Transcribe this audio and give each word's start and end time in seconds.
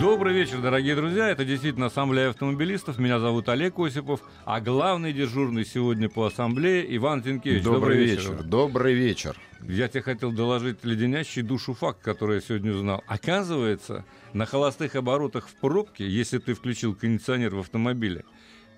Добрый 0.00 0.32
вечер, 0.34 0.60
дорогие 0.60 0.96
друзья. 0.96 1.28
Это 1.28 1.44
действительно 1.44 1.86
Ассамблея 1.86 2.30
автомобилистов. 2.30 2.98
Меня 2.98 3.20
зовут 3.20 3.48
Олег 3.48 3.78
Осипов, 3.78 4.20
а 4.44 4.60
главный 4.60 5.12
дежурный 5.12 5.64
сегодня 5.64 6.08
по 6.08 6.26
Ассамблее 6.26 6.96
Иван 6.96 7.22
Зинкевич. 7.22 7.62
Добрый, 7.62 7.80
Добрый 7.80 7.98
вечер. 7.98 8.32
вечер. 8.32 8.42
Добрый 8.42 8.94
вечер. 8.94 9.36
Я 9.62 9.88
тебе 9.88 10.02
хотел 10.02 10.32
доложить 10.32 10.84
леденящий 10.84 11.42
душу 11.42 11.74
факт, 11.74 12.00
который 12.00 12.36
я 12.36 12.40
сегодня 12.40 12.72
узнал. 12.72 13.04
Оказывается, 13.06 14.04
на 14.32 14.46
холостых 14.46 14.96
оборотах 14.96 15.46
в 15.48 15.54
пробке, 15.56 16.08
если 16.08 16.38
ты 16.38 16.54
включил 16.54 16.94
кондиционер 16.94 17.54
в 17.54 17.60
автомобиле, 17.60 18.24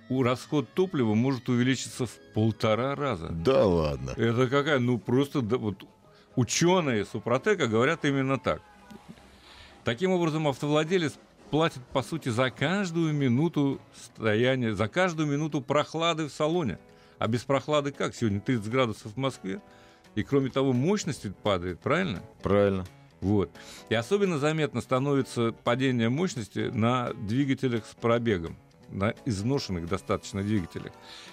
у 0.09 0.23
расход 0.23 0.69
топлива 0.75 1.15
может 1.15 1.49
увеличиться 1.49 2.07
в 2.07 2.13
полтора 2.35 2.95
раза. 2.95 3.29
Да 3.29 3.65
ладно. 3.65 4.11
Это 4.17 4.49
какая? 4.49 4.79
Ну 4.79 4.99
просто 4.99 5.41
да, 5.41 5.57
вот 5.59 5.85
ученые 6.37 7.05
Супротека 7.05 7.69
говорят 7.69 8.05
именно 8.05 8.39
так. 8.39 8.61
Таким 9.85 10.13
образом, 10.13 10.49
автовладелец 10.49 11.15
платит, 11.51 11.83
по 11.93 12.03
сути, 12.03 12.31
за 12.31 12.51
каждую 12.51 13.13
минуту 13.13 13.81
стояния, 13.95 14.75
за 14.75 14.89
каждую 14.89 15.29
минуту 15.29 15.61
прохлады 15.61 16.27
в 16.27 16.33
салоне. 16.33 16.79
А 17.19 17.29
без 17.29 17.45
прохлады 17.45 17.93
как? 17.93 18.15
Сегодня 18.15 18.41
30 18.41 18.71
градусов 18.71 19.13
в 19.13 19.17
Москве. 19.19 19.61
И 20.15 20.23
кроме 20.23 20.49
того, 20.49 20.73
мощность 20.73 21.27
падает, 21.37 21.81
правильно? 21.81 22.23
Правильно. 22.43 22.87
Вот. 23.21 23.51
И 23.89 23.95
особенно 23.95 24.39
заметно 24.39 24.81
становится 24.81 25.53
падение 25.53 26.09
мощности 26.09 26.71
на 26.73 27.13
двигателях 27.13 27.87
с 27.87 27.95
пробегом, 27.95 28.57
на 28.95 29.15
изношенных 29.27 29.87
достаточно 29.89 30.43
двигателях. 30.43 30.93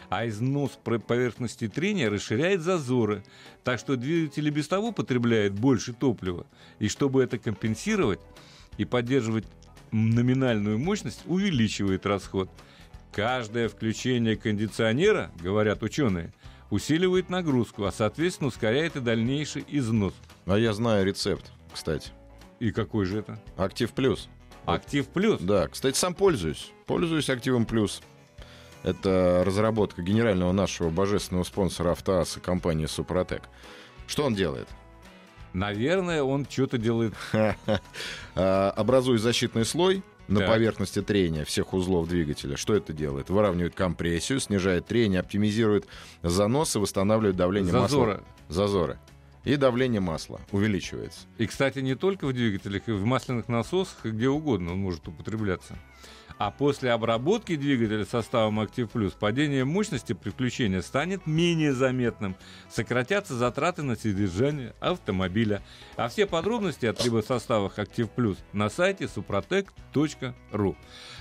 А 0.09 0.27
износ 0.27 0.77
поверхности 0.83 1.67
трения 1.67 2.09
расширяет 2.09 2.61
зазоры, 2.61 3.23
так 3.63 3.79
что 3.79 3.95
двигатель 3.95 4.47
и 4.47 4.51
без 4.51 4.67
того 4.67 4.91
потребляет 4.91 5.53
больше 5.53 5.93
топлива. 5.93 6.45
И 6.79 6.89
чтобы 6.89 7.23
это 7.23 7.37
компенсировать, 7.37 8.19
и 8.77 8.85
поддерживать 8.85 9.45
номинальную 9.91 10.79
мощность 10.79 11.21
увеличивает 11.25 12.05
расход. 12.05 12.49
Каждое 13.11 13.67
включение 13.67 14.37
кондиционера, 14.37 15.31
говорят 15.41 15.83
ученые, 15.83 16.33
усиливает 16.69 17.29
нагрузку, 17.29 17.83
а 17.83 17.91
соответственно 17.91 18.47
ускоряет 18.47 18.95
и 18.95 19.01
дальнейший 19.01 19.65
износ. 19.67 20.13
А 20.45 20.57
я 20.57 20.73
знаю 20.73 21.05
рецепт, 21.05 21.51
кстати. 21.73 22.11
И 22.59 22.71
какой 22.71 23.05
же 23.05 23.19
это? 23.19 23.39
Актив 23.57 23.91
плюс. 23.91 24.29
Актив 24.65 25.07
плюс? 25.07 25.41
Да, 25.41 25.67
кстати, 25.67 25.97
сам 25.97 26.13
пользуюсь. 26.13 26.71
Пользуюсь 26.85 27.29
активом 27.29 27.65
плюс. 27.65 28.01
Это 28.83 29.43
разработка 29.45 30.01
генерального 30.01 30.51
нашего 30.51 30.89
божественного 30.89 31.43
спонсора 31.43 31.91
автоаса 31.91 32.39
компании 32.39 32.85
Супротек. 32.87 33.43
Что 34.07 34.25
он 34.25 34.33
делает? 34.33 34.67
Наверное, 35.53 36.23
он 36.23 36.47
что-то 36.49 36.77
делает. 36.77 37.13
А, 38.33 38.71
образует 38.77 39.21
защитный 39.21 39.65
слой 39.65 40.03
на 40.29 40.39
так. 40.39 40.49
поверхности 40.49 41.01
трения 41.01 41.43
всех 41.43 41.73
узлов 41.73 42.07
двигателя. 42.07 42.55
Что 42.55 42.73
это 42.73 42.93
делает? 42.93 43.29
Выравнивает 43.29 43.75
компрессию, 43.75 44.39
снижает 44.39 44.85
трение, 44.85 45.19
оптимизирует 45.19 45.85
заносы, 46.23 46.79
восстанавливает 46.79 47.35
давление 47.35 47.73
Зазоры. 47.73 48.11
масла. 48.13 48.25
Зазоры. 48.47 48.99
И 49.43 49.55
давление 49.55 50.01
масла 50.01 50.39
увеличивается. 50.51 51.21
И, 51.37 51.47
кстати, 51.47 51.79
не 51.79 51.95
только 51.95 52.27
в 52.27 52.33
двигателях, 52.33 52.87
и 52.87 52.91
в 52.91 53.05
масляных 53.05 53.47
насосах, 53.47 54.05
и 54.05 54.11
где 54.11 54.29
угодно 54.29 54.73
он 54.73 54.79
может 54.79 55.07
употребляться. 55.07 55.75
А 56.37 56.49
после 56.49 56.91
обработки 56.91 57.55
двигателя 57.55 58.03
составом 58.03 58.59
Active 58.61 58.91
Plus 58.91 59.13
падение 59.19 59.63
мощности 59.63 60.13
при 60.13 60.31
включении 60.31 60.79
станет 60.79 61.27
менее 61.27 61.71
заметным. 61.71 62.35
Сократятся 62.67 63.35
затраты 63.35 63.83
на 63.83 63.95
содержание 63.95 64.73
автомобиля. 64.79 65.61
А 65.97 66.07
все 66.07 66.25
подробности 66.25 66.87
о 66.87 66.93
трибосоставах 66.93 67.77
Active 67.77 68.09
Plus 68.15 68.37
на 68.53 68.69
сайте 68.71 69.05
suprotec.ru. 69.05 70.75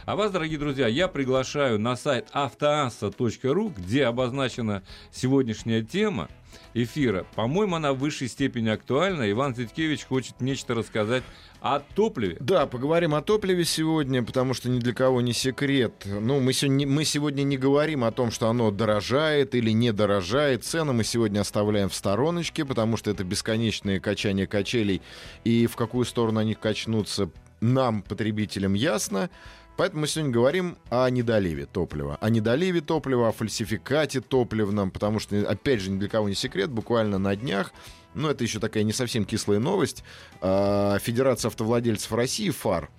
А 0.06 0.16
вас, 0.16 0.30
дорогие 0.30 0.58
друзья, 0.58 0.88
я 0.88 1.06
приглашаю 1.06 1.78
на 1.78 1.96
сайт 1.96 2.28
автоасса.ру, 2.32 3.74
где 3.76 4.06
обозначена 4.06 4.82
сегодняшняя 5.10 5.82
тема– 5.82 6.28
эфира. 6.74 7.26
По-моему, 7.34 7.76
она 7.76 7.92
в 7.92 7.98
высшей 7.98 8.28
степени 8.28 8.68
актуальна. 8.68 9.30
Иван 9.30 9.54
Зиткевич 9.54 10.04
хочет 10.04 10.40
нечто 10.40 10.74
рассказать 10.74 11.22
о 11.60 11.80
топливе. 11.80 12.36
Да, 12.40 12.66
поговорим 12.66 13.14
о 13.14 13.22
топливе 13.22 13.64
сегодня, 13.64 14.22
потому 14.22 14.54
что 14.54 14.68
ни 14.68 14.78
для 14.78 14.92
кого 14.94 15.20
не 15.20 15.32
секрет. 15.32 15.92
Ну, 16.06 16.40
мы 16.40 16.52
сегодня, 16.52 16.86
мы 16.86 17.04
сегодня 17.04 17.42
не 17.42 17.58
говорим 17.58 18.04
о 18.04 18.12
том, 18.12 18.30
что 18.30 18.48
оно 18.48 18.70
дорожает 18.70 19.54
или 19.54 19.70
не 19.70 19.92
дорожает. 19.92 20.64
Цены 20.64 20.92
мы 20.92 21.04
сегодня 21.04 21.40
оставляем 21.40 21.88
в 21.88 21.94
стороночке, 21.94 22.64
потому 22.64 22.96
что 22.96 23.10
это 23.10 23.24
бесконечные 23.24 24.00
качания 24.00 24.46
качелей. 24.46 25.02
И 25.44 25.66
в 25.66 25.76
какую 25.76 26.04
сторону 26.06 26.40
они 26.40 26.54
качнутся, 26.54 27.30
нам, 27.60 28.02
потребителям, 28.02 28.74
ясно. 28.74 29.30
Поэтому 29.80 30.02
мы 30.02 30.08
сегодня 30.08 30.30
говорим 30.30 30.76
о 30.90 31.08
недоливе 31.08 31.64
топлива. 31.64 32.18
О 32.20 32.28
недоливе 32.28 32.82
топлива, 32.82 33.28
о 33.28 33.32
фальсификате 33.32 34.20
топливном, 34.20 34.90
потому 34.90 35.20
что, 35.20 35.40
опять 35.48 35.80
же, 35.80 35.90
ни 35.90 35.98
для 35.98 36.10
кого 36.10 36.28
не 36.28 36.34
секрет, 36.34 36.68
буквально 36.68 37.16
на 37.16 37.34
днях 37.34 37.72
ну, 38.12 38.28
это 38.28 38.44
еще 38.44 38.58
такая 38.58 38.82
не 38.82 38.92
совсем 38.92 39.24
кислая 39.24 39.58
новость. 39.58 40.04
А, 40.42 40.98
Федерация 40.98 41.48
автовладельцев 41.48 42.12
России, 42.12 42.50
ФАР, 42.50 42.90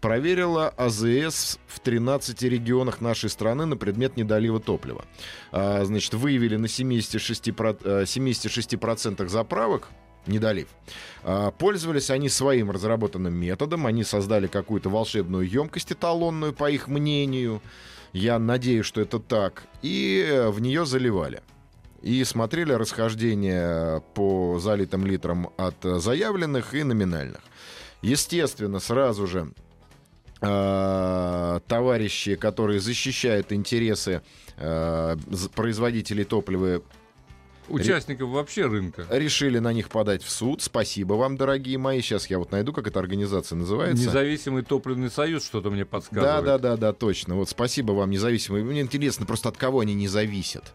проверила 0.00 0.70
АЗС 0.70 1.58
в 1.66 1.78
13 1.80 2.40
регионах 2.44 3.02
нашей 3.02 3.28
страны 3.28 3.66
на 3.66 3.76
предмет 3.76 4.16
недолива 4.16 4.60
топлива. 4.60 5.04
А, 5.52 5.84
значит, 5.84 6.14
выявили 6.14 6.56
на 6.56 6.66
76%, 6.66 8.04
76% 8.04 9.28
заправок 9.28 9.88
недолив. 10.26 10.68
А, 11.22 11.50
пользовались 11.50 12.10
они 12.10 12.28
своим 12.28 12.70
разработанным 12.70 13.34
методом, 13.34 13.86
они 13.86 14.04
создали 14.04 14.46
какую-то 14.46 14.90
волшебную 14.90 15.48
емкость 15.48 15.92
эталонную, 15.92 16.52
по 16.52 16.70
их 16.70 16.88
мнению. 16.88 17.62
Я 18.12 18.38
надеюсь, 18.38 18.86
что 18.86 19.00
это 19.00 19.18
так. 19.18 19.64
И 19.82 20.46
в 20.48 20.60
нее 20.60 20.84
заливали. 20.84 21.42
И 22.02 22.24
смотрели 22.24 22.72
расхождение 22.72 24.02
по 24.14 24.58
залитым 24.58 25.06
литрам 25.06 25.50
от 25.56 25.76
заявленных 25.82 26.74
и 26.74 26.82
номинальных. 26.82 27.40
Естественно, 28.02 28.80
сразу 28.80 29.26
же 29.26 29.52
э, 30.40 31.60
товарищи, 31.66 32.36
которые 32.36 32.80
защищают 32.80 33.52
интересы 33.52 34.22
э, 34.56 35.16
производителей 35.54 36.24
топлива, 36.24 36.82
Участников 37.70 38.28
Ре... 38.28 38.34
вообще 38.34 38.66
рынка. 38.66 39.06
Решили 39.10 39.58
на 39.58 39.72
них 39.72 39.88
подать 39.88 40.22
в 40.22 40.30
суд. 40.30 40.62
Спасибо 40.62 41.14
вам, 41.14 41.36
дорогие 41.36 41.78
мои. 41.78 42.00
Сейчас 42.00 42.28
я 42.28 42.38
вот 42.38 42.52
найду, 42.52 42.72
как 42.72 42.86
эта 42.86 42.98
организация 42.98 43.56
называется. 43.56 44.04
Независимый 44.04 44.62
топливный 44.62 45.10
союз 45.10 45.44
что-то 45.44 45.70
мне 45.70 45.84
подсказывает. 45.84 46.44
Да, 46.44 46.58
да, 46.58 46.58
да, 46.58 46.76
да, 46.76 46.92
точно. 46.92 47.36
Вот 47.36 47.48
спасибо 47.48 47.92
вам, 47.92 48.10
независимый. 48.10 48.62
Мне 48.62 48.80
интересно 48.80 49.26
просто 49.26 49.48
от 49.48 49.56
кого 49.56 49.80
они 49.80 49.94
не 49.94 50.08
зависят. 50.08 50.72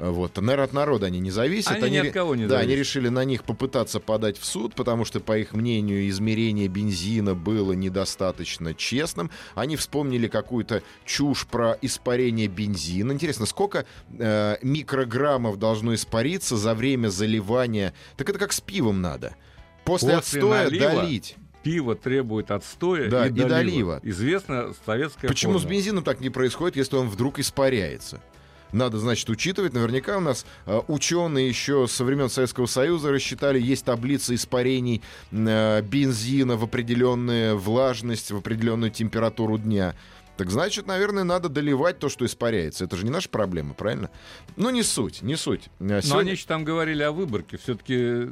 Вот. 0.00 0.36
Наверное, 0.38 0.64
от 0.64 0.72
народа 0.72 1.06
они 1.06 1.20
не 1.20 1.30
зависят. 1.30 1.72
Они, 1.72 1.84
они 1.84 2.00
ни 2.00 2.08
от 2.08 2.14
кого 2.14 2.34
не 2.34 2.44
Да, 2.44 2.56
зависят. 2.56 2.68
они 2.68 2.76
решили 2.76 3.08
на 3.08 3.24
них 3.24 3.44
попытаться 3.44 4.00
подать 4.00 4.38
в 4.38 4.46
суд, 4.46 4.74
потому 4.74 5.04
что, 5.04 5.20
по 5.20 5.36
их 5.36 5.52
мнению, 5.52 6.08
измерение 6.08 6.68
бензина 6.68 7.34
было 7.34 7.72
недостаточно 7.72 8.72
честным. 8.74 9.30
Они 9.54 9.76
вспомнили 9.76 10.26
какую-то 10.26 10.82
чушь 11.04 11.46
про 11.46 11.76
испарение 11.82 12.48
бензина. 12.48 13.12
Интересно, 13.12 13.44
сколько 13.44 13.84
э, 14.18 14.56
микрограммов 14.62 15.58
должно 15.58 15.94
испариться 15.94 16.56
за 16.56 16.74
время 16.74 17.08
заливания? 17.08 17.92
Так 18.16 18.30
это 18.30 18.38
как 18.38 18.52
с 18.54 18.60
пивом 18.62 19.02
надо. 19.02 19.36
После, 19.84 20.16
После 20.16 20.40
отстоя 20.40 20.64
налива 20.64 20.90
долить 20.92 21.36
пиво 21.62 21.94
требует 21.94 22.50
отстоя 22.50 23.10
да, 23.10 23.26
и, 23.26 23.30
долива. 23.30 23.44
и 23.44 23.48
долива. 23.50 24.00
Известно 24.02 24.72
советская 24.86 25.28
Почему 25.28 25.52
формула. 25.52 25.68
с 25.68 25.70
бензином 25.70 26.04
так 26.04 26.20
не 26.20 26.30
происходит, 26.30 26.76
если 26.76 26.96
он 26.96 27.08
вдруг 27.10 27.38
испаряется? 27.38 28.22
Надо, 28.72 28.98
значит, 28.98 29.28
учитывать. 29.30 29.72
Наверняка 29.72 30.18
у 30.18 30.20
нас 30.20 30.46
э, 30.66 30.80
ученые 30.88 31.48
еще 31.48 31.86
со 31.88 32.04
времен 32.04 32.28
Советского 32.28 32.66
Союза 32.66 33.10
рассчитали, 33.10 33.60
есть 33.60 33.84
таблица 33.84 34.34
испарений 34.34 35.02
э, 35.30 35.82
бензина 35.82 36.56
в 36.56 36.64
определенную 36.64 37.58
влажность, 37.58 38.30
в 38.30 38.36
определенную 38.36 38.90
температуру 38.90 39.58
дня. 39.58 39.94
Так 40.36 40.50
значит, 40.50 40.86
наверное, 40.86 41.24
надо 41.24 41.50
доливать 41.50 41.98
то, 41.98 42.08
что 42.08 42.24
испаряется. 42.24 42.86
Это 42.86 42.96
же 42.96 43.04
не 43.04 43.10
наша 43.10 43.28
проблема, 43.28 43.74
правильно? 43.74 44.10
Ну, 44.56 44.70
не 44.70 44.82
суть, 44.82 45.20
не 45.20 45.36
суть. 45.36 45.64
Сегодня... 45.78 46.02
Но 46.08 46.18
они 46.18 46.30
еще 46.30 46.46
там 46.46 46.64
говорили 46.64 47.02
о 47.02 47.12
выборке. 47.12 47.58
Все-таки 47.58 48.30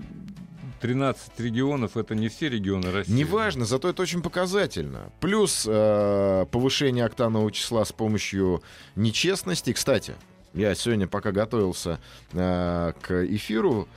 13 0.81 1.39
регионов 1.41 1.97
это 1.97 2.15
не 2.15 2.29
все 2.29 2.49
регионы 2.49 2.91
России. 2.91 3.13
Неважно, 3.13 3.65
зато 3.65 3.89
это 3.89 4.03
очень 4.03 4.23
показательно. 4.23 5.13
Плюс 5.21 5.67
э, 5.69 6.47
повышение 6.51 7.05
октанового 7.05 7.51
числа 7.53 7.85
с 7.85 7.93
помощью 7.93 8.63
нечестности. 8.97 9.73
Кстати, 9.73 10.15
я 10.55 10.75
сегодня, 10.75 11.07
пока 11.07 11.33
готовился 11.33 12.01
э, 12.33 12.93
к 13.01 13.27
эфиру, 13.27 13.89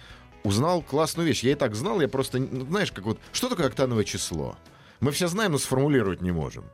узнал 0.43 0.81
классную 0.81 1.27
вещь. 1.27 1.43
Я 1.43 1.51
и 1.51 1.55
так 1.55 1.75
знал, 1.75 2.01
я 2.01 2.07
просто, 2.07 2.39
ну, 2.39 2.65
знаешь, 2.65 2.91
как 2.91 3.05
вот, 3.05 3.19
что 3.31 3.49
такое 3.49 3.67
октановое 3.67 4.03
число? 4.03 4.55
Мы 4.99 5.11
все 5.11 5.27
знаем, 5.27 5.53
но 5.53 5.57
сформулировать 5.57 6.21
не 6.21 6.31
можем. 6.31 6.65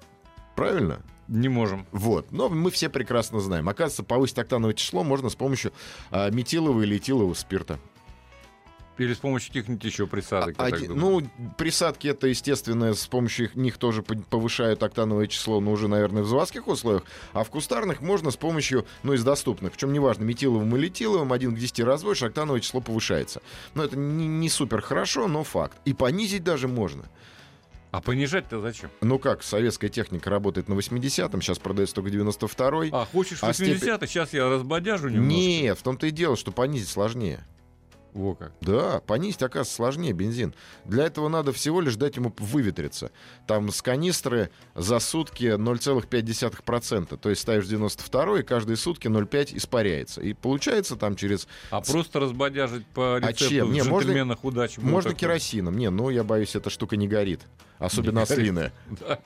Правильно? 0.56 1.02
Не 1.28 1.50
можем. 1.50 1.86
Вот. 1.92 2.32
Но 2.32 2.50
мы 2.50 2.72
все 2.72 2.90
прекрасно 2.90 3.40
знаем. 3.40 3.68
Оказывается, 3.70 4.04
повысить 4.04 4.38
октановое 4.38 4.74
число 4.74 5.04
можно 5.04 5.30
с 5.30 5.36
помощью 5.36 5.74
э, 6.12 6.32
метилового 6.32 6.82
или 6.82 6.98
этилового 6.98 7.34
спирта. 7.34 7.80
Или 8.98 9.14
с 9.14 9.18
помощью 9.18 9.50
каких-нибудь 9.50 9.84
еще 9.84 10.08
присадок. 10.08 10.56
А, 10.58 10.66
я 10.66 10.72
так 10.72 10.80
оди- 10.80 10.88
думаю. 10.88 11.30
ну, 11.40 11.52
присадки 11.58 12.08
это, 12.08 12.28
естественно, 12.28 12.94
с 12.94 13.06
помощью 13.08 13.46
их- 13.46 13.56
них 13.56 13.78
тоже 13.78 14.02
по- 14.02 14.16
повышают 14.16 14.82
октановое 14.82 15.28
число, 15.28 15.60
но 15.62 15.72
уже, 15.72 15.88
наверное, 15.88 16.24
в 16.24 16.28
заводских 16.28 16.68
условиях. 16.68 17.04
А 17.34 17.44
в 17.44 17.50
кустарных 17.50 18.02
можно 18.02 18.32
с 18.32 18.38
помощью, 18.38 18.86
ну, 19.04 19.14
из 19.14 19.24
доступных, 19.24 19.74
причем 19.74 19.94
неважно, 19.94 20.24
метиловым 20.24 20.76
или 20.76 20.88
этиловым, 20.88 21.32
1 21.32 21.56
к 21.56 21.60
10 21.60 21.84
разводишь, 21.84 22.24
октановое 22.24 22.60
число 22.60 22.82
повышается. 22.82 23.42
Но 23.76 23.84
это 23.84 23.96
не, 23.98 24.28
не 24.28 24.50
супер 24.50 24.82
хорошо, 24.82 25.28
но 25.28 25.44
факт. 25.44 25.78
И 25.86 25.94
понизить 25.94 26.44
даже 26.44 26.68
можно. 26.68 27.06
А 27.92 28.02
понижать-то 28.02 28.60
зачем? 28.60 28.90
Ну 29.02 29.18
как, 29.18 29.42
советская 29.44 29.90
техника 29.90 30.30
работает 30.30 30.68
на 30.68 30.74
80-м, 30.74 31.42
сейчас 31.42 31.58
продается 31.58 31.96
только 31.96 32.10
92-й. 32.10 32.90
А, 32.92 33.06
хочешь 33.06 33.40
А 33.42 33.48
80 33.48 34.10
сейчас 34.10 34.34
я 34.34 34.50
разбодяжу 34.50 35.08
немножко? 35.08 35.34
Нет, 35.36 35.80
в 35.80 35.84
том-то 35.84 36.08
и 36.08 36.12
дело, 36.12 36.36
что 36.36 36.52
понизить 36.52 36.90
сложнее. 36.90 37.46
Во 38.18 38.34
как. 38.34 38.52
Да, 38.62 39.00
понизить, 39.02 39.44
оказывается, 39.44 39.76
сложнее 39.76 40.12
бензин. 40.12 40.56
Для 40.86 41.06
этого 41.06 41.28
надо 41.30 41.54
всего 41.54 41.82
лишь 41.82 41.96
дать 41.96 42.16
ему 42.16 42.34
выветриться. 42.40 43.12
Там 43.46 43.72
с 43.72 43.82
канистры 43.84 44.50
за 44.74 44.98
сутки 45.00 45.56
0,5%. 45.56 47.18
То 47.18 47.30
есть 47.30 47.42
ставишь 47.42 47.68
92 47.68 48.40
и 48.40 48.44
каждые 48.44 48.76
сутки 48.78 49.08
0,5 49.08 49.56
испаряется. 49.58 50.22
И 50.22 50.34
получается 50.34 50.96
там 50.96 51.16
через... 51.16 51.48
А 51.70 51.82
просто 51.82 52.20
разбодяжить 52.20 52.86
по 52.88 53.18
А 53.18 53.20
рецепту 53.20 53.50
чем? 53.50 53.72
Не, 53.72 53.84
можно- 53.84 54.38
удачи. 54.42 54.80
Можно 54.80 55.12
такое. 55.12 55.20
керосином. 55.20 55.78
Не, 55.78 55.90
ну 55.92 56.10
я 56.10 56.24
боюсь, 56.24 56.56
эта 56.56 56.70
штука 56.70 56.98
не 56.98 57.08
горит. 57.08 57.42
Особенно 57.78 58.24
ослиная. 58.24 58.74
Да. 59.00 59.20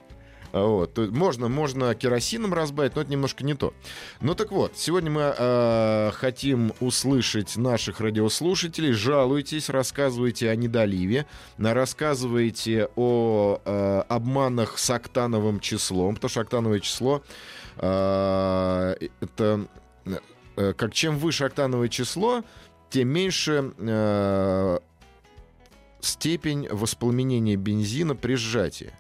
Вот. 0.52 0.98
Можно, 0.98 1.48
можно 1.48 1.96
керосином 1.96 2.54
разбавить, 2.54 2.96
но 2.96 3.02
это 3.02 3.12
немножко 3.12 3.44
не 3.44 3.54
то. 3.54 3.74
Ну 4.20 4.36
так 4.36 4.52
вот, 4.52 4.74
сегодня 4.76 5.10
мы 5.10 5.34
э, 5.38 6.12
хотим 6.14 6.74
услышать 6.80 7.56
наших 7.58 8.02
радиослушателей. 8.02 8.92
Жалуйтесь, 8.92 9.70
рассказывайте 9.70 10.50
о 10.50 10.56
недоливе, 10.56 11.26
рассказывайте 11.58 12.90
о 12.96 13.62
э, 13.64 14.04
обманах 14.10 14.78
с 14.78 14.90
октановым 14.90 15.60
числом, 15.60 16.16
потому 16.16 16.30
что 16.30 16.42
октановое 16.42 16.80
число 16.80 17.24
э, 17.78 18.96
это 19.22 19.68
э, 20.56 20.74
как 20.74 20.94
чем 20.94 21.18
выше 21.18 21.46
октановое 21.46 21.88
число, 21.88 22.44
тем 22.90 23.08
меньше 23.08 23.74
э, 23.78 24.80
степень 26.02 26.68
воспламенения 26.70 27.56
бензина 27.56 28.16
при 28.16 28.36
сжатии. 28.36 28.92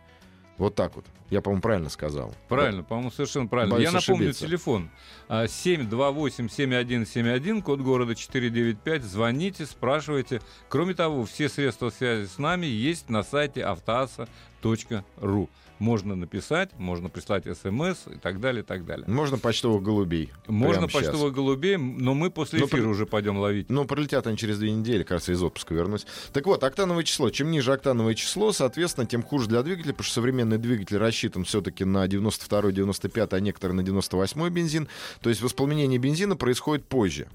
Вот 0.62 0.75
так 0.75 0.96
вот. 0.96 1.06
Я, 1.31 1.42
по-моему, 1.42 1.63
правильно 1.63 1.90
сказал. 1.90 2.36
Правильно, 2.48 2.84
по-моему, 2.84 3.10
совершенно 3.10 3.48
правильно. 3.48 3.74
Боюсь 3.74 3.88
Я 3.88 3.94
напомню 3.94 4.30
ошибиться. 4.30 4.46
телефон 4.46 4.92
а, 5.28 5.46
728-7171, 5.46 7.63
код 7.63 7.81
города 7.81 8.13
495. 8.13 9.02
Звоните, 9.02 9.66
спрашивайте. 9.66 10.40
Кроме 10.69 10.94
того, 10.94 11.25
все 11.25 11.50
средства 11.50 11.90
связи 11.90 12.28
с 12.28 12.38
нами 12.38 12.68
есть 12.68 13.10
на 13.10 13.24
сайте 13.24 13.63
автоаса.ру. 13.63 15.50
Можно 15.81 16.16
написать, 16.16 16.69
можно 16.78 17.10
прислать 17.10 17.45
смс 17.57 18.06
и 18.06 18.19
так 18.19 18.39
далее, 18.39 18.62
и 18.62 18.63
так 18.63 18.86
далее. 18.86 19.04
Можно 19.07 19.39
почтовых 19.39 19.81
голубей. 19.81 20.30
Можно 20.45 20.88
почтовых 20.88 21.33
голубей, 21.33 21.78
но 21.78 22.13
мы 22.13 22.30
после 22.30 22.60
Но 22.60 22.68
эфира 22.68 22.81
при- 22.81 22.88
уже 22.88 23.07
пойдем 23.07 23.38
ловить. 23.39 23.68
Ну, 23.72 23.86
пролетят 23.86 24.28
они 24.28 24.38
через 24.38 24.60
две 24.60 24.72
недели, 24.74 25.01
кажется, 25.01 25.31
из 25.31 25.42
отпуска 25.42 25.74
вернусь. 25.74 26.06
Так 26.33 26.45
вот, 26.45 26.63
октановое 26.63 27.04
число. 27.04 27.31
Чем 27.31 27.50
ниже 27.50 27.74
октановое 27.74 28.13
число, 28.13 28.51
соответственно, 28.51 29.07
тем 29.07 29.24
хуже 29.24 29.48
для 29.48 29.63
двигателя, 29.63 29.94
потому 29.94 30.04
что 30.04 30.13
современный 30.13 30.60
двигатель 30.60 30.98
рассчитан 30.98 31.45
все-таки 31.45 31.84
на 31.84 32.07
92 32.07 32.72
95 32.72 33.34
а 33.34 33.39
некоторые 33.39 33.75
на 33.75 33.81
98 33.81 34.50
бензин. 34.50 34.88
То 35.22 35.30
есть 35.30 35.42
воспламенение 35.42 35.98
бензина 35.98 36.36
происходит 36.36 36.86
позже. 36.86 37.27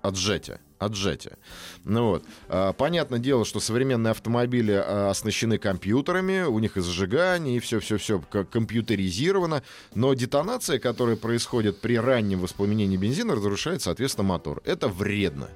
От 0.00 0.16
сжатия. 0.16 0.58
От 0.78 0.94
сжатия. 0.94 1.38
Ну 1.84 2.08
вот. 2.08 2.24
А, 2.48 2.72
понятное 2.72 3.18
дело, 3.18 3.44
что 3.44 3.60
современные 3.60 4.10
автомобили 4.10 4.72
а, 4.72 5.10
оснащены 5.10 5.58
компьютерами, 5.58 6.42
у 6.42 6.58
них 6.58 6.76
и 6.76 6.80
зажигание, 6.80 7.56
и 7.56 7.60
все-все-все 7.60 8.20
компьютеризировано. 8.20 9.62
Но 9.94 10.12
детонация, 10.12 10.78
которая 10.78 11.16
происходит 11.16 11.80
при 11.80 11.98
раннем 11.98 12.40
воспламенении 12.40 12.96
бензина, 12.96 13.34
разрушает, 13.34 13.80
соответственно, 13.80 14.28
мотор. 14.28 14.60
Это 14.64 14.88
вредно. 14.88 15.48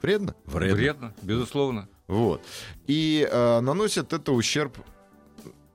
Вредно? 0.00 0.34
Вредно, 0.46 1.14
безусловно. 1.22 1.88
Вот. 2.06 2.42
И 2.86 3.26
э, 3.28 3.60
наносит 3.60 4.12
это 4.12 4.32
ущерб, 4.32 4.76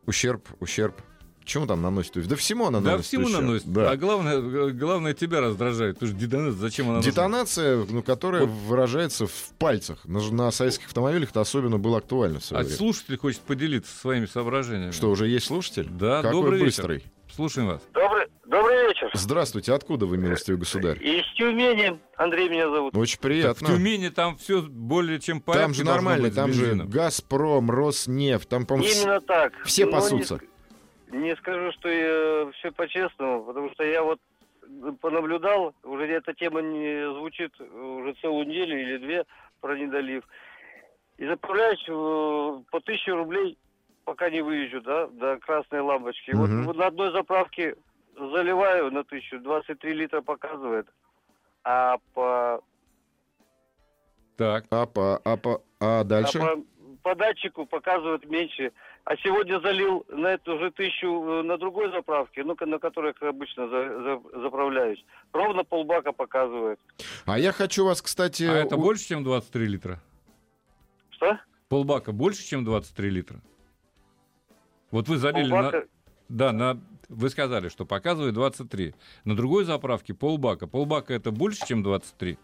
ущерб, 0.06 0.48
ущерб. 0.60 1.01
Чему 1.48 1.66
там 1.66 1.82
наносит? 1.82 2.28
Да 2.28 2.36
всему 2.36 2.68
она 2.68 2.80
Да, 2.82 2.86
наносит 2.92 3.08
всему 3.08 3.26
ущерб. 3.26 3.42
наносит. 3.42 3.72
Да. 3.72 3.90
А 3.92 3.96
главное, 3.96 4.72
главное 4.72 5.14
тебя 5.14 5.40
раздражает. 5.40 5.96
Потому 5.96 6.12
что 6.12 6.20
детонация, 6.20 6.60
зачем 6.60 6.86
она 6.88 6.96
нужна? 6.98 7.10
Детонация, 7.12 7.86
ну, 7.90 8.04
которая 8.04 8.46
выражается 8.46 9.28
в 9.28 9.32
пальцах. 9.58 10.00
На, 10.06 10.20
на 10.32 10.52
советских 10.52 10.88
автомобилях 10.88 11.30
это 11.30 11.40
особенно 11.40 11.78
было 11.80 12.00
актуально 12.00 12.42
в 12.42 12.52
А 12.52 12.60
время. 12.60 12.70
слушатель 12.76 13.18
хочет 13.18 13.40
поделиться 13.40 13.96
своими 13.98 14.26
соображениями. 14.26 14.92
Что, 14.92 15.10
уже 15.10 15.28
есть 15.30 15.46
слушатель? 15.46 15.88
Да, 15.90 16.22
Какой 16.22 16.42
добрый 16.42 16.60
быстрый. 16.60 16.96
вечер. 16.98 17.10
Слушаем 17.34 17.68
вас. 17.68 17.82
Добрый, 17.94 18.28
добрый 18.46 18.88
вечер. 18.88 19.10
Здравствуйте, 19.14 19.72
откуда 19.74 20.06
вы, 20.06 20.18
милостивый 20.18 20.60
государь? 20.60 20.98
Из 21.02 21.24
Тюмени. 21.38 21.98
Андрей 22.18 22.50
меня 22.50 22.70
зовут. 22.70 22.96
Очень 22.98 23.18
В 23.18 23.20
приятно. 23.22 23.68
Тюмени 23.68 24.10
там 24.10 24.38
все 24.38 24.62
более 24.64 25.20
чем 25.22 25.40
порядке 25.40 25.64
Там 25.66 25.74
же 25.76 25.84
нормально, 25.86 26.30
там 26.32 26.52
же 26.52 26.62
бензином. 26.66 26.90
Газпром, 26.90 27.72
Роснефть, 27.72 28.50
там, 28.50 28.66
по-моему, 28.66 28.92
с- 28.94 29.02
Именно 29.04 29.22
так. 29.22 29.54
все 29.66 29.86
Но 29.86 29.92
пасутся. 29.92 30.34
Не, 30.36 30.40
не 31.07 31.36
скажу, 31.38 31.71
что 31.74 32.51
все 32.56 32.71
по-честному, 32.71 33.44
потому 33.44 33.71
что 33.71 33.83
я 33.83 34.04
вот 34.04 34.19
понаблюдал, 35.01 35.74
уже 35.83 36.07
эта 36.07 36.33
тема 36.33 36.62
не 36.62 37.09
звучит 37.13 37.59
уже 37.59 38.13
целую 38.21 38.48
неделю 38.48 38.80
или 38.80 38.98
две 38.98 39.25
про 39.62 39.77
недолив. 39.77 40.24
И 41.18 41.25
заправляюсь 41.25 41.83
э, 41.88 42.63
по 42.69 42.80
тысяче 42.81 43.13
рублей, 43.13 43.57
пока 44.06 44.30
не 44.30 44.42
выезжу, 44.42 44.81
да, 44.81 45.07
до 45.07 45.38
красной 45.38 45.81
лампочки. 45.81 46.31
Вот, 46.31 46.50
Мгм. 46.50 46.65
вот 46.65 46.76
на 46.76 46.87
одной 46.87 47.11
заправке 47.11 47.76
заливаю 48.16 48.92
на 48.92 49.04
тысячу, 49.04 49.40
23 49.40 49.94
литра 49.94 50.21
показывает, 50.21 50.87
а 51.64 51.97
по 52.14 52.61
Так. 54.37 54.66
а, 54.69 54.85
по, 54.85 55.21
а, 55.23 55.37
по, 55.37 55.64
а 55.80 56.04
дальше? 56.04 56.37
А 56.40 56.56
по, 56.56 56.64
по 57.04 57.16
датчику 57.16 57.66
показывает 57.66 58.26
меньше. 58.30 58.71
А 59.09 59.16
сегодня 59.23 59.61
залил 59.61 60.06
на 60.09 60.33
эту 60.33 60.59
же 60.59 60.69
тысячу 60.69 61.07
э, 61.07 61.42
на 61.44 61.57
другой 61.57 61.90
заправке, 61.92 62.44
ну, 62.44 62.57
на 62.59 62.78
которой 62.78 63.14
я 63.21 63.30
обычно 63.30 63.69
за- 63.69 64.02
за- 64.02 64.42
заправляюсь. 64.42 65.02
Ровно 65.31 65.64
полбака 65.64 66.11
показывает. 66.11 66.78
А 67.26 67.40
я 67.40 67.54
хочу 67.54 67.85
вас, 67.85 68.02
кстати... 68.02 68.44
А 68.44 68.52
это 68.54 68.76
у- 68.76 68.81
больше, 68.81 69.07
чем 69.07 69.23
23 69.23 69.66
литра? 69.66 70.02
Что? 71.11 71.40
Полбака 71.69 72.11
больше, 72.11 72.44
чем 72.45 72.66
23 72.66 73.09
литра? 73.09 73.40
Вот 74.92 75.07
вы 75.07 75.16
залили 75.16 75.52
на... 75.52 75.56
Полбака? 75.64 75.87
Да, 76.28 76.52
на... 76.52 76.78
Вы 77.07 77.30
сказали, 77.30 77.69
что 77.69 77.85
показывает 77.85 78.33
23. 78.33 78.94
На 79.23 79.37
другой 79.37 79.64
заправке 79.64 80.14
полбака. 80.16 80.68
Полбака 80.68 81.14
это 81.14 81.31
больше, 81.31 81.66
чем 81.66 81.81
23? 81.81 82.37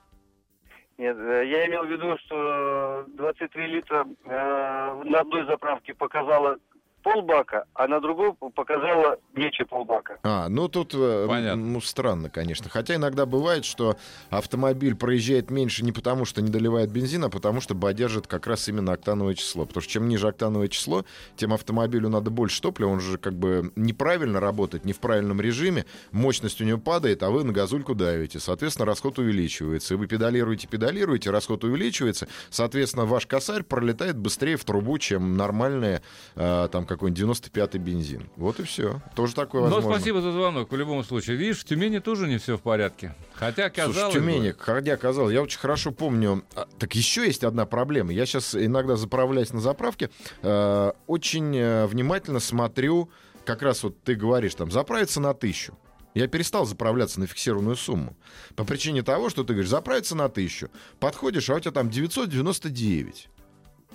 Нет, 0.98 1.18
э, 1.18 1.46
я 1.48 1.66
имел 1.68 1.84
в 1.84 1.90
виду, 1.90 2.18
что 2.20 3.06
23 3.08 3.68
литра 3.68 4.06
э, 4.26 5.04
на 5.04 5.20
одной 5.22 5.46
заправке 5.46 5.94
показала 5.94 6.58
полбака, 7.04 7.66
а 7.74 7.88
на 7.88 8.00
другой 8.00 8.34
показала 8.34 9.18
меньше 9.34 9.66
полбака. 9.66 10.18
А, 10.24 10.48
ну 10.50 10.68
тут, 10.68 10.94
э, 10.96 11.26
Понятно. 11.28 11.64
ну 11.64 11.82
странно, 11.82 12.30
конечно. 12.30 12.70
Хотя 12.70 12.96
иногда 12.96 13.26
бывает, 13.26 13.66
что 13.66 13.98
автомобиль 14.30 14.96
проезжает 14.96 15.52
меньше 15.52 15.84
не 15.84 15.92
потому, 15.92 16.26
что 16.26 16.42
не 16.42 16.50
доливает 16.50 16.92
бензин, 16.92 17.26
а 17.26 17.30
потому 17.30 17.62
что 17.62 17.76
бодяжит 17.76 18.28
как 18.28 18.48
раз 18.48 18.68
именно 18.70 18.94
октановое 18.94 19.36
число. 19.36 19.66
Потому 19.66 19.82
что 19.82 19.92
чем 19.92 20.08
ниже 20.08 20.28
октановое 20.28 20.70
число, 20.70 21.06
тем 21.36 21.54
автомобилю 21.54 22.10
надо 22.10 22.32
больше 22.32 22.62
топлива, 22.62 22.90
он 22.90 23.00
же 23.02 23.18
как 23.18 23.34
бы 23.34 23.72
неправильно 23.76 24.40
работает, 24.40 24.86
не 24.86 24.94
в 24.94 25.00
правильном 25.00 25.42
режиме, 25.42 25.86
мощность 26.12 26.62
у 26.62 26.64
него 26.64 26.80
падает, 26.80 27.22
а 27.24 27.30
вы 27.30 27.44
на 27.44 27.52
газульку 27.52 27.96
давите. 27.96 28.40
Соответственно, 28.40 28.86
расход 28.86 29.20
увеличивается. 29.20 29.94
И 29.94 29.98
вы 29.98 30.08
педалируете, 30.08 30.68
педалируете, 30.68 31.30
расход 31.30 31.64
увеличивается. 31.64 32.28
Соответственно, 32.50 33.06
ваш 33.06 33.28
косарь 33.28 33.64
пролетает 33.64 34.18
быстрее 34.18 34.56
в 34.56 34.64
трубу, 34.64 34.98
чем 34.98 35.36
нормальная, 35.36 36.02
э, 36.36 36.70
там, 36.72 36.86
какой-нибудь 36.94 37.38
95-й 37.38 37.78
бензин. 37.78 38.30
Вот 38.36 38.60
и 38.60 38.64
все. 38.64 39.02
Тоже 39.16 39.36
такое 39.36 39.62
Но 39.62 39.70
возможно. 39.76 39.92
спасибо 40.00 40.22
за 40.22 40.32
звонок 40.32 40.72
в 40.72 40.76
любом 40.76 41.04
случае. 41.04 41.36
Видишь, 41.38 41.60
в 41.60 41.66
Тюмени 41.66 42.00
тоже 42.00 42.28
не 42.28 42.38
все 42.38 42.58
в 42.58 42.62
порядке. 42.62 43.16
Хотя, 43.34 43.70
казалось 43.70 43.96
Слушай, 43.96 44.10
в 44.12 44.14
Тюмени, 44.14 44.52
бы, 44.52 44.58
хотя 44.60 44.98
казалось, 44.98 45.34
я 45.34 45.42
очень 45.42 45.60
хорошо 45.60 45.92
помню. 45.92 46.44
а, 46.56 46.68
Так 46.80 46.96
еще 46.96 47.26
есть 47.26 47.44
одна 47.44 47.66
проблема. 47.66 48.12
Я 48.14 48.26
сейчас 48.26 48.56
иногда 48.56 48.96
заправляюсь 48.96 49.54
на 49.54 49.60
заправке, 49.62 50.10
э, 50.42 50.92
очень 51.08 51.56
э, 51.58 51.86
внимательно 51.88 52.40
смотрю, 52.40 53.10
как 53.46 53.62
раз 53.62 53.84
вот 53.84 54.02
ты 54.04 54.16
говоришь, 54.16 54.56
там, 54.56 54.72
заправиться 54.72 55.20
на 55.20 55.34
тысячу. 55.34 55.78
Я 56.14 56.28
перестал 56.28 56.66
заправляться 56.68 57.20
на 57.20 57.26
фиксированную 57.26 57.76
сумму. 57.76 58.16
По 58.56 58.64
причине 58.66 59.02
того, 59.02 59.30
что 59.32 59.44
ты 59.44 59.54
говоришь, 59.54 59.70
заправиться 59.70 60.16
на 60.16 60.30
тысячу. 60.30 60.70
Подходишь, 61.00 61.50
а 61.50 61.56
у 61.56 61.60
тебя 61.60 61.72
там 61.72 61.90
999. 61.90 63.30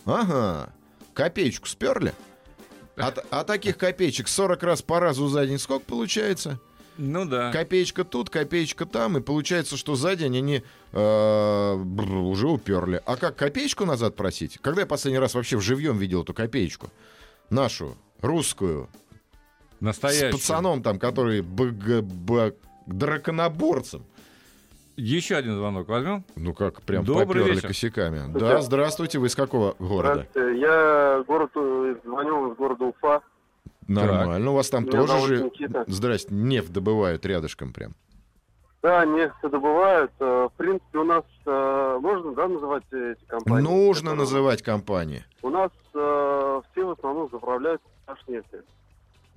Ага. 0.05 0.73
Копеечку 1.14 1.67
сперли? 1.69 2.12
А, 2.99 3.14
а 3.31 3.45
таких 3.45 3.76
копеечек 3.78 4.28
40 4.28 4.62
раз 4.62 4.83
по 4.83 5.00
разу 5.00 5.28
за 5.28 5.47
день 5.47 5.59
сколько 5.59 5.85
получается? 5.85 6.61
ну 6.99 7.25
да. 7.25 7.52
Копеечка 7.52 8.05
тут, 8.05 8.28
копеечка 8.28 8.85
там, 8.85 9.17
и 9.17 9.21
получается, 9.21 9.76
что 9.76 9.95
за 9.95 10.17
день 10.17 10.37
они 10.37 10.62
э, 10.93 11.75
бр, 11.76 12.12
уже 12.12 12.49
уперли. 12.49 13.00
А 13.07 13.17
как 13.17 13.37
копеечку 13.37 13.85
назад 13.85 14.17
просить? 14.17 14.59
Когда 14.61 14.81
я 14.83 14.87
последний 14.87 15.21
раз 15.21 15.35
вообще 15.35 15.57
в 15.57 15.61
живьем 15.61 15.97
видел 15.97 16.23
эту 16.23 16.35
копеечку? 16.35 16.90
Нашу, 17.50 17.97
русскую, 18.21 18.88
Настоящий. 19.81 20.31
с 20.31 20.40
пацаном 20.40 20.83
там, 20.83 20.99
который 20.99 21.40
БГБ 21.40 22.55
драконоборцем. 22.87 24.05
Еще 25.00 25.37
один 25.37 25.55
звонок 25.57 25.87
возьмем. 25.88 26.25
Ну 26.35 26.52
как, 26.55 26.83
прям 26.83 27.05
Добрый 27.05 27.26
поперли 27.26 27.55
вечер. 27.55 27.69
косяками. 27.69 28.23
Да, 28.37 28.61
здравствуйте, 28.61 29.21
вы 29.21 29.28
из 29.28 29.37
какого 29.37 29.76
города? 29.78 30.26
Здравствуйте, 30.33 30.61
я 30.61 31.25
город, 31.25 31.50
э, 31.55 31.95
звоню 32.05 32.52
из 32.52 32.57
города 32.57 32.85
Уфа. 32.85 33.21
Нормально, 33.87 34.50
у 34.50 34.55
вас 34.55 34.69
там 34.71 34.83
Меня 34.85 35.07
тоже 35.07 35.37
же, 35.37 35.45
Никита. 35.45 35.85
здрасте, 35.87 36.35
нефть 36.35 36.73
добывают 36.73 37.25
рядышком 37.25 37.73
прям. 37.73 37.95
Да, 38.83 39.05
нефть 39.07 39.35
добывают. 39.43 40.11
Э, 40.19 40.49
В 40.52 40.57
принципе, 40.57 40.99
у 40.99 41.05
нас 41.05 41.25
э, 41.47 41.99
можно, 42.02 42.35
да, 42.35 42.49
называть 42.49 42.83
эти 42.90 43.25
компании? 43.28 43.62
Нужно 43.62 44.11
которые- 44.11 44.19
называть 44.19 44.62
компании. 44.62 45.25
У 45.43 45.50
нас 45.50 45.71
все 45.93 46.62
в 46.87 46.90
основном 46.90 47.28
заправляют 47.31 47.81
наш 48.09 48.19
нефть. 48.26 48.47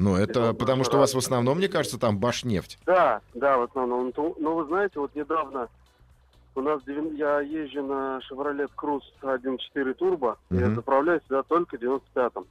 Ну, 0.02 0.16
это 0.16 0.54
потому 0.54 0.84
что 0.84 0.98
у 0.98 1.00
вас 1.00 1.14
в 1.14 1.18
основном, 1.20 1.60
мне 1.60 1.68
кажется, 1.70 2.00
там 2.00 2.18
башнефть. 2.18 2.80
Да, 2.88 3.22
да, 3.36 3.58
в 3.60 3.64
основном. 3.64 4.12
Но 4.40 4.56
вы 4.56 4.66
знаете, 4.66 5.00
вот 5.00 5.14
недавно 5.14 5.70
у 6.56 6.62
нас 6.62 6.82
я 6.88 7.40
езжу 7.42 7.84
на 7.84 8.20
Chevrolet 8.30 8.70
Cruze 8.76 9.04
1.4 9.22 9.96
Turbo, 9.96 10.38
я 10.50 10.66
Мгм. 10.66 10.76
заправляю 10.76 11.22
сюда 11.28 11.44
только 11.44 11.78
95-м. 11.78 12.46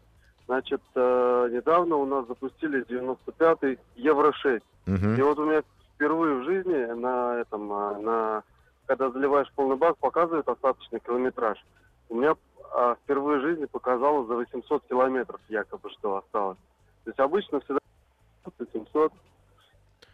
Значит, 0.46 0.80
э, 0.94 1.48
недавно 1.52 1.96
у 1.96 2.06
нас 2.06 2.26
запустили 2.28 2.84
95-й 2.88 3.78
Евро-6. 3.96 4.62
Мгм. 4.86 5.14
И 5.16 5.22
вот 5.22 5.38
у 5.38 5.44
меня 5.44 5.62
впервые 5.94 6.36
в 6.36 6.44
жизни 6.44 6.92
на 6.92 7.40
этом, 7.40 7.72
а, 7.72 7.98
на, 7.98 8.42
когда 8.86 9.10
заливаешь 9.10 9.50
полный 9.54 9.76
бак, 9.76 9.96
показывает 9.98 10.48
остаточный 10.48 11.00
километраж. 11.00 11.58
У 12.08 12.14
меня 12.14 12.34
а, 12.72 12.96
впервые 13.02 13.40
в 13.40 13.42
жизни 13.42 13.66
показало 13.66 14.24
за 14.26 14.34
800 14.34 14.82
километров 14.88 15.40
якобы, 15.48 15.90
что 15.90 16.16
осталось. 16.16 16.58
То 17.04 17.10
есть 17.10 17.18
обычно 17.20 17.60
всегда 17.60 17.80
700. 18.72 19.12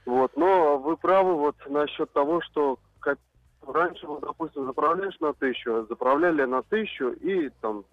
Вот, 0.04 0.36
но 0.36 0.78
вы 0.78 0.96
правы 0.96 1.34
вот 1.34 1.56
насчет 1.68 2.12
того, 2.12 2.40
что 2.42 2.78
как 3.00 3.18
раньше, 3.66 4.06
вот, 4.06 4.20
допустим, 4.20 4.66
заправляешь 4.66 5.18
на 5.20 5.32
тысячу, 5.32 5.86
заправляли 5.88 6.44
на 6.44 6.62
тысячу 6.62 7.10
и 7.10 7.50
там 7.60 7.84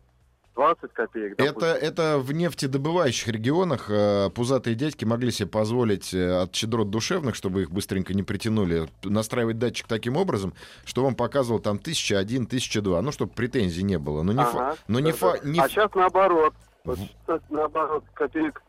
20 0.56 0.94
копеек. 0.94 1.34
Это, 1.34 1.46
допустим. 1.46 1.88
это 1.88 2.20
в 2.20 2.32
нефтедобывающих 2.32 3.28
регионах 3.30 3.90
э, 3.90 4.30
пузатые 4.30 4.76
дядьки 4.76 5.04
могли 5.06 5.32
себе 5.32 5.50
позволить 5.50 6.14
э, 6.14 6.42
от 6.44 6.54
щедрот 6.54 6.92
душевных, 6.92 7.34
чтобы 7.34 7.64
их 7.64 7.72
быстренько 7.72 8.14
не 8.14 8.22
притянули, 8.22 8.88
настраивать 9.04 9.58
датчик 9.58 9.88
таким 9.88 10.16
образом, 10.16 10.54
что 10.86 11.04
он 11.06 11.16
показывал 11.16 11.60
там 11.60 11.78
1001, 11.78 12.44
1002, 12.44 13.02
ну, 13.02 13.12
чтобы 13.12 13.34
претензий 13.34 13.82
не 13.82 13.98
было. 13.98 14.22
Но 14.22 14.32
не, 14.32 14.44
фа- 14.44 14.68
Ага, 14.68 14.78
но 14.88 15.00
не, 15.00 15.12
да, 15.12 15.18
фа- 15.18 15.40
да. 15.42 15.50
не 15.50 15.60
А 15.60 15.68
сейчас 15.68 15.90
наоборот. 15.96 16.54
Вот 16.84 17.00
сейчас 17.00 17.42
наоборот, 17.50 18.04
копеек 18.14 18.62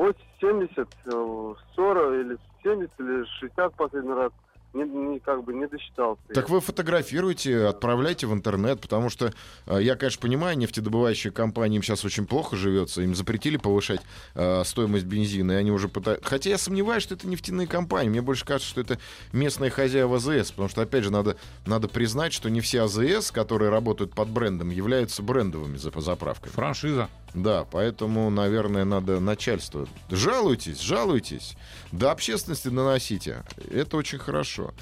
8, 0.00 0.14
70, 0.40 0.88
э, 1.04 1.54
40 1.76 2.14
или 2.24 2.38
70 2.62 3.00
или 3.00 3.24
60 3.38 3.74
в 3.74 3.76
последний 3.76 4.14
раз. 4.14 4.32
Не, 4.72 4.84
не- 4.84 5.18
как 5.18 5.42
бы 5.42 5.52
не 5.52 5.66
досчитался. 5.66 6.22
Так 6.32 6.48
вы 6.48 6.60
фотографируйте, 6.60 7.66
отправляйте 7.66 8.28
в 8.28 8.32
интернет, 8.32 8.80
потому 8.80 9.10
что 9.10 9.32
э, 9.66 9.78
я, 9.82 9.96
конечно, 9.96 10.22
понимаю, 10.22 10.56
нефтедобывающие 10.56 11.32
компании 11.32 11.76
им 11.76 11.82
сейчас 11.82 12.04
очень 12.04 12.24
плохо 12.24 12.54
живется, 12.56 13.02
им 13.02 13.16
запретили 13.16 13.56
повышать 13.56 14.00
э, 14.36 14.62
стоимость 14.64 15.06
бензина, 15.06 15.52
и 15.52 15.54
они 15.56 15.72
уже 15.72 15.88
пытаются... 15.88 16.24
Хотя 16.24 16.50
я 16.50 16.56
сомневаюсь, 16.56 17.02
что 17.02 17.16
это 17.16 17.26
нефтяные 17.26 17.66
компании, 17.66 18.10
мне 18.10 18.22
больше 18.22 18.44
кажется, 18.46 18.70
что 18.70 18.80
это 18.80 18.98
местные 19.32 19.72
хозяева 19.72 20.16
АЗС, 20.18 20.52
потому 20.52 20.68
что, 20.68 20.82
опять 20.82 21.02
же, 21.02 21.10
надо, 21.10 21.36
надо 21.66 21.88
признать, 21.88 22.32
что 22.32 22.48
не 22.48 22.60
все 22.60 22.82
АЗС, 22.84 23.32
которые 23.32 23.70
работают 23.70 24.14
под 24.14 24.28
брендом, 24.28 24.70
являются 24.70 25.20
брендовыми 25.24 25.78
зап- 25.78 26.00
заправками. 26.00 26.52
Франшиза. 26.52 27.08
Да, 27.34 27.64
поэтому, 27.64 28.28
наверное, 28.30 28.84
надо 28.84 29.20
начальство. 29.20 29.86
Жалуйтесь, 30.10 30.80
жалуйтесь. 30.80 31.56
До 31.92 32.10
общественности 32.10 32.68
доносите. 32.68 33.44
Это 33.70 33.96
очень 33.96 34.18
хорошо. 34.18 34.74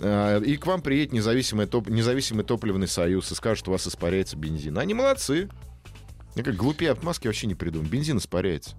А, 0.00 0.38
И 0.40 0.56
к 0.56 0.66
вам 0.66 0.82
приедет 0.82 1.12
независимый, 1.12 1.66
топ, 1.66 1.88
независимый 1.88 2.44
топливный 2.44 2.88
союз 2.88 3.32
и 3.32 3.34
скажет, 3.34 3.58
что 3.60 3.70
у 3.70 3.72
вас 3.72 3.86
испаряется 3.86 4.36
бензин. 4.36 4.78
Они 4.78 4.92
молодцы. 4.92 5.48
Я 6.34 6.42
как 6.42 6.56
глупее 6.56 6.90
отмазки 6.90 7.26
вообще 7.26 7.46
не 7.46 7.54
придумал. 7.54 7.88
Бензин 7.88 8.18
испаряется. 8.18 8.76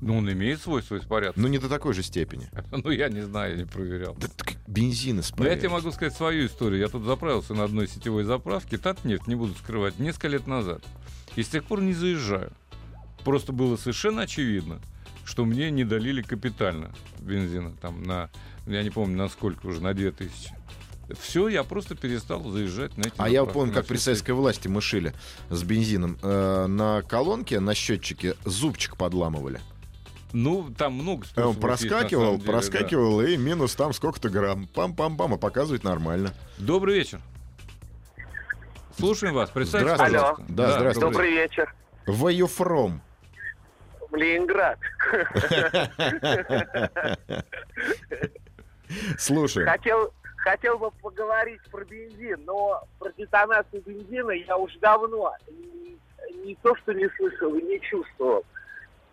Ну, 0.00 0.16
он 0.16 0.32
имеет 0.32 0.62
свой 0.62 0.82
свой 0.82 1.02
порядок. 1.02 1.36
Но 1.36 1.46
не 1.46 1.58
до 1.58 1.68
такой 1.68 1.92
же 1.92 2.02
степени. 2.02 2.48
Ну, 2.72 2.90
я 2.90 3.10
не 3.10 3.20
знаю, 3.20 3.52
я 3.52 3.58
не 3.58 3.66
проверял. 3.66 4.14
Да 4.14 4.28
так 4.34 4.54
бензин 4.66 5.16
Но 5.16 5.20
испаряется. 5.22 5.54
я 5.54 5.60
тебе 5.60 5.68
могу 5.68 5.92
сказать 5.92 6.14
свою 6.14 6.46
историю. 6.46 6.80
Я 6.80 6.88
тут 6.88 7.04
заправился 7.04 7.52
на 7.54 7.64
одной 7.64 7.86
сетевой 7.86 8.24
заправке, 8.24 8.78
Татнефть, 8.78 9.26
не 9.26 9.34
буду 9.34 9.54
скрывать, 9.54 9.98
несколько 9.98 10.28
лет 10.28 10.46
назад. 10.46 10.82
И 11.36 11.42
с 11.42 11.48
тех 11.48 11.64
пор 11.64 11.80
не 11.80 11.92
заезжаю. 11.94 12.52
Просто 13.24 13.52
было 13.52 13.76
совершенно 13.76 14.22
очевидно, 14.22 14.80
что 15.24 15.44
мне 15.44 15.70
не 15.70 15.84
долили 15.84 16.22
капитально 16.22 16.90
бензина. 17.18 17.72
Там 17.80 18.02
на, 18.02 18.30
я 18.66 18.82
не 18.82 18.90
помню, 18.90 19.16
на 19.16 19.28
сколько 19.28 19.66
уже, 19.66 19.80
на 19.82 19.94
2000. 19.94 20.54
Все, 21.20 21.48
я 21.48 21.64
просто 21.64 21.96
перестал 21.96 22.42
заезжать 22.50 22.96
на 22.96 23.02
эти 23.02 23.14
А 23.16 23.28
я 23.28 23.44
помню, 23.44 23.74
как 23.74 23.86
при 23.86 23.96
советской 23.96 24.30
власти 24.30 24.68
мы 24.68 24.80
шили 24.80 25.12
с 25.48 25.62
бензином. 25.62 26.18
Э, 26.22 26.66
на 26.66 27.02
колонке, 27.02 27.58
на 27.58 27.74
счетчике 27.74 28.36
зубчик 28.44 28.96
подламывали. 28.96 29.60
Ну, 30.32 30.72
там 30.76 30.94
много 30.94 31.26
Э, 31.34 31.42
Он 31.42 31.54
способов 31.54 31.56
есть, 31.56 31.62
на 31.62 31.68
проскакивал, 31.68 32.22
самом 32.22 32.36
деле, 32.38 32.46
да. 32.46 32.52
проскакивал, 32.52 33.20
и 33.22 33.36
минус 33.36 33.74
там 33.74 33.92
сколько-то 33.92 34.30
грамм. 34.30 34.68
Пам-пам-пам, 34.72 35.34
а 35.34 35.36
показывает 35.36 35.82
нормально. 35.82 36.32
Добрый 36.58 36.94
вечер. 36.96 37.20
Слушаем 39.00 39.34
вас. 39.34 39.50
Представьте, 39.50 39.88
Здравствуйте. 39.88 40.18
пожалуйста. 40.18 40.44
Да, 40.48 40.70
здравствуйте. 40.72 41.00
добрый 41.10 41.30
вечер. 41.32 41.74
Where 42.06 42.32
you 42.32 42.46
from? 42.46 43.00
Ленинград. 44.12 44.78
Слушай, 49.18 49.64
Хотел, 49.66 50.12
хотел 50.38 50.78
бы 50.78 50.90
поговорить 50.90 51.60
про 51.70 51.84
бензин, 51.84 52.40
но 52.44 52.82
про 52.98 53.12
детонацию 53.12 53.82
бензина 53.86 54.32
я 54.32 54.56
уже 54.56 54.78
давно 54.80 55.32
не, 55.48 55.96
не 56.44 56.54
то, 56.56 56.74
что 56.76 56.92
не 56.92 57.08
слышал 57.16 57.54
и 57.54 57.62
не 57.62 57.80
чувствовал. 57.80 58.44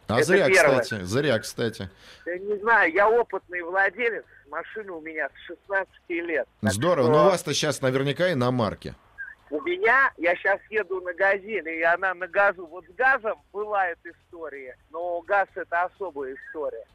а 0.08 0.16
это 0.18 0.24
зря, 0.26 0.48
первое. 0.48 0.80
кстати, 0.82 1.04
зря, 1.04 1.40
кстати. 1.40 1.90
Я 2.26 2.40
не 2.40 2.58
знаю, 2.58 2.92
я 2.92 3.08
опытный 3.08 3.62
владелец, 3.62 4.26
машины 4.50 4.92
у 4.92 5.02
меня 5.02 5.30
с 5.30 5.48
16 5.48 5.90
лет. 6.10 6.48
Здорово, 6.64 7.08
что 7.08 7.12
но 7.14 7.28
у 7.28 7.30
вас-то 7.30 7.54
сейчас 7.54 7.82
наверняка 7.82 8.30
и 8.30 8.36
на 8.36 8.50
марке. 8.52 8.96
У 9.50 9.62
меня, 9.62 10.12
я 10.18 10.36
сейчас 10.36 10.60
еду 10.70 11.00
на 11.02 11.14
газели, 11.14 11.80
и 11.80 11.82
она 11.82 12.14
на 12.14 12.28
газу. 12.28 12.66
Вот 12.66 12.86
с 12.86 12.96
газом 12.96 13.40
была 13.54 13.88
эта 13.88 14.12
история, 14.12 14.78
но 14.92 15.22
газ 15.22 15.48
это 15.56 15.84
особая 15.84 16.36
история. 16.36 16.86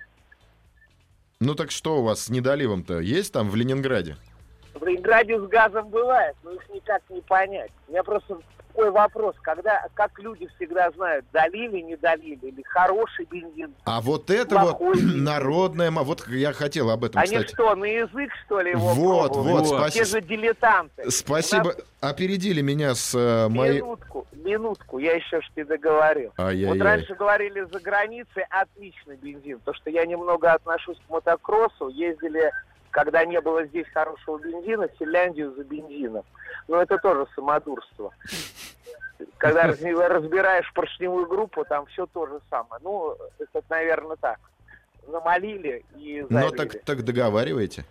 Ну 1.41 1.55
так 1.55 1.71
что 1.71 1.99
у 1.99 2.03
вас 2.03 2.27
с 2.27 2.31
недоливом-то 2.31 3.01
есть 3.01 3.33
там 3.33 3.49
в 3.49 3.57
Ленинграде? 3.57 4.17
В 4.75 4.85
Ленинграде 4.85 5.41
с 5.41 5.47
газом 5.49 5.89
бывает, 5.89 6.37
но 6.43 6.53
их 6.53 6.69
никак 6.69 7.03
не 7.09 7.21
понять. 7.23 7.71
Меня 7.89 8.03
просто 8.03 8.39
такой 8.73 8.91
вопрос, 8.91 9.35
когда, 9.43 9.87
как 9.95 10.19
люди 10.19 10.49
всегда 10.57 10.91
знают, 10.93 11.25
долили, 11.33 11.81
не 11.81 11.97
долили, 11.97 12.39
или 12.47 12.63
хороший 12.63 13.27
бензин. 13.27 13.75
А 13.85 14.01
вот 14.01 14.31
это 14.31 14.59
вот 14.59 14.81
ма- 15.91 16.03
Вот 16.03 16.27
я 16.29 16.53
хотел 16.53 16.91
об 16.91 17.05
этом, 17.05 17.21
Они 17.21 17.37
кстати. 17.37 17.53
что, 17.55 17.75
на 17.75 17.85
язык, 17.85 18.31
что 18.47 18.61
ли, 18.61 18.71
его 18.73 18.95
Вот, 18.95 19.33
пробовали? 19.33 19.53
вот, 19.53 19.67
Вот. 19.67 19.91
Те 19.93 20.05
спасибо. 20.05 20.07
же 20.07 20.27
дилетанты. 20.27 21.11
Спасибо. 21.11 21.65
Нас- 21.65 21.77
Опередили 22.01 22.63
меня 22.63 22.95
с 22.97 23.15
э, 23.15 23.49
моей... 23.49 23.81
Минутку, 23.81 24.27
минутку, 24.33 24.99
я 24.99 25.13
еще 25.15 25.41
ж 25.41 25.45
не 25.55 25.63
договорил. 25.65 26.33
Ай-яй-яй. 26.37 26.69
Вот 26.77 26.83
раньше 26.85 27.15
говорили 27.15 27.61
за 27.73 27.79
границей 27.79 28.45
отличный 28.51 29.17
бензин, 29.17 29.61
то 29.65 29.73
что 29.73 29.89
я 29.91 30.05
немного 30.05 30.53
отношусь 30.53 30.99
к 31.07 31.11
мотокроссу, 31.11 31.89
ездили, 31.91 32.51
когда 32.91 33.25
не 33.25 33.41
было 33.41 33.65
здесь 33.67 33.87
хорошего 33.95 34.39
бензина, 34.39 34.89
Финляндию 34.99 35.55
за 35.57 35.63
бензином. 35.63 36.25
Но 36.67 36.83
это 36.83 36.99
тоже 36.99 37.27
самодурство. 37.37 38.11
Когда 39.39 39.63
разбираешь 40.09 40.73
поршневую 40.75 41.27
группу, 41.27 41.65
там 41.65 41.87
все 41.87 42.07
то 42.07 42.27
же 42.27 42.41
самое. 42.51 42.81
Ну, 42.83 43.17
это, 43.39 43.63
наверное, 43.69 44.17
так. 44.17 44.39
Замолили 45.09 45.85
и 45.97 46.25
Но 46.29 46.41
залили. 46.41 46.57
так, 46.57 46.85
так 46.85 47.05
договариваете. 47.05 47.85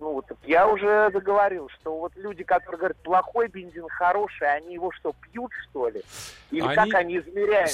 Ну, 0.00 0.14
вот 0.14 0.24
я 0.46 0.66
уже 0.66 1.10
договорил, 1.12 1.68
что 1.68 1.98
вот 1.98 2.12
люди, 2.16 2.42
которые 2.42 2.78
говорят, 2.78 2.96
плохой 3.02 3.48
бензин, 3.48 3.86
хороший, 3.90 4.50
они 4.56 4.72
его 4.74 4.90
что, 4.92 5.12
пьют, 5.20 5.50
что 5.68 5.88
ли? 5.90 6.00
Или 6.50 6.62
Они- 6.62 6.74
как 6.74 6.94
они 6.94 7.18
измеряют? 7.18 7.70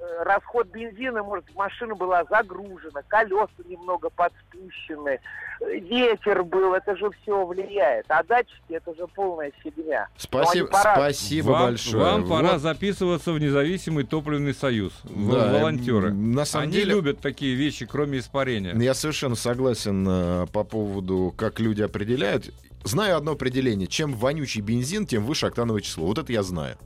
Э, 0.00 0.22
Расход 0.24 0.66
бензина, 0.66 1.22
может, 1.22 1.44
машина 1.54 1.94
была 1.94 2.24
загружена, 2.24 3.02
колеса 3.06 3.48
немного 3.66 4.10
подспущены, 4.10 5.20
э, 5.60 5.78
ветер 5.78 6.42
был, 6.42 6.74
это 6.74 6.96
же 6.96 7.08
все 7.22 7.46
влияет. 7.46 8.04
А 8.08 8.22
датчики, 8.24 8.72
это 8.72 8.92
же 8.96 9.06
полная 9.06 9.52
фигня. 9.62 10.08
Спасибо, 10.16 10.66
пора- 10.68 10.94
спасибо 10.96 11.50
вам, 11.50 11.62
большое. 11.62 12.02
вам 12.04 12.28
пора 12.28 12.52
Вот, 12.54 12.60
записываться 12.60 13.32
в 13.32 13.38
независимый 13.38 14.04
топливный 14.04 14.54
союз. 14.54 14.92
В- 15.04 15.32
Да, 15.32 15.52
волонтеры. 15.52 16.10
на 16.12 16.44
самом 16.44 16.64
Они 16.64 16.72
деле- 16.72 16.94
любят 16.94 17.20
такие 17.20 17.54
вещи, 17.54 17.86
кроме 17.86 18.18
испарения. 18.18 18.74
Я 18.74 18.94
совершенно 18.94 19.36
согласен 19.36 20.04
э, 20.08 20.46
по 20.52 20.64
поводу, 20.64 21.32
как 21.38 21.59
люди 21.60 21.82
определяют. 21.82 22.52
Знаю 22.84 23.16
одно 23.16 23.32
определение. 23.32 23.86
Чем 23.86 24.14
вонючий 24.14 24.62
бензин, 24.62 25.06
тем 25.06 25.24
выше 25.24 25.46
октановое 25.46 25.82
число. 25.82 26.06
Вот 26.06 26.18
это 26.18 26.32
я 26.32 26.42
знаю. 26.42 26.76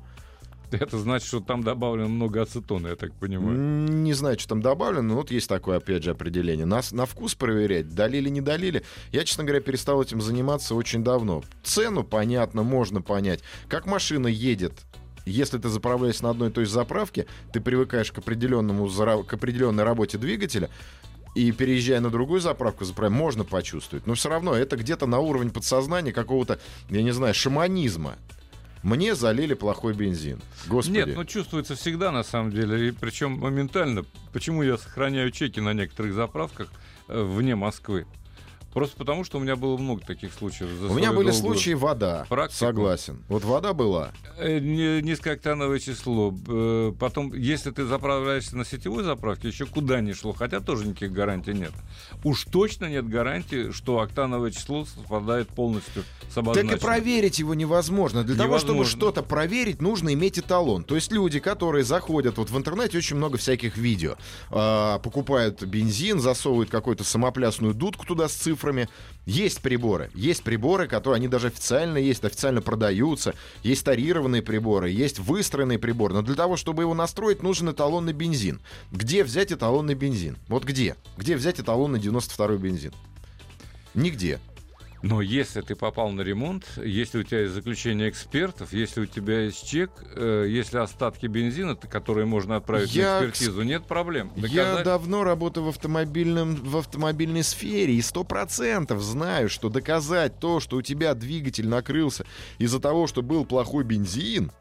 Это 0.70 0.98
значит, 0.98 1.28
что 1.28 1.40
там 1.40 1.62
добавлено 1.62 2.08
много 2.08 2.42
ацетона, 2.42 2.88
я 2.88 2.96
так 2.96 3.12
понимаю. 3.14 3.56
Не 3.56 4.12
знаю, 4.12 4.38
что 4.38 4.48
там 4.48 4.62
добавлено, 4.62 5.02
но 5.02 5.14
вот 5.16 5.30
есть 5.30 5.48
такое, 5.48 5.76
опять 5.76 6.02
же, 6.02 6.10
определение. 6.10 6.66
Нас 6.66 6.90
на 6.90 7.06
вкус 7.06 7.34
проверять, 7.34 7.94
долили, 7.94 8.28
не 8.28 8.40
долили. 8.40 8.82
Я, 9.12 9.24
честно 9.24 9.44
говоря, 9.44 9.60
перестал 9.60 10.02
этим 10.02 10.20
заниматься 10.20 10.74
очень 10.74 11.04
давно. 11.04 11.44
Цену, 11.62 12.02
понятно, 12.02 12.62
можно 12.64 13.02
понять. 13.02 13.40
Как 13.68 13.86
машина 13.86 14.26
едет, 14.26 14.72
если 15.26 15.58
ты 15.58 15.68
заправляешься 15.68 16.24
на 16.24 16.30
одной 16.30 16.50
и 16.50 16.52
той 16.52 16.64
же 16.64 16.72
заправке, 16.72 17.26
ты 17.52 17.60
привыкаешь 17.60 18.12
к, 18.12 18.18
определенному, 18.18 18.88
к 18.88 19.32
определенной 19.32 19.84
работе 19.84 20.18
двигателя, 20.18 20.70
и 21.34 21.50
переезжая 21.52 22.00
на 22.00 22.10
другую 22.10 22.40
заправку, 22.40 22.84
заправ... 22.84 23.10
можно 23.10 23.44
почувствовать. 23.44 24.06
Но 24.06 24.14
все 24.14 24.28
равно 24.28 24.54
это 24.54 24.76
где-то 24.76 25.06
на 25.06 25.18
уровень 25.18 25.50
подсознания 25.50 26.12
какого-то, 26.12 26.58
я 26.90 27.02
не 27.02 27.12
знаю, 27.12 27.34
шаманизма. 27.34 28.16
Мне 28.82 29.14
залили 29.14 29.54
плохой 29.54 29.94
бензин. 29.94 30.40
Господи. 30.66 30.96
Нет, 30.96 31.16
ну 31.16 31.24
чувствуется 31.24 31.74
всегда 31.74 32.12
на 32.12 32.22
самом 32.22 32.50
деле, 32.50 32.88
и 32.88 32.90
причем 32.90 33.32
моментально. 33.32 34.04
Почему 34.32 34.62
я 34.62 34.76
сохраняю 34.76 35.30
чеки 35.30 35.58
на 35.60 35.72
некоторых 35.72 36.12
заправках 36.12 36.68
э, 37.08 37.22
вне 37.22 37.56
Москвы? 37.56 38.06
Просто 38.74 38.96
потому, 38.96 39.22
что 39.24 39.38
у 39.38 39.40
меня 39.40 39.54
было 39.56 39.76
много 39.78 40.04
таких 40.04 40.32
случаев. 40.34 40.68
за 40.80 40.88
У 40.88 40.94
меня 40.94 41.12
были 41.12 41.30
случаи 41.30 41.74
вода. 41.74 42.26
практику. 42.28 42.58
Согласен. 42.58 43.22
Вот 43.28 43.44
вода 43.44 43.72
была. 43.72 44.10
Э, 44.36 44.58
Низкооктановое 44.58 45.78
число. 45.78 46.34
Потом, 46.98 47.32
если 47.34 47.70
ты 47.70 47.84
заправляешься 47.84 48.56
на 48.56 48.64
сетевой 48.64 49.04
заправке, 49.04 49.46
еще 49.48 49.66
куда 49.66 50.00
ни 50.00 50.12
шло, 50.12 50.32
хотя 50.32 50.58
тоже 50.60 50.86
никаких 50.88 51.12
гарантий 51.12 51.52
нет. 51.52 51.72
Уж 52.24 52.44
точно 52.46 52.86
нет 52.86 53.08
гарантии, 53.08 53.70
что 53.70 54.00
октановое 54.00 54.50
число 54.50 54.84
совпадает 54.86 55.48
полностью 55.48 56.02
с 56.28 56.34
Так 56.34 56.38
обозначенным. 56.38 56.76
и 56.76 56.80
проверить 56.80 57.38
его 57.38 57.54
невозможно. 57.54 58.24
Для 58.24 58.34
того, 58.34 58.58
чтобы 58.58 58.78
Невозможно. 58.78 58.98
что-то 58.98 59.22
проверить, 59.22 59.80
нужно 59.80 60.12
иметь 60.14 60.38
эталон. 60.40 60.82
То 60.82 60.96
есть 60.96 61.12
люди, 61.12 61.38
которые 61.38 61.84
заходят, 61.84 62.38
вот 62.38 62.50
в 62.50 62.56
интернете 62.56 62.98
очень 62.98 63.16
много 63.16 63.38
всяких 63.38 63.76
видео, 63.76 64.16
а, 64.50 64.98
покупают 64.98 65.62
бензин, 65.62 66.18
засовывают 66.18 66.70
какую-то 66.70 67.04
самоплясную 67.04 67.72
дудку 67.72 68.04
туда 68.04 68.28
с 68.28 68.32
цифрами. 68.32 68.63
Есть 69.26 69.60
приборы, 69.60 70.10
есть 70.14 70.42
приборы, 70.42 70.86
которые 70.86 71.16
они 71.16 71.28
даже 71.28 71.48
официально 71.48 71.98
есть, 71.98 72.24
официально 72.24 72.60
продаются. 72.60 73.34
Есть 73.62 73.84
тарированные 73.84 74.42
приборы, 74.42 74.90
есть 74.90 75.18
выстроенный 75.18 75.78
прибор. 75.78 76.12
Но 76.12 76.22
для 76.22 76.34
того, 76.34 76.56
чтобы 76.56 76.82
его 76.82 76.94
настроить, 76.94 77.42
нужен 77.42 77.70
эталонный 77.70 78.12
бензин. 78.12 78.60
Где 78.92 79.24
взять 79.24 79.52
эталонный 79.52 79.94
бензин? 79.94 80.36
Вот 80.48 80.64
где? 80.64 80.96
Где 81.16 81.36
взять 81.36 81.60
эталонный 81.60 82.00
92-й 82.00 82.58
бензин? 82.58 82.92
Нигде. 83.94 84.40
Но 85.06 85.20
если 85.20 85.60
ты 85.60 85.74
попал 85.76 86.10
на 86.12 86.22
ремонт, 86.22 86.64
если 86.82 87.18
у 87.18 87.22
тебя 87.24 87.40
есть 87.42 87.52
заключение 87.52 88.08
экспертов, 88.08 88.72
если 88.72 89.02
у 89.02 89.06
тебя 89.06 89.42
есть 89.42 89.68
чек, 89.68 89.90
э, 90.16 90.46
если 90.48 90.78
остатки 90.78 91.26
бензина, 91.26 91.76
которые 91.76 92.24
можно 92.24 92.56
отправить 92.56 92.94
Я, 92.94 93.20
на 93.20 93.28
экспертизу, 93.28 93.62
нет 93.64 93.86
проблем. 93.86 94.32
Я 94.36 94.42
Доказать- 94.64 94.84
давно 94.84 95.22
работаю 95.24 95.66
в, 95.66 95.68
автомобильном, 95.68 96.54
в 96.56 96.78
автомобильной 96.78 97.42
сфере 97.42 97.94
и 97.94 98.00
сто 98.00 98.24
процентов 98.24 99.02
знаю, 99.02 99.50
что 99.50 99.68
доказать 99.68 100.40
то, 100.40 100.58
что 100.58 100.76
у 100.78 100.82
тебя 100.82 101.12
двигатель 101.14 101.68
накрылся 101.68 102.24
из-за 102.56 102.80
того, 102.80 103.06
что 103.06 103.20
был 103.20 103.44
плохой 103.44 103.84
бензин, 103.84 104.52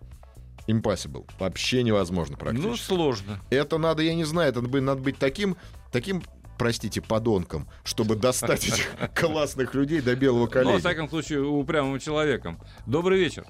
impossible. 0.68 1.26
Вообще 1.40 1.84
невозможно 1.84 2.34
Ну, 2.34 2.40
практически. 2.40 2.86
сложно. 2.86 3.40
Это 3.50 3.78
надо, 3.78 4.02
я 4.02 4.14
не 4.14 4.24
знаю, 4.26 4.50
это 4.50 4.62
надо 4.62 5.02
быть 5.02 5.18
таким, 5.18 5.56
таким, 5.92 6.22
простите, 6.58 7.02
подонком, 7.02 7.68
чтобы 7.84 8.16
достать 8.16 8.66
этих 8.68 8.90
классных 9.16 9.74
людей 9.74 10.02
до 10.02 10.16
белого 10.16 10.40
Но, 10.40 10.46
во 10.46 10.52
коленя. 10.52 10.80
всяком 10.80 11.10
случае, 11.10 11.42
упрямым 11.42 12.00
человеком. 12.00 12.60
Добрый 12.86 13.20
вечер. 13.20 13.46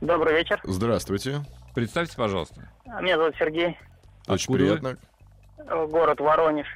Добрый 0.00 0.34
вечер. 0.34 0.60
Здравствуйте. 0.64 1.42
Представьте, 1.74 2.16
пожалуйста. 2.16 2.70
Меня 3.00 3.16
зовут 3.16 3.34
Сергей. 3.38 3.78
Очень 4.26 4.34
Откуда 4.44 4.58
вы? 4.64 4.76
приятно. 4.78 4.98
Э, 5.58 5.86
Город 5.86 6.20
Воронеж. 6.20 6.66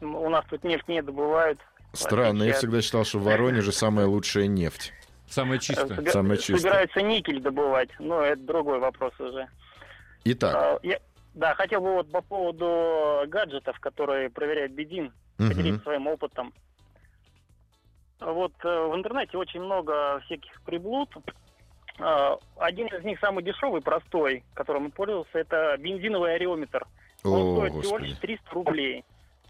У 0.00 0.28
нас 0.30 0.44
тут 0.48 0.64
нефть 0.64 0.88
не 0.88 1.02
добывают. 1.02 1.58
Странно, 1.92 2.42
я 2.44 2.54
всегда 2.54 2.80
считал, 2.80 3.04
что 3.04 3.18
в 3.18 3.24
Воронеже 3.24 3.72
самая 3.72 4.06
лучшая 4.06 4.46
нефть. 4.46 4.92
Самое 5.28 5.58
Э, 5.58 5.60
чистое. 5.60 5.86
собира- 5.98 6.10
Самое 6.10 6.38
чистое. 6.38 6.58
Собираются 6.58 7.02
никель 7.02 7.40
добывать. 7.40 7.90
Но 7.98 8.22
это 8.22 8.40
другой 8.42 8.78
вопрос 8.78 9.12
уже. 9.20 9.46
Итак, 10.24 10.54
А, 10.54 10.78
я- 10.82 10.98
да, 11.34 11.54
хотел 11.54 11.80
бы 11.80 11.94
вот 11.94 12.10
по 12.10 12.20
поводу 12.22 13.24
гаджетов, 13.28 13.78
которые 13.80 14.30
бензин, 14.72 15.12
мгм. 15.38 15.48
поделиться 15.48 15.82
своим 15.82 16.06
опытом. 16.06 16.52
Вот 18.20 18.52
э, 18.64 18.68
в 18.86 18.94
интернете 18.94 19.38
очень 19.38 19.60
много 19.62 20.20
всяких 20.26 20.60
приблуд. 20.62 21.08
А, 21.98 22.36
Один 22.58 22.86
из 22.88 23.02
них 23.04 23.18
самый 23.20 23.42
дешевый, 23.42 23.80
простой, 23.80 24.44
которым 24.54 24.84
я 24.86 24.90
пользовался, 24.90 25.38
это 25.38 25.76
бензиновый 25.78 26.34
ареометр. 26.34 26.86
Он 27.24 27.32
О, 27.32 27.56
стоит 27.56 27.70
всего 27.72 27.80
Господи. 27.98 28.04
лишь 28.10 28.18
300 28.18 28.50
рублей. 28.52 29.04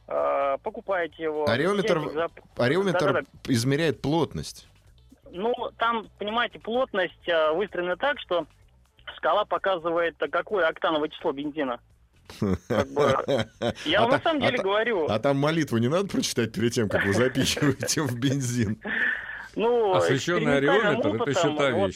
А, 0.07 0.59
Покупаете 0.59 1.23
его. 1.25 1.47
Ареометр- 1.47 2.13
за- 2.13 2.29
Ареометр 2.57 3.07
Да-да-да. 3.13 3.53
измеряет 3.53 4.01
плотность. 4.03 4.69
Ну, 5.33 5.53
там, 5.79 6.07
понимаете, 6.19 6.59
плотность 6.61 7.29
э, 7.29 7.53
выстроена 7.53 7.97
так, 7.97 8.19
что 8.21 8.47
шкала 9.17 9.45
показывает, 9.45 10.17
какое 10.31 10.67
октановое 10.69 11.09
число 11.09 11.33
бензина. 11.33 11.81
Как 12.69 12.87
бы, 12.93 13.47
Я 13.85 13.99
А 13.99 14.03
вам 14.03 14.11
на 14.13 14.19
та- 14.19 14.23
самом 14.31 14.43
а 14.43 14.47
деле 14.47 14.57
та- 14.59 14.63
говорю. 14.63 15.07
А 15.09 15.19
там 15.19 15.37
молитву 15.39 15.79
не 15.79 15.89
надо 15.89 16.09
прочитать 16.09 16.53
перед 16.53 16.73
тем, 16.73 16.89
как 16.89 17.05
вы 17.05 17.13
запихиваете 17.15 18.03
в 18.03 18.15
бензин. 18.19 18.81
Ну, 19.57 19.95
Освещенный 19.95 20.59
ареометр 20.59 21.09
это 21.17 21.31
еще 21.31 21.57
та 21.57 21.71
вот, 21.73 21.93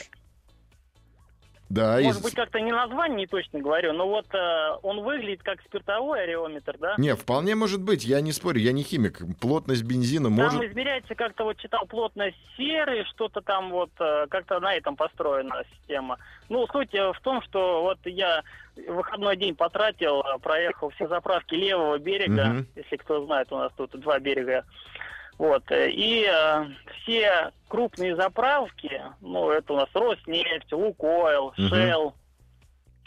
Да, 1.70 1.98
и... 2.00 2.04
Может 2.04 2.22
быть, 2.22 2.34
как-то 2.34 2.60
не 2.60 2.72
название 2.72 3.18
не 3.18 3.26
точно 3.26 3.60
говорю, 3.60 3.92
но 3.94 4.06
вот 4.06 4.26
э, 4.34 4.78
он 4.82 5.02
выглядит 5.02 5.42
как 5.42 5.60
спиртовой 5.62 6.22
ареометр, 6.24 6.76
да? 6.78 6.94
Не, 6.98 7.14
вполне 7.16 7.54
может 7.54 7.82
быть, 7.82 8.04
я 8.04 8.20
не 8.20 8.32
спорю, 8.32 8.60
я 8.60 8.72
не 8.72 8.82
химик. 8.82 9.20
Плотность 9.40 9.82
бензина 9.82 10.24
Там 10.24 10.34
может... 10.34 10.62
измеряется 10.62 11.14
как-то 11.14 11.44
вот 11.44 11.56
читал 11.58 11.86
плотность 11.86 12.36
серы, 12.56 13.04
что-то 13.10 13.40
там 13.40 13.70
вот 13.70 13.90
э, 13.98 14.26
как-то 14.28 14.60
на 14.60 14.74
этом 14.74 14.94
построена 14.96 15.64
система. 15.72 16.18
Ну, 16.48 16.66
суть 16.66 16.94
э, 16.94 17.12
в 17.12 17.20
том, 17.22 17.40
что 17.42 17.82
вот 17.82 17.98
я 18.04 18.42
выходной 18.86 19.36
день 19.36 19.54
потратил, 19.54 20.20
э, 20.20 20.38
проехал 20.40 20.90
все 20.90 21.08
заправки 21.08 21.54
левого 21.54 21.98
берега, 21.98 22.64
если 22.76 22.96
кто 22.96 23.24
знает, 23.24 23.50
у 23.50 23.56
нас 23.56 23.72
тут 23.76 23.98
два 23.98 24.18
берега. 24.18 24.64
Вот, 25.38 25.70
э, 25.70 25.90
и 25.90 26.26
э, 26.28 26.66
все 27.02 27.50
крупные 27.68 28.14
заправки, 28.16 29.02
ну, 29.20 29.50
это 29.50 29.72
у 29.72 29.76
нас 29.76 29.88
Роснефть, 29.94 30.72
Лукойл. 30.72 31.52
Shell, 31.58 32.12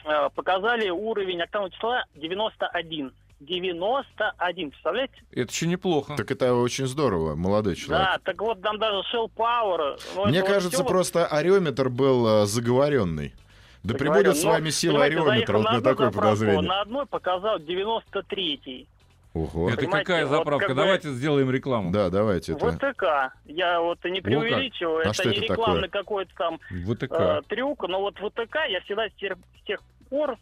э, 0.06 0.30
показали 0.36 0.90
уровень 0.90 1.42
октанового 1.42 1.72
числа 1.72 2.04
91. 2.16 3.14
91, 3.40 4.72
представляете? 4.72 5.14
Это 5.32 5.52
еще 5.52 5.68
неплохо. 5.68 6.16
Так 6.18 6.32
это 6.32 6.54
очень 6.56 6.88
здорово, 6.88 7.36
молодой 7.36 7.76
человек. 7.76 8.08
Да, 8.08 8.20
так 8.24 8.42
вот 8.42 8.62
там 8.62 8.80
даже 8.80 8.98
Shell 9.14 9.30
Power. 9.36 10.00
ну, 10.16 10.26
Мне 10.26 10.42
кажется, 10.42 10.80
вот 10.80 10.88
просто 10.88 11.28
ареометр 11.28 11.90
был 11.90 12.44
э, 12.44 12.46
заговоренный. 12.46 13.36
Да 13.84 13.94
прибудет 13.94 14.36
с 14.36 14.44
Но, 14.44 14.50
вами 14.52 14.70
сила 14.70 15.06
ареометра, 15.06 15.58
вот 15.58 15.66
на 15.66 15.82
такое 15.82 16.08
заправку, 16.08 16.20
подозрение. 16.20 16.62
На 16.62 16.82
одной 16.82 17.06
показал 17.06 17.60
93-й. 17.60 18.88
Ого. 19.44 19.70
Это 19.70 19.78
Понимаете, 19.78 20.06
какая 20.06 20.26
вот 20.26 20.38
заправка? 20.38 20.68
как 20.68 20.76
бы- 20.76 20.82
Давайте 20.82 21.10
сделаем 21.12 21.52
рекламу. 21.52 21.92
Да, 21.92 22.10
давайте 22.10 22.54
это. 22.54 22.72
ВТК. 22.72 23.34
Я 23.46 23.80
вот 23.82 24.04
не 24.06 24.22
преувеличиваю, 24.22 25.00
А 25.00 25.02
это 25.04 25.14
что 25.14 25.30
не 25.30 25.36
это 25.38 25.42
рекламный 25.54 25.90
такое? 25.90 26.04
какой-то 26.04 26.32
там 26.38 26.60
ВТК. 26.86 27.12
э, 27.20 27.42
трюк, 27.48 27.88
но 27.88 28.02
вот 28.02 28.16
ВТК 28.18 28.66
я 28.70 28.82
всегда 28.82 29.08
с 29.10 29.14
тех, 29.14 29.34
с 29.62 29.66
тех 29.66 29.80
пор 30.10 30.38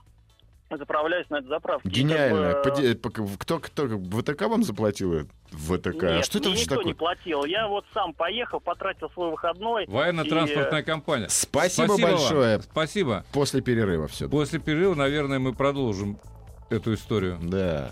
заправляюсь 0.72 1.30
на 1.30 1.38
этой 1.38 1.48
заправке. 1.48 1.88
И 1.88 1.92
как 1.92 1.98
Гениально. 2.00 2.54
бы, 2.54 2.62
Поди- 2.64 2.94
пок- 2.94 3.38
Кто, 3.38 3.60
кто, 3.60 3.88
ВТК 3.88 4.42
вам 4.48 4.64
заплатил 4.64 5.28
ВТК? 5.52 6.04
А 6.04 6.16
Нет, 6.18 6.26
что 6.26 6.40
это 6.40 6.50
вообще 6.50 6.64
никто 6.64 6.76
такое? 6.76 6.86
не 6.86 6.94
платил. 6.94 7.46
Я 7.46 7.68
вот 7.68 7.86
сам 7.94 8.14
поехал, 8.14 8.60
потратил 8.60 9.10
свой 9.12 9.30
выходной. 9.32 9.86
Военно-транспортная 9.88 10.84
компания. 10.84 11.28
Спасибо, 11.30 11.92
вам. 11.94 12.02
большое. 12.02 12.62
Спасибо. 12.62 13.24
После 13.32 13.62
перерыва 13.62 14.08
все. 14.08 14.28
После 14.28 14.60
перерыва, 14.60 14.96
наверное, 14.96 15.40
мы 15.40 15.54
продолжим 15.54 16.18
эту 16.72 16.96
историю. 16.96 17.38
Да. 17.42 17.92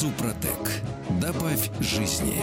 Супротек. 0.00 0.80
Добавь 1.20 1.68
жизни. 1.78 2.42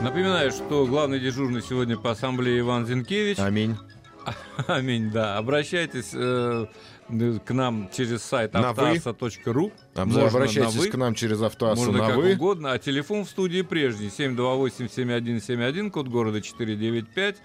Напоминаю, 0.00 0.50
что 0.50 0.86
главный 0.86 1.20
дежурный 1.20 1.60
сегодня 1.60 1.98
по 1.98 2.12
ассамблее 2.12 2.60
Иван 2.60 2.86
Зинкевич. 2.86 3.38
Аминь. 3.40 3.76
Аминь, 4.66 5.10
да. 5.10 5.36
Обращайтесь 5.36 6.12
э, 6.14 6.64
к 7.08 7.50
нам 7.54 7.88
через 7.92 8.22
сайт 8.22 8.54
автоаса.ру. 8.54 9.72
А 9.94 10.04
Можно 10.04 10.26
Обращайтесь 10.26 10.74
на 10.74 10.80
вы. 10.80 10.88
к 10.88 10.94
нам 10.96 11.14
через 11.14 11.40
автоассу 11.42 11.84
Можно 11.86 11.98
на 12.02 12.06
как 12.08 12.16
вы. 12.16 12.32
угодно, 12.34 12.72
а 12.72 12.78
телефон 12.78 13.24
в 13.24 13.28
студии 13.30 13.62
прежний 13.62 14.08
728-7171, 14.08 15.90
код 15.90 16.08
города 16.08 16.40
495. 16.40 17.36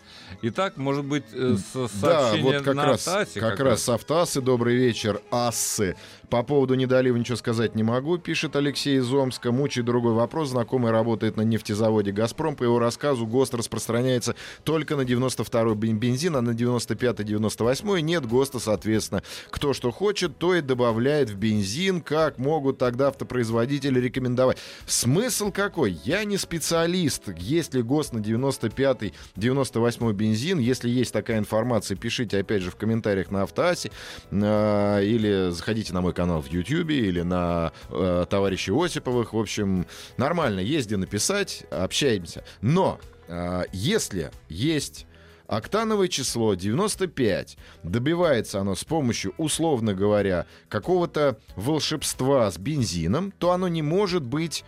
Итак, 0.44 0.78
может 0.78 1.06
быть, 1.06 1.24
э, 1.34 1.56
с- 1.58 2.00
Да, 2.02 2.34
вот 2.42 2.62
как 2.62 2.76
на 2.76 2.86
раз, 2.86 3.08
Автоасе 3.08 3.40
как 3.40 3.60
раз 3.60 3.84
с 3.84 3.90
автоассы. 3.90 4.42
Добрый 4.42 4.76
вечер, 4.76 5.22
ассы. 5.32 5.96
По 6.30 6.42
поводу 6.44 6.74
недолива 6.76 7.16
ничего 7.16 7.38
сказать 7.38 7.76
не 7.76 7.84
могу, 7.84 8.18
пишет 8.18 8.56
Алексей 8.56 8.98
из 8.98 9.12
Омска. 9.14 9.52
Мучает 9.52 9.86
другой 9.86 10.14
вопрос. 10.14 10.50
Знакомый 10.50 10.92
работает 10.92 11.38
на 11.38 11.42
нефтезаводе 11.44 12.12
«Газпром». 12.12 12.56
По 12.56 12.64
его 12.64 12.80
рассказу, 12.80 13.26
ГОСТ 13.28 13.54
распространяется 13.56 14.36
только 14.64 14.96
на 14.96 15.02
92-й 15.06 15.76
бен- 15.76 15.98
бензин, 16.00 16.36
а 16.36 16.42
на 16.42 16.52
95-98 16.54 18.02
нет 18.02 18.26
ГОСТа, 18.26 18.60
соответственно. 18.60 19.22
Кто 19.54 19.72
что 19.74 19.92
хочет, 19.92 20.40
то 20.40 20.56
и 20.56 20.62
добавляет 20.62 21.30
в 21.30 21.36
бензин, 21.36 22.02
как 22.02 22.40
могут 22.40 22.80
тогда 22.80 23.10
автопроизводители 23.10 24.00
рекомендовать. 24.00 24.58
Смысл 24.88 25.52
какой? 25.52 25.92
Я 26.04 26.24
не 26.24 26.38
специалист. 26.38 27.30
Есть 27.38 27.76
ли 27.76 27.84
ГОСТ 27.84 28.14
на 28.14 28.18
95-й, 28.18 29.14
98-й 29.36 30.14
бензин? 30.14 30.58
Если 30.58 30.90
есть 30.90 31.14
такая 31.14 31.38
информация, 31.38 31.96
пишите 31.96 32.40
опять 32.40 32.64
же 32.64 32.72
в 32.72 32.76
комментариях 32.78 33.30
на 33.30 33.44
Автоасе 33.44 33.92
э, 34.32 35.04
или 35.06 35.52
заходите 35.52 35.94
на 35.94 36.02
мой 36.02 36.14
канал 36.14 36.42
в 36.42 36.48
Ютьюбе 36.48 36.98
или 36.98 37.22
на 37.22 37.74
э, 37.92 38.26
товарищей 38.28 38.72
Осиповых. 38.74 39.34
В 39.34 39.38
общем, 39.38 39.86
нормально, 40.18 40.62
есть 40.62 40.88
где 40.88 40.98
написать, 40.98 41.64
общаемся. 41.70 42.44
Но 42.62 43.00
э, 43.28 43.66
если 43.72 44.32
есть 44.50 45.06
Октановое 45.48 46.08
число 46.08 46.56
95. 46.56 47.58
Добивается 47.84 48.62
оно 48.62 48.76
с 48.76 48.84
помощью, 48.84 49.34
условно 49.38 49.94
говоря, 49.94 50.46
какого-то 50.70 51.38
волшебства 51.56 52.50
с 52.50 52.58
бензином, 52.58 53.32
то 53.32 53.52
оно 53.52 53.68
не 53.68 53.82
может 53.82 54.24
быть 54.24 54.64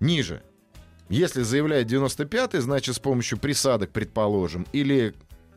ниже. 0.00 0.42
Если 1.08 1.42
заявляет 1.42 1.86
95, 1.86 2.54
значит 2.54 2.94
с 2.94 2.98
помощью 2.98 3.38
присадок, 3.38 3.90
предположим, 3.90 4.66
или 4.72 5.14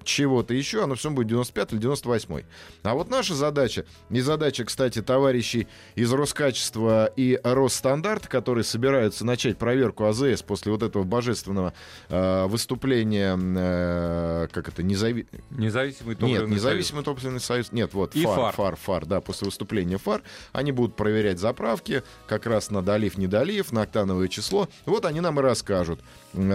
чего-то 0.07 0.53
еще, 0.53 0.83
оно 0.83 0.95
все 0.95 1.11
будет 1.11 1.27
95 1.27 1.73
или 1.73 1.79
98. 1.79 2.43
А 2.83 2.93
вот 2.93 3.09
наша 3.09 3.35
задача, 3.35 3.85
и 4.09 4.21
задача, 4.21 4.65
кстати, 4.65 5.01
товарищей 5.01 5.67
из 5.95 6.11
Роскачества 6.11 7.05
и 7.15 7.39
Росстандарт, 7.43 8.27
которые 8.27 8.63
собираются 8.63 9.25
начать 9.25 9.57
проверку 9.57 10.05
АЗС 10.05 10.41
после 10.41 10.71
вот 10.71 10.83
этого 10.83 11.03
божественного 11.03 11.73
э, 12.09 12.45
выступления, 12.47 13.37
э, 13.37 14.47
как 14.51 14.69
это, 14.69 14.83
незави... 14.83 15.27
Независимый 15.51 16.11
Нет, 16.11 16.19
топливный 16.19 16.55
независимый 16.55 17.03
топливный 17.03 17.39
союз. 17.39 17.71
Нет, 17.71 17.93
вот 17.93 18.15
И 18.15 18.23
фар, 18.23 18.35
ФАР. 18.35 18.53
фар, 18.53 18.75
фар, 18.75 19.05
да, 19.05 19.21
после 19.21 19.45
выступления 19.45 19.97
фар. 19.97 20.23
Они 20.53 20.71
будут 20.71 20.95
проверять 20.95 21.39
заправки, 21.39 22.03
как 22.27 22.45
раз 22.45 22.71
на 22.71 22.81
долив, 22.81 23.17
недолив, 23.17 23.71
на 23.71 23.83
октановое 23.83 24.27
число. 24.27 24.69
Вот 24.85 25.05
они 25.05 25.21
нам 25.21 25.39
и 25.39 25.43
расскажут, 25.43 25.99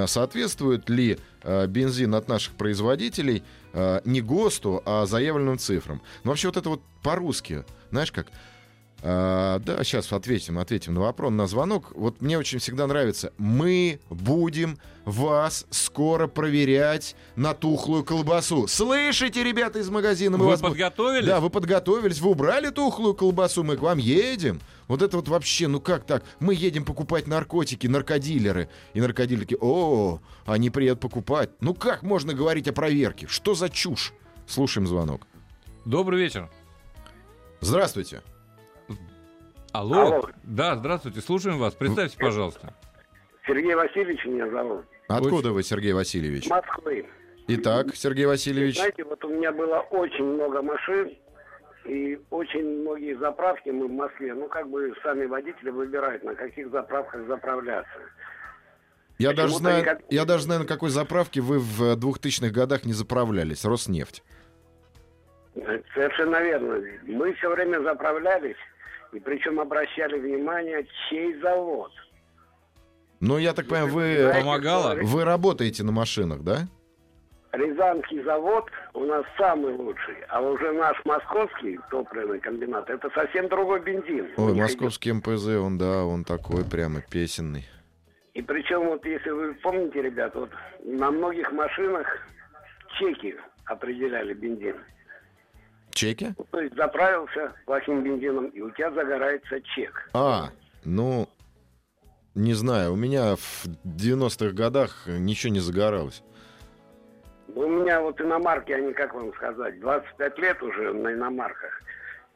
соответствует 0.06 0.88
ли 0.88 1.18
э, 1.42 1.66
бензин 1.66 2.14
от 2.14 2.28
наших 2.28 2.54
производителей 2.54 3.41
не 4.04 4.20
ГОСТу, 4.20 4.82
а 4.84 5.06
заявленным 5.06 5.58
цифрам. 5.58 6.02
Но 6.24 6.30
вообще 6.30 6.48
вот 6.48 6.56
это 6.56 6.68
вот 6.68 6.82
по-русски, 7.02 7.64
знаешь 7.90 8.12
как? 8.12 8.26
А, 9.04 9.58
да, 9.58 9.82
сейчас 9.82 10.12
ответим, 10.12 10.58
ответим 10.58 10.94
на 10.94 11.00
вопрос, 11.00 11.32
на 11.32 11.48
звонок. 11.48 11.92
Вот 11.96 12.20
мне 12.20 12.38
очень 12.38 12.60
всегда 12.60 12.86
нравится. 12.86 13.32
Мы 13.36 13.98
будем 14.10 14.78
вас 15.04 15.66
скоро 15.70 16.28
проверять 16.28 17.16
на 17.34 17.52
тухлую 17.52 18.04
колбасу. 18.04 18.68
Слышите, 18.68 19.42
ребята 19.42 19.80
из 19.80 19.90
магазина? 19.90 20.38
Мы 20.38 20.44
Вы 20.44 20.50
вас 20.50 20.60
подготовились? 20.60 21.26
Да, 21.26 21.40
вы 21.40 21.50
подготовились, 21.50 22.20
вы 22.20 22.30
убрали 22.30 22.70
тухлую 22.70 23.14
колбасу, 23.14 23.64
мы 23.64 23.76
к 23.76 23.80
вам 23.80 23.98
едем. 23.98 24.60
Вот 24.86 25.02
это 25.02 25.16
вот 25.16 25.26
вообще, 25.26 25.66
ну 25.66 25.80
как 25.80 26.04
так? 26.04 26.22
Мы 26.38 26.54
едем 26.54 26.84
покупать 26.84 27.26
наркотики, 27.26 27.88
наркодилеры. 27.88 28.68
И 28.94 29.00
наркодилеры 29.00 29.46
такие, 29.46 29.58
о, 29.60 30.20
они 30.46 30.70
приедут 30.70 31.00
покупать. 31.00 31.50
Ну 31.60 31.74
как 31.74 32.02
можно 32.02 32.34
говорить 32.34 32.68
о 32.68 32.72
проверке? 32.72 33.26
Что 33.26 33.54
за 33.54 33.68
чушь? 33.68 34.12
Слушаем 34.46 34.86
звонок. 34.86 35.26
Добрый 35.84 36.20
вечер. 36.20 36.48
Здравствуйте. 37.60 38.22
Алло. 39.72 40.00
Алло. 40.02 40.28
Да, 40.42 40.76
здравствуйте, 40.76 41.20
слушаем 41.20 41.58
вас. 41.58 41.74
Представьте, 41.74 42.18
пожалуйста. 42.18 42.74
Сергей 43.46 43.74
Васильевич 43.74 44.24
меня 44.24 44.48
зовут. 44.50 44.84
Откуда 45.08 45.52
вы, 45.52 45.62
Сергей 45.62 45.92
Васильевич? 45.92 46.48
Москвы. 46.48 47.06
Итак, 47.48 47.94
Сергей 47.94 48.26
Васильевич. 48.26 48.76
Знаете, 48.76 49.04
вот 49.04 49.24
у 49.24 49.28
меня 49.28 49.50
было 49.52 49.78
очень 49.90 50.24
много 50.24 50.62
машин, 50.62 51.10
и 51.84 52.20
очень 52.30 52.82
многие 52.82 53.14
заправки 53.18 53.70
мы 53.70 53.88
в 53.88 53.92
Москве, 53.92 54.32
ну, 54.34 54.48
как 54.48 54.68
бы 54.70 54.94
сами 55.02 55.26
водители 55.26 55.70
выбирают, 55.70 56.22
на 56.22 56.34
каких 56.34 56.70
заправках 56.70 57.26
заправляться. 57.26 57.90
Я 59.18 59.32
даже, 59.32 59.54
знаю, 59.54 59.82
никак- 59.82 60.00
я 60.10 60.24
даже 60.24 60.44
знаю, 60.44 60.60
на 60.62 60.66
какой 60.66 60.90
заправке 60.90 61.40
вы 61.40 61.58
в 61.58 61.96
2000-х 61.96 62.52
годах 62.52 62.84
не 62.84 62.92
заправлялись. 62.92 63.64
Роснефть. 63.64 64.22
Это 65.54 65.82
Совершенно 65.94 66.40
верно. 66.42 66.80
Мы 67.04 67.34
все 67.34 67.50
время 67.50 67.82
заправлялись, 67.82 68.56
и 69.12 69.20
причем 69.20 69.60
обращали 69.60 70.18
внимание, 70.18 70.86
чей 71.08 71.38
завод. 71.40 71.92
Ну, 73.20 73.38
я 73.38 73.52
так 73.52 73.68
понимаю, 73.68 73.92
вы, 73.92 74.16
Знаете, 74.16 74.68
что 74.68 75.16
вы 75.16 75.24
работаете 75.24 75.84
на 75.84 75.92
машинах, 75.92 76.42
да? 76.42 76.66
Рязанский 77.52 78.22
завод 78.24 78.64
у 78.94 79.04
нас 79.04 79.24
самый 79.36 79.74
лучший, 79.74 80.16
а 80.28 80.40
уже 80.40 80.72
наш 80.72 80.96
московский 81.04 81.78
топливный 81.90 82.40
комбинат, 82.40 82.88
это 82.88 83.10
совсем 83.10 83.48
другой 83.48 83.80
бензин. 83.82 84.26
Ой, 84.38 84.54
московский 84.54 85.12
МПЗ, 85.12 85.48
он, 85.60 85.76
да, 85.76 86.04
он 86.04 86.24
такой 86.24 86.64
прямо 86.64 87.02
песенный. 87.02 87.66
И 88.32 88.40
причем, 88.40 88.86
вот 88.86 89.04
если 89.04 89.30
вы 89.30 89.54
помните, 89.54 90.00
ребят, 90.00 90.34
вот 90.34 90.48
на 90.82 91.10
многих 91.10 91.52
машинах 91.52 92.06
чеки 92.98 93.36
определяли 93.66 94.32
бензин. 94.32 94.76
Чеки? 95.94 96.34
Ну, 96.38 96.46
То 96.50 96.60
есть 96.60 96.74
заправился 96.74 97.52
плохим 97.66 98.02
бензином, 98.02 98.46
и 98.46 98.60
у 98.60 98.70
тебя 98.70 98.90
загорается 98.92 99.60
чек. 99.60 100.08
А, 100.14 100.50
ну, 100.84 101.28
не 102.34 102.54
знаю, 102.54 102.92
у 102.92 102.96
меня 102.96 103.36
в 103.36 103.66
90-х 103.84 104.52
годах 104.54 105.04
ничего 105.06 105.52
не 105.52 105.60
загоралось. 105.60 106.22
Ну, 107.48 107.66
У 107.66 107.68
меня 107.68 108.00
вот 108.00 108.20
иномарки, 108.20 108.72
они, 108.72 108.92
как 108.92 109.14
вам 109.14 109.32
сказать, 109.34 109.78
25 109.80 110.38
лет 110.38 110.62
уже 110.62 110.92
на 110.92 111.12
иномарках. 111.12 111.82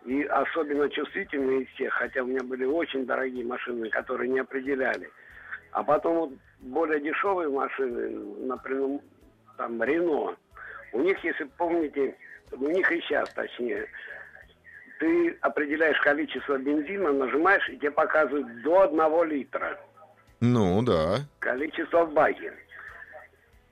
И 0.05 0.23
особенно 0.23 0.89
чувствительные 0.89 1.63
из 1.63 1.69
всех, 1.71 1.95
хотя 1.95 2.23
у 2.23 2.27
меня 2.27 2.43
были 2.43 2.65
очень 2.65 3.07
дорогие 3.07 3.45
машины, 3.45 3.89
которые 3.89 4.31
не 4.31 4.41
определяли. 4.41 5.11
А 5.73 5.83
потом 5.83 6.17
вот 6.17 6.33
более 6.61 7.01
дешевые 7.01 7.49
машины, 7.49 8.11
например, 8.47 9.01
там 9.57 9.83
Рено, 9.83 10.37
у 10.93 11.01
них, 11.01 11.23
если 11.25 11.45
помните, 11.57 12.17
у 12.53 12.69
них 12.69 12.91
и 12.93 13.01
сейчас 13.03 13.29
точнее, 13.35 13.87
ты 14.99 15.37
определяешь 15.43 16.01
количество 16.01 16.57
бензина, 16.59 17.13
нажимаешь, 17.13 17.69
и 17.69 17.77
тебе 17.77 17.91
показывают 17.91 18.63
до 18.63 18.83
одного 18.83 19.25
литра 19.25 19.79
Ну, 20.41 20.83
да. 20.83 21.21
количество 21.41 22.05
в 22.05 22.13
баке. 22.13 22.53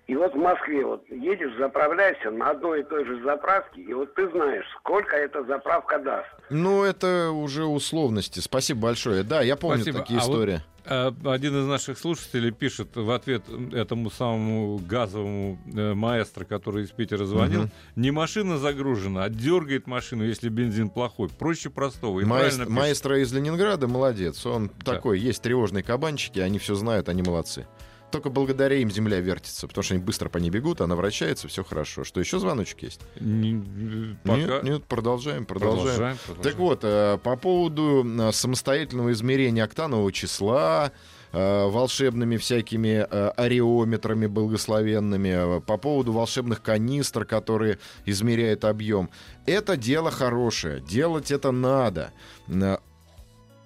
И 0.07 0.15
вот 0.17 0.35
в 0.35 0.37
Москве 0.37 0.85
вот 0.85 1.03
едешь, 1.09 1.57
заправляешься 1.57 2.31
на 2.31 2.51
одной 2.51 2.81
и 2.81 2.85
той 2.85 3.07
же 3.07 3.23
заправке, 3.23 3.81
и 3.81 3.95
вот 3.95 4.15
ты 4.15 4.29
знаешь, 4.33 4.67
сколько 4.81 5.17
эта 5.17 5.43
заправка 5.45 5.99
даст. 5.99 6.29
Ну, 6.51 6.85
это 6.85 7.31
уже 7.31 7.65
условности. 7.65 8.41
Спасибо 8.41 8.83
большое. 8.83 9.23
Да, 9.23 9.41
я 9.41 9.57
помню 9.57 9.79
Спасибо. 9.79 10.01
такие 10.01 10.21
А 10.21 10.25
вот 10.25 10.31
истории. 10.35 10.57
А, 10.57 10.74
Один 10.87 11.59
из 11.63 11.67
наших 11.67 11.99
слушателей 11.99 12.51
пишет 12.51 12.95
в 12.95 13.11
ответ 13.11 13.43
этому 13.73 14.11
самому 14.11 14.77
газовому 14.79 15.59
э, 15.75 15.95
маэстро, 15.95 16.45
который 16.45 16.85
из 16.85 16.91
Питера 16.91 17.25
звонил, 17.25 17.63
Мгм. 17.63 17.71
не 17.97 18.11
машина 18.11 18.59
загружена, 18.59 19.25
а 19.25 19.29
дергает 19.31 19.87
машину, 19.87 20.25
если 20.25 20.49
бензин 20.51 20.91
плохой. 20.91 21.29
Проще 21.31 21.71
простого. 21.71 22.21
И 22.21 22.25
Маэст-. 22.25 22.69
Маэстро 22.69 23.21
из 23.23 23.33
Ленинграда 23.33 23.89
молодец. 23.89 24.45
Он 24.45 24.71
Да. 24.85 24.93
такой, 24.93 25.19
есть 25.21 25.41
тревожные 25.43 25.83
кабанчики, 25.83 26.39
они 26.39 26.59
все 26.59 26.75
знают, 26.75 27.09
они 27.09 27.23
молодцы. 27.23 27.67
Только 28.15 28.31
благодаря 28.31 28.77
им 28.77 28.93
земля 28.93 29.19
вертится, 29.19 29.67
потому 29.67 29.83
что 29.83 29.95
они 29.95 30.03
быстро 30.05 30.29
по 30.29 30.39
ней 30.39 30.49
бегут, 30.49 30.81
она 30.81 30.95
вращается, 30.95 31.49
все 31.49 31.65
хорошо. 31.65 32.05
Что 32.05 32.21
еще 32.21 32.39
звоночек 32.39 32.83
есть? 32.85 33.01
Не- 33.19 34.17
пока- 34.23 34.37
Нет, 34.37 34.63
нет, 34.63 34.85
продолжаем, 34.85 35.45
продолжаем. 35.45 35.85
Продолжаем, 35.85 36.17
Так 36.17 36.27
продолжаем. 36.37 36.57
вот, 36.59 36.81
э, 36.85 37.19
по 37.25 37.35
поводу 37.37 38.07
э, 38.07 38.31
самостоятельного 38.31 39.11
измерения 39.11 39.65
октанового 39.65 40.13
числа, 40.13 40.93
э, 41.33 41.67
волшебными 41.67 42.37
всякими 42.37 42.99
ареометрами 43.01 44.29
благословенными, 44.29 45.61
по 45.63 45.77
поводу 45.77 46.13
волшебных 46.13 46.63
канистр, 46.63 47.25
которые 47.25 47.81
измеряют 48.07 48.65
объем. 48.65 49.11
Это 49.45 49.77
дело 49.77 50.13
хорошее, 50.13 50.81
делать 50.83 51.33
это 51.33 51.51
надо. 51.51 52.13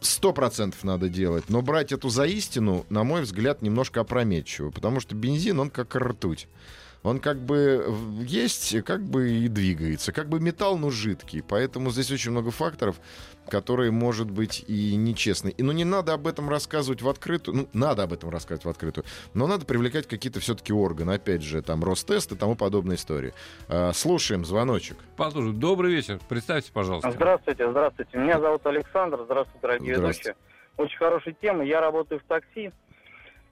Сто 0.00 0.32
процентов 0.32 0.84
надо 0.84 1.08
делать, 1.08 1.48
но 1.48 1.60
брать 1.60 1.90
эту 1.90 2.08
за 2.08 2.24
истину, 2.24 2.86
на 2.88 3.02
мой 3.02 3.22
взгляд, 3.22 3.62
немножко 3.62 4.00
опрометчиво, 4.00 4.70
потому 4.70 5.00
что 5.00 5.16
бензин, 5.16 5.58
он 5.58 5.70
как 5.70 5.96
ртуть. 5.96 6.46
Он 7.02 7.20
как 7.20 7.38
бы 7.38 7.84
в- 7.86 8.22
есть, 8.24 8.82
как 8.82 9.02
бы 9.02 9.30
и 9.30 9.48
двигается. 9.48 10.12
Как 10.12 10.28
бы 10.28 10.40
металл, 10.40 10.76
но 10.78 10.90
жидкий. 10.90 11.42
Поэтому 11.42 11.90
здесь 11.90 12.10
очень 12.10 12.32
много 12.32 12.50
факторов, 12.50 12.96
которые, 13.48 13.90
может 13.92 14.30
быть, 14.30 14.64
и 14.66 14.96
нечестны. 14.96 15.50
И, 15.50 15.62
ну, 15.62 15.72
не 15.72 15.84
надо 15.84 16.12
об 16.12 16.26
этом 16.26 16.50
рассказывать 16.50 17.00
в 17.00 17.08
открытую. 17.08 17.56
Ну, 17.56 17.68
надо 17.72 18.02
об 18.02 18.12
этом 18.12 18.30
рассказывать 18.30 18.64
в 18.64 18.68
открытую. 18.68 19.04
Но 19.32 19.46
надо 19.46 19.64
привлекать 19.64 20.06
какие-то 20.08 20.40
все-таки 20.40 20.72
органы. 20.72 21.12
Опять 21.12 21.42
же, 21.42 21.62
там, 21.62 21.82
Ростест 21.84 22.32
и 22.32 22.36
тому 22.36 22.56
подобные 22.56 22.96
истории. 22.96 23.32
А, 23.68 23.92
слушаем 23.92 24.44
звоночек. 24.44 24.98
Послушай, 25.16 25.52
добрый 25.54 25.94
вечер. 25.94 26.18
Представьте, 26.28 26.72
пожалуйста. 26.72 27.10
Здравствуйте, 27.12 27.70
здравствуйте. 27.70 28.18
Меня 28.18 28.40
зовут 28.40 28.66
Александр. 28.66 29.20
Здравствуйте, 29.24 29.60
дорогие 29.62 29.96
Здравствуйте. 29.96 30.30
ведущие. 30.30 30.44
Очень 30.76 30.98
хорошая 30.98 31.34
тема. 31.40 31.64
Я 31.64 31.80
работаю 31.80 32.20
в 32.20 32.24
такси. 32.24 32.70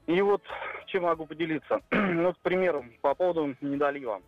И 0.06 0.20
вот 0.20 0.42
чем 0.86 1.02
могу 1.02 1.26
поделиться. 1.26 1.80
ну, 1.90 2.32
к 2.32 2.38
примеру, 2.40 2.84
по 3.02 3.14
поводу 3.14 3.56
недолива. 3.60 4.22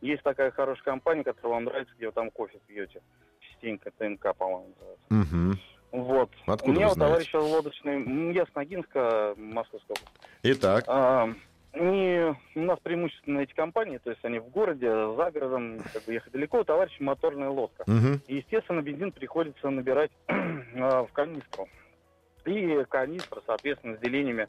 Есть 0.00 0.22
такая 0.22 0.50
хорошая 0.50 0.84
компания, 0.84 1.24
которая 1.24 1.54
вам 1.54 1.64
нравится, 1.64 1.94
где 1.96 2.06
вы 2.06 2.12
там 2.12 2.30
кофе 2.30 2.60
пьете. 2.66 3.00
Частенько, 3.40 3.90
ТНК, 3.98 4.36
по-моему, 4.36 4.74
называется. 4.78 5.06
Мгм. 5.10 5.58
Вот. 5.92 6.30
Откуда 6.46 6.70
У 6.70 6.74
меня 6.74 6.88
вы 6.88 6.94
знаете? 6.94 7.30
товарищ 7.30 7.34
лодочный, 7.34 8.32
я 8.34 8.44
с 8.44 8.54
Ногинска, 8.54 9.34
Московская 9.36 9.94
область. 9.94 10.12
Итак, 10.42 10.84
А, 10.86 11.28
и 11.74 12.32
у 12.54 12.60
нас 12.60 12.78
преимущественно 12.80 13.40
эти 13.40 13.52
компании, 13.54 13.98
то 13.98 14.10
есть 14.10 14.24
они 14.24 14.38
в 14.38 14.48
городе, 14.48 14.88
за 14.88 15.30
городом, 15.30 15.82
как 15.92 16.04
бы 16.04 16.12
ехать 16.12 16.32
далеко, 16.32 16.60
у 16.60 16.64
товарища 16.64 17.02
моторная 17.02 17.48
лодка. 17.48 17.84
мгм. 17.86 18.22
И, 18.26 18.36
естественно, 18.36 18.82
бензин 18.82 19.12
приходится 19.12 19.70
набирать 19.70 20.10
а, 20.28 21.04
в 21.04 21.12
канистру. 21.12 21.68
И 22.44 22.84
канистра, 22.88 23.42
соответственно, 23.46 23.96
с 23.96 24.00
делениями. 24.00 24.48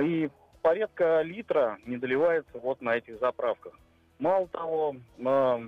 И 0.00 0.30
порядка 0.62 1.22
литра 1.22 1.78
не 1.86 1.96
доливается 1.96 2.58
вот 2.58 2.80
на 2.80 2.96
этих 2.96 3.18
заправках. 3.20 3.72
Мало 4.18 4.48
того, 4.48 4.96
а, 5.24 5.62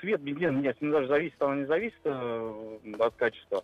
цвет 0.00 0.20
бензина, 0.20 0.58
нет, 0.58 0.80
не 0.80 0.90
даже 0.90 1.06
зависит, 1.06 1.40
оно 1.40 1.54
не 1.54 1.64
зависит 1.64 2.00
э, 2.04 2.78
от 2.98 3.14
качества 3.14 3.62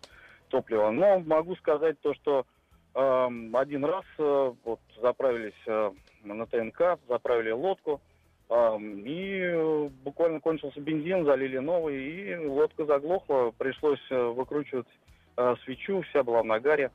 топлива. 0.49 0.91
Но 0.91 1.19
могу 1.21 1.57
сказать 1.57 2.01
то, 2.01 2.15
что 2.15 2.47
а, 2.95 3.29
один 3.55 3.85
раз 3.85 4.05
э, 4.19 4.53
вот 4.65 4.81
заправились 5.03 5.53
э, 5.67 5.91
на 6.23 6.47
ТНК, 6.47 6.99
заправили 7.09 7.51
лодку, 7.51 8.01
а, 8.49 8.79
и 8.79 9.91
буквально 10.05 10.41
кончился 10.41 10.81
бензин, 10.81 11.25
залили 11.25 11.59
новый, 11.59 11.99
и 11.99 12.37
лодка 12.37 12.85
заглохла. 12.87 13.53
Пришлось 13.59 14.01
выкручивать 14.11 14.89
свечу, 15.65 16.03
вся 16.03 16.23
была 16.23 16.43
в 16.43 16.47
нагаре. 16.47 16.91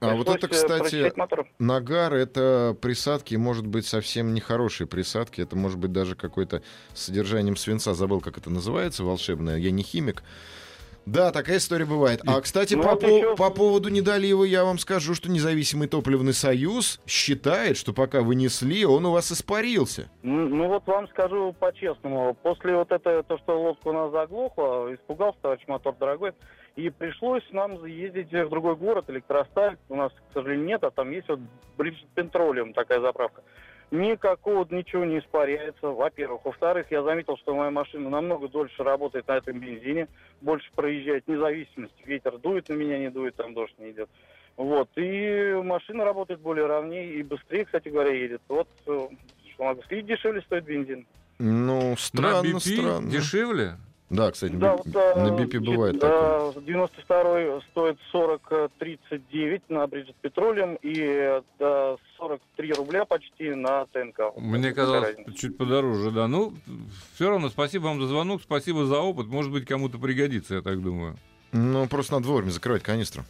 А 0.00 0.14
вот 0.14 0.28
это, 0.28 0.48
кстати. 0.48 1.12
Нагар— 1.58 2.12
это 2.14 2.76
присадки, 2.80 3.34
может 3.34 3.66
быть, 3.66 3.86
совсем 3.86 4.32
нехорошие 4.32 4.86
присадки. 4.86 5.40
Это 5.40 5.56
может 5.56 5.78
быть 5.78 5.92
даже 5.92 6.14
какой-то 6.14 6.62
содержанием 6.94 7.56
свинца. 7.56 7.94
Забыл, 7.94 8.20
как 8.20 8.38
это 8.38 8.50
называется, 8.50 9.02
волшебное. 9.02 9.58
Я 9.58 9.70
не 9.70 9.82
химик. 9.82 10.22
Да, 11.12 11.30
такая 11.32 11.56
история 11.56 11.86
бывает. 11.86 12.20
А, 12.26 12.40
кстати, 12.40 12.74
Ну, 12.74 12.82
по, 12.82 12.96
по- 12.96 13.06
еще- 13.06 13.34
по 13.36 13.50
поводу 13.50 13.88
недолива 13.88 14.44
я 14.44 14.64
вам 14.64 14.78
скажу, 14.78 15.14
что 15.14 15.30
независимый 15.30 15.88
топливный 15.88 16.34
союз 16.34 17.00
считает, 17.06 17.76
что 17.78 17.92
пока 17.94 18.20
вы 18.20 18.34
несли, 18.34 18.84
он 18.84 19.06
у 19.06 19.12
вас 19.12 19.32
испарился. 19.32 20.10
Ну, 20.22 20.48
ну 20.48 20.68
вот 20.68 20.86
вам 20.86 21.08
скажу 21.08 21.54
по-честному, 21.58 22.34
после 22.42 22.76
вот 22.76 22.92
это, 22.92 23.22
то, 23.22 23.38
что 23.38 23.60
лодка 23.60 23.88
у 23.88 23.92
нас 23.92 24.12
заглохла, 24.12 24.94
испугался 24.94 25.38
товарищ 25.40 25.62
мотор 25.66 25.94
дорогой, 25.98 26.32
и 26.76 26.90
пришлось 26.90 27.42
нам 27.52 27.84
ездить 27.86 28.30
в 28.30 28.48
другой 28.50 28.76
город, 28.76 29.06
электросталь, 29.08 29.78
у 29.88 29.96
нас, 29.96 30.12
к 30.12 30.34
сожалению, 30.34 30.66
нет, 30.66 30.84
а 30.84 30.90
там 30.90 31.10
есть 31.10 31.28
вот 31.28 31.40
British 31.78 32.04
Petroleum 32.14 32.72
такая 32.74 33.00
заправка. 33.00 33.42
Никакого 33.90 34.66
ничего 34.70 35.04
не 35.04 35.18
испаряется, 35.18 35.88
во-первых. 35.88 36.44
Во-вторых, 36.44 36.86
я 36.90 37.02
заметил, 37.02 37.38
что 37.38 37.54
моя 37.54 37.70
машина 37.70 38.10
намного 38.10 38.48
дольше 38.48 38.82
работает 38.82 39.26
на 39.28 39.38
этом 39.38 39.58
бензине, 39.58 40.08
больше 40.42 40.70
проезжает, 40.74 41.26
независимости. 41.26 42.02
Ветер 42.04 42.36
дует 42.38 42.68
на 42.68 42.74
меня, 42.74 42.98
не 42.98 43.10
дует, 43.10 43.34
там 43.36 43.54
дождь 43.54 43.74
не 43.78 43.90
идет. 43.92 44.10
Вот, 44.56 44.90
и 44.96 45.54
машина 45.64 46.04
работает 46.04 46.40
более 46.40 46.66
ровнее 46.66 47.14
и 47.14 47.22
быстрее, 47.22 47.64
кстати 47.64 47.88
говоря, 47.88 48.12
едет. 48.12 48.42
Вот, 48.48 48.68
э, 48.86 49.08
что 49.54 49.64
могу 49.64 49.82
сказать, 49.82 50.04
и 50.04 50.06
дешевле 50.06 50.42
стоит 50.42 50.64
бензин. 50.64 51.06
Ну, 51.38 51.90
На 51.90 51.96
странно, 51.96 52.46
BP 52.46 52.60
странно. 52.60 53.10
дешевле? 53.10 53.76
Да, 54.10 54.30
кстати, 54.30 54.52
Да, 54.52 54.76
би- 54.76 54.82
вот, 54.90 54.96
э, 54.96 55.20
на 55.22 55.28
BP 55.36 55.60
бывает 55.60 56.00
такое. 56.00 56.52
э, 56.56 56.60
92 56.62 57.60
стоит 57.70 57.98
40-39 58.12 59.62
на 59.68 59.84
Bridget 59.84 60.14
Petroleum 60.22 60.78
и 60.82 60.98
э, 60.98 61.42
до 61.58 61.98
43 62.16 62.72
рубля 62.72 63.04
почти 63.04 63.50
на 63.54 63.84
ТНК. 63.86 64.34
Мне 64.36 64.72
казалось, 64.72 65.16
чуть 65.36 65.56
подороже, 65.58 66.10
да. 66.10 66.26
Ну, 66.26 66.54
все 67.14 67.28
равно, 67.28 67.50
спасибо 67.50 67.84
вам 67.84 68.00
за 68.00 68.08
звонок, 68.08 68.40
спасибо 68.42 68.86
за 68.86 68.98
опыт. 68.98 69.26
Может 69.26 69.52
быть, 69.52 69.66
кому-то 69.66 69.98
пригодится, 69.98 70.54
я 70.56 70.62
так 70.62 70.80
думаю. 70.82 71.16
Ну, 71.52 71.86
просто 71.86 72.14
надо 72.14 72.28
вовремя 72.28 72.50
закрывать 72.50 72.82
канистру. 72.82 73.24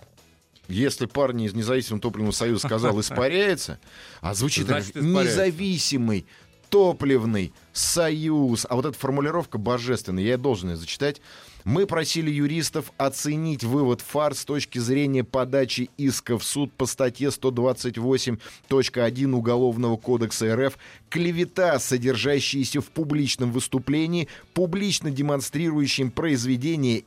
Если 0.68 1.06
парни 1.06 1.46
из 1.46 1.54
независимого 1.54 2.00
топливного 2.02 2.32
союза 2.32 2.66
сказал 2.66 3.00
испаряется, 3.00 3.80
а 4.20 4.34
звучит 4.34 4.66
так, 4.66 4.82
Значит, 4.82 4.96
испаряется. 4.96 5.22
независимый 5.46 6.26
топливный 6.68 7.52
союз. 7.72 8.66
А 8.68 8.76
вот 8.76 8.86
эта 8.86 8.98
формулировка 8.98 9.58
божественная, 9.58 10.24
я 10.24 10.36
должен 10.36 10.70
ее 10.70 10.76
зачитать. 10.76 11.20
Мы 11.64 11.86
просили 11.86 12.30
юристов 12.30 12.92
оценить 12.96 13.64
вывод 13.64 14.00
ФАР 14.00 14.34
с 14.34 14.44
точки 14.44 14.78
зрения 14.78 15.24
подачи 15.24 15.90
иска 15.98 16.38
в 16.38 16.44
суд 16.44 16.72
по 16.72 16.86
статье 16.86 17.28
128.1 17.28 19.32
Уголовного 19.32 19.96
кодекса 19.96 20.56
РФ 20.56 20.78
«Клевета, 21.10 21.78
содержащаяся 21.78 22.80
в 22.80 22.86
публичном 22.86 23.52
выступлении, 23.52 24.28
публично 24.54 25.10
демонстрирующем 25.10 26.10
произведение 26.10 27.04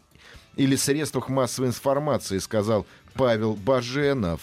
или 0.57 0.75
средствах 0.75 1.29
массовой 1.29 1.69
информации, 1.69 2.37
сказал 2.37 2.85
Павел 3.13 3.55
Баженов 3.55 4.41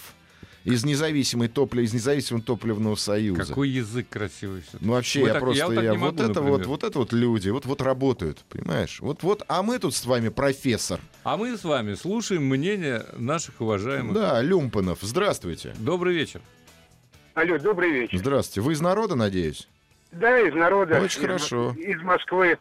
из 0.72 0.84
независимой 0.84 1.48
топлив... 1.48 1.84
из 1.84 1.94
независимого 1.94 2.42
топливного 2.44 2.94
союза. 2.94 3.46
Какой 3.46 3.68
язык 3.68 4.08
красивый. 4.08 4.62
всё-таки. 4.62 4.84
Ну, 4.86 4.92
вообще, 4.92 5.20
Вы 5.20 5.26
я 5.28 5.32
так- 5.34 5.42
просто, 5.42 5.66
вот 5.66 5.74
я, 5.74 5.80
так 5.82 5.90
не 5.92 5.98
вот 5.98 6.12
могу, 6.12 6.16
это 6.30 6.40
вот, 6.40 6.48
например. 6.50 6.68
вот 6.68 6.84
это 6.84 6.98
вот 6.98 7.12
люди, 7.12 7.48
вот, 7.50 7.66
вот 7.66 7.82
работают, 7.82 8.44
понимаешь? 8.48 9.00
Вот, 9.00 9.22
вот, 9.22 9.42
а 9.48 9.62
мы 9.62 9.78
тут 9.78 9.94
с 9.94 10.04
вами 10.06 10.28
профессор. 10.28 11.00
А 11.24 11.36
мы 11.36 11.56
с 11.56 11.64
вами 11.64 11.94
слушаем 11.94 12.44
мнение 12.46 13.04
наших 13.16 13.60
уважаемых. 13.60 14.14
Да, 14.14 14.40
Люмпанов, 14.42 14.98
здравствуйте. 15.02 15.74
Добрый 15.78 16.14
вечер. 16.14 16.40
Алло, 17.34 17.58
добрый 17.58 17.90
вечер. 17.90 18.18
Здравствуйте. 18.18 18.60
Вы 18.66 18.72
из 18.72 18.80
народа, 18.80 19.14
надеюсь? 19.14 19.68
Да, 20.10 20.40
из 20.40 20.54
народа. 20.54 21.00
Очень 21.00 21.20
Из- 21.20 21.26
хорошо. 21.26 21.74
Из 21.78 22.00
Москвы. 22.02 22.58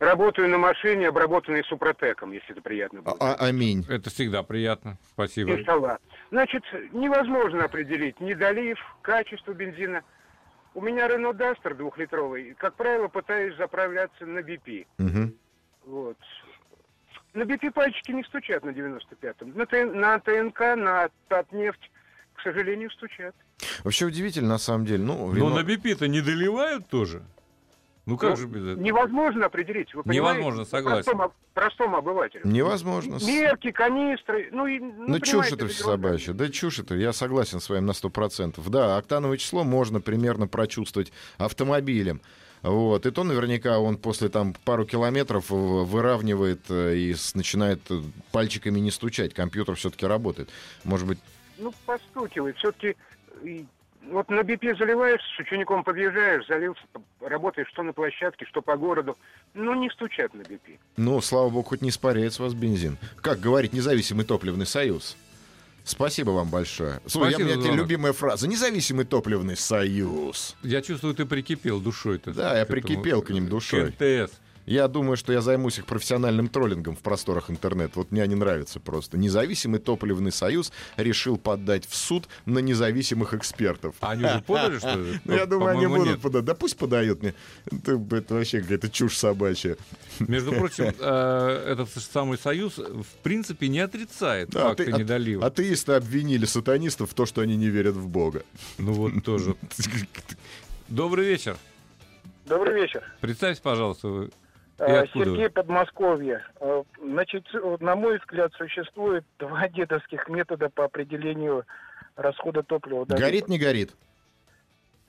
Работаю 0.00 0.48
на 0.48 0.58
машине, 0.58 1.08
обработанной 1.08 1.64
супротеком, 1.64 2.32
если 2.32 2.50
это 2.52 2.60
приятно 2.60 3.00
А- 3.04 3.10
будет. 3.10 3.22
а- 3.22 3.34
аминь. 3.36 3.86
Это 3.88 4.10
всегда 4.10 4.42
приятно. 4.42 4.98
Спасибо. 5.12 5.52
Иншаллах. 5.54 5.98
Значит, 6.30 6.62
невозможно 6.92 7.64
определить 7.64 8.20
недолив, 8.20 8.78
качество 9.02 9.52
бензина. 9.52 10.02
У 10.74 10.82
меня 10.82 11.08
Renault 11.08 11.36
Duster 11.38 11.74
двухлитровый. 11.74 12.54
Как 12.58 12.74
правило, 12.74 13.08
пытаюсь 13.08 13.56
заправляться 13.56 14.26
на 14.26 14.40
BP. 14.40 14.86
Мгм. 14.98 15.34
Вот. 15.86 16.18
На 17.32 17.42
BP 17.42 17.70
пальчики 17.72 18.10
не 18.12 18.24
стучат 18.24 18.64
на 18.64 18.70
95-м. 18.70 19.52
На, 19.56 19.66
на 19.94 20.18
ТНК, 20.20 20.60
на 20.76 21.08
Татнефть, 21.28 21.90
к 22.34 22.42
сожалению, 22.42 22.90
стучат. 22.90 23.34
Вообще 23.84 24.06
удивительно, 24.06 24.48
на 24.50 24.58
самом 24.58 24.84
деле. 24.84 25.02
Ну, 25.04 25.26
Но 25.32 25.34
Рено- 25.34 25.62
на 25.62 25.66
BP-то 25.66 26.08
не 26.08 26.20
доливают 26.20 26.88
тоже? 26.88 27.22
Ну 28.08 28.16
как 28.16 28.30
Ну, 28.30 28.36
же 28.36 28.46
без 28.46 28.62
этого? 28.64 28.82
Невозможно 28.82 29.44
определить. 29.46 29.92
Вы 29.92 30.02
понимаете? 30.02 30.38
Невозможно, 30.40 30.64
согласен. 30.64 31.04
Простому, 31.04 31.32
простому 31.52 31.96
обывателю. 31.98 32.40
Невозможно. 32.46 33.18
Мерки, 33.22 33.70
канистры, 33.70 34.48
ну 34.50 34.66
и... 34.66 34.78
Ну, 34.78 35.04
Ну, 35.08 35.20
чушь 35.20 35.52
это 35.52 35.68
все 35.68 35.84
собачья. 35.84 36.32
Да 36.32 36.48
чушь 36.48 36.78
это, 36.78 36.94
я 36.94 37.12
согласен 37.12 37.60
с 37.60 37.68
вами 37.68 37.84
на 37.84 37.90
100%. 37.90 38.66
Да, 38.70 38.96
октановое 38.96 39.36
число 39.36 39.62
можно 39.62 40.00
примерно 40.00 40.48
прочувствовать 40.48 41.12
автомобилем. 41.36 42.22
Вот. 42.62 43.04
И 43.04 43.10
то 43.10 43.24
наверняка 43.24 43.78
он 43.78 43.98
после 43.98 44.30
там 44.30 44.54
пару 44.64 44.86
километров 44.86 45.52
э, 45.52 45.54
выравнивает 45.54 46.62
э, 46.70 46.96
и 46.96 47.14
начинает 47.34 47.80
э, 47.90 48.00
пальчиками 48.32 48.80
не 48.80 48.90
стучать. 48.90 49.34
Компьютер 49.34 49.74
все-таки 49.74 50.06
работает. 50.06 50.48
Может 50.82 51.06
быть, 51.06 51.18
Ну, 51.58 51.74
постукивает. 51.84 52.56
Все-таки 52.56 52.96
вот 54.10 54.28
на 54.30 54.40
BP 54.40 54.76
заливаешь, 54.78 55.20
с 55.36 55.40
учеником 55.40 55.84
подъезжаешь, 55.84 56.46
залился, 56.46 56.82
работаешь 57.20 57.68
что 57.68 57.82
на 57.82 57.92
площадке, 57.92 58.46
что 58.46 58.62
по 58.62 58.76
городу. 58.76 59.16
Ну, 59.54 59.74
не 59.74 59.90
стучат 59.90 60.32
на 60.34 60.42
BP. 60.42 60.78
ну, 60.96 61.20
слава 61.20 61.48
богу, 61.50 61.68
хоть 61.68 61.82
не 61.82 61.90
испаряет 61.90 62.32
с 62.32 62.38
вас 62.38 62.54
бензин. 62.54 62.96
Как 63.20 63.40
говорит 63.40 63.72
независимый 63.72 64.24
топливный 64.24 64.66
союз. 64.66 65.16
Спасибо 65.84 66.30
вам 66.30 66.50
большое. 66.50 67.00
Слушай, 67.06 67.30
я, 67.30 67.36
Спасибо 67.38 67.58
у 67.60 67.62
меня 67.62 67.74
любимая 67.76 68.12
фраза. 68.12 68.46
Независимый 68.46 69.06
топливный 69.06 69.56
союз. 69.56 70.54
Я 70.62 70.82
чувствую, 70.82 71.14
ты 71.14 71.24
прикипел 71.24 71.80
душой-то. 71.80 72.34
Да, 72.34 72.54
я 72.56 72.62
этому- 72.62 72.80
прикипел 72.80 73.22
к 73.22 73.30
ним 73.30 73.48
душой. 73.48 73.92
К 73.92 74.00
НТС. 74.00 74.38
Я 74.68 74.86
думаю, 74.86 75.16
что 75.16 75.32
я 75.32 75.40
займусь 75.40 75.78
их 75.78 75.86
профессиональным 75.86 76.48
троллингом 76.48 76.94
в 76.94 76.98
просторах 77.00 77.50
интернета. 77.50 77.92
Вот 77.96 78.10
мне 78.10 78.22
они 78.22 78.34
нравятся 78.34 78.80
просто. 78.80 79.16
Независимый 79.16 79.80
топливный 79.80 80.30
союз 80.30 80.72
решил 80.96 81.38
подать 81.38 81.86
в 81.86 81.94
суд 81.94 82.28
на 82.44 82.58
независимых 82.58 83.32
экспертов. 83.32 83.96
А 84.00 84.10
они 84.10 84.24
уже 84.24 84.42
подали, 84.42 84.78
что 84.78 84.94
ли? 84.98 85.18
Ну, 85.24 85.34
я 85.34 85.46
думаю, 85.46 85.70
они 85.76 85.86
будут 85.86 86.20
подать. 86.20 86.44
Да 86.44 86.54
пусть 86.54 86.76
подают 86.76 87.22
мне. 87.22 87.34
Это, 87.66 88.00
это 88.16 88.34
вообще 88.34 88.60
какая-то 88.60 88.90
чушь 88.90 89.16
собачья. 89.16 89.76
Между 90.20 90.52
прочим, 90.58 90.94
э, 90.98 91.72
этот 91.72 91.88
самый 91.90 92.36
союз 92.36 92.76
в 92.76 93.22
принципе 93.22 93.68
не 93.68 93.80
отрицает 93.80 94.50
Да, 94.50 94.68
факты 94.68 94.84
ты- 94.84 94.92
а- 94.92 94.98
недолива. 94.98 95.46
Атеисты 95.46 95.92
обвинили 95.92 96.44
сатанистов 96.44 97.10
в 97.10 97.14
том, 97.14 97.24
что 97.24 97.40
они 97.40 97.56
не 97.56 97.68
верят 97.68 97.94
в 97.94 98.06
Бога. 98.06 98.42
Ну 98.76 98.92
вот 98.92 99.12
тоже. 99.24 99.54
Добрый 100.88 101.26
вечер. 101.26 101.56
Добрый 102.46 102.74
вечер. 102.82 103.02
Представьте, 103.20 103.62
пожалуйста, 103.62 104.08
вы. 104.08 104.30
И 104.78 104.82
Э, 104.82 105.00
откуда? 105.00 105.24
Сергей 105.24 105.50
Подмосковье. 105.50 106.44
Э, 106.60 106.82
Значит, 107.02 107.46
э, 107.52 107.76
на 107.80 107.96
мой 107.96 108.18
взгляд, 108.18 108.52
существует 108.54 109.24
два 109.38 109.68
дедовских 109.68 110.28
метода 110.28 110.70
по 110.70 110.84
определению 110.84 111.64
расхода 112.16 112.62
топлива. 112.62 113.04
Горит, 113.04 113.48
не 113.48 113.58
горит? 113.58 113.90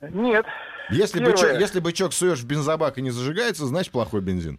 Нет. 0.00 0.46
Если, 0.88 1.22
бычок, 1.22 1.52
если 1.60 1.78
бычок 1.78 2.12
суешь 2.12 2.40
в 2.40 2.46
бензобак 2.46 2.98
и 2.98 3.02
не 3.02 3.10
зажигается, 3.10 3.66
значит 3.66 3.92
плохой 3.92 4.22
бензин. 4.22 4.58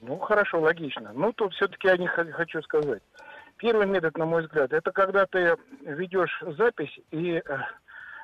Ну, 0.00 0.18
хорошо, 0.18 0.60
логично. 0.60 1.10
Ну, 1.12 1.32
тут 1.32 1.52
все-таки 1.52 1.88
я 1.88 1.96
не 1.96 2.06
хочу 2.06 2.62
сказать. 2.62 3.02
Первый 3.56 3.86
метод, 3.86 4.16
на 4.16 4.24
мой 4.24 4.42
взгляд, 4.42 4.72
это 4.72 4.92
когда 4.92 5.26
ты 5.26 5.56
ведешь 5.82 6.42
запись 6.56 6.98
и 7.10 7.42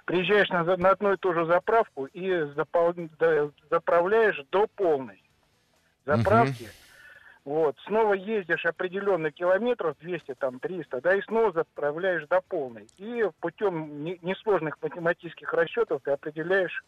приезжаешь 0.06 0.48
на, 0.48 0.64
на 0.76 0.90
одну 0.90 1.12
и 1.12 1.16
ту 1.18 1.34
же 1.34 1.44
заправку 1.44 2.06
и 2.06 2.30
запол- 2.54 3.10
да, 3.18 3.50
заправляешь 3.68 4.40
до 4.50 4.66
полной 4.76 5.22
заправки. 6.06 6.68
Вот, 7.44 7.76
снова 7.86 8.14
ездишь 8.14 8.64
определенный 8.66 9.30
километров, 9.30 9.96
200, 10.00 10.34
там, 10.34 10.58
300, 10.58 11.00
да, 11.00 11.14
и 11.14 11.22
снова 11.22 11.52
заправляешь 11.52 12.26
до 12.28 12.40
полной. 12.48 12.88
И 12.98 13.24
путем 13.40 14.02
не- 14.02 14.18
несложных 14.22 14.76
математических 14.82 15.52
расчетов 15.52 16.00
ты 16.04 16.10
определяешь 16.10 16.82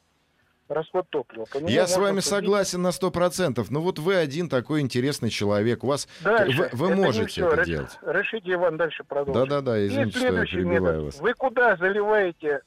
расход 0.69 1.09
топлива. 1.11 1.45
По 1.45 1.59
Я 1.59 1.87
с 1.87 1.97
вами 1.97 2.19
судить. 2.19 2.25
согласен 2.29 2.83
на 2.83 2.91
100%. 2.91 3.67
Ну 3.71 3.81
вот 3.81 4.01
вы 4.01 4.17
один 4.17 4.49
такой 4.49 4.81
интересный 4.81 5.31
человек. 5.31 5.85
У 5.85 5.87
вас 5.87 6.09
Дальше. 6.25 6.59
вы, 6.59 6.69
вы 6.73 6.87
Это 6.93 6.97
можете 7.03 7.41
это 7.43 7.65
делать. 7.65 7.97
Разрешите, 8.03 8.53
Иван, 8.55 8.77
дальше 8.77 9.05
продолжить. 9.05 9.49
Да-да-да, 9.49 9.87
извините, 9.87 10.19
что 10.19 10.27
я 10.27 10.45
перебиваю 10.45 10.81
метод. 10.83 11.05
вас. 11.05 11.21
Вы 11.21 11.35
куда 11.35 11.77
заливаете 11.77 12.63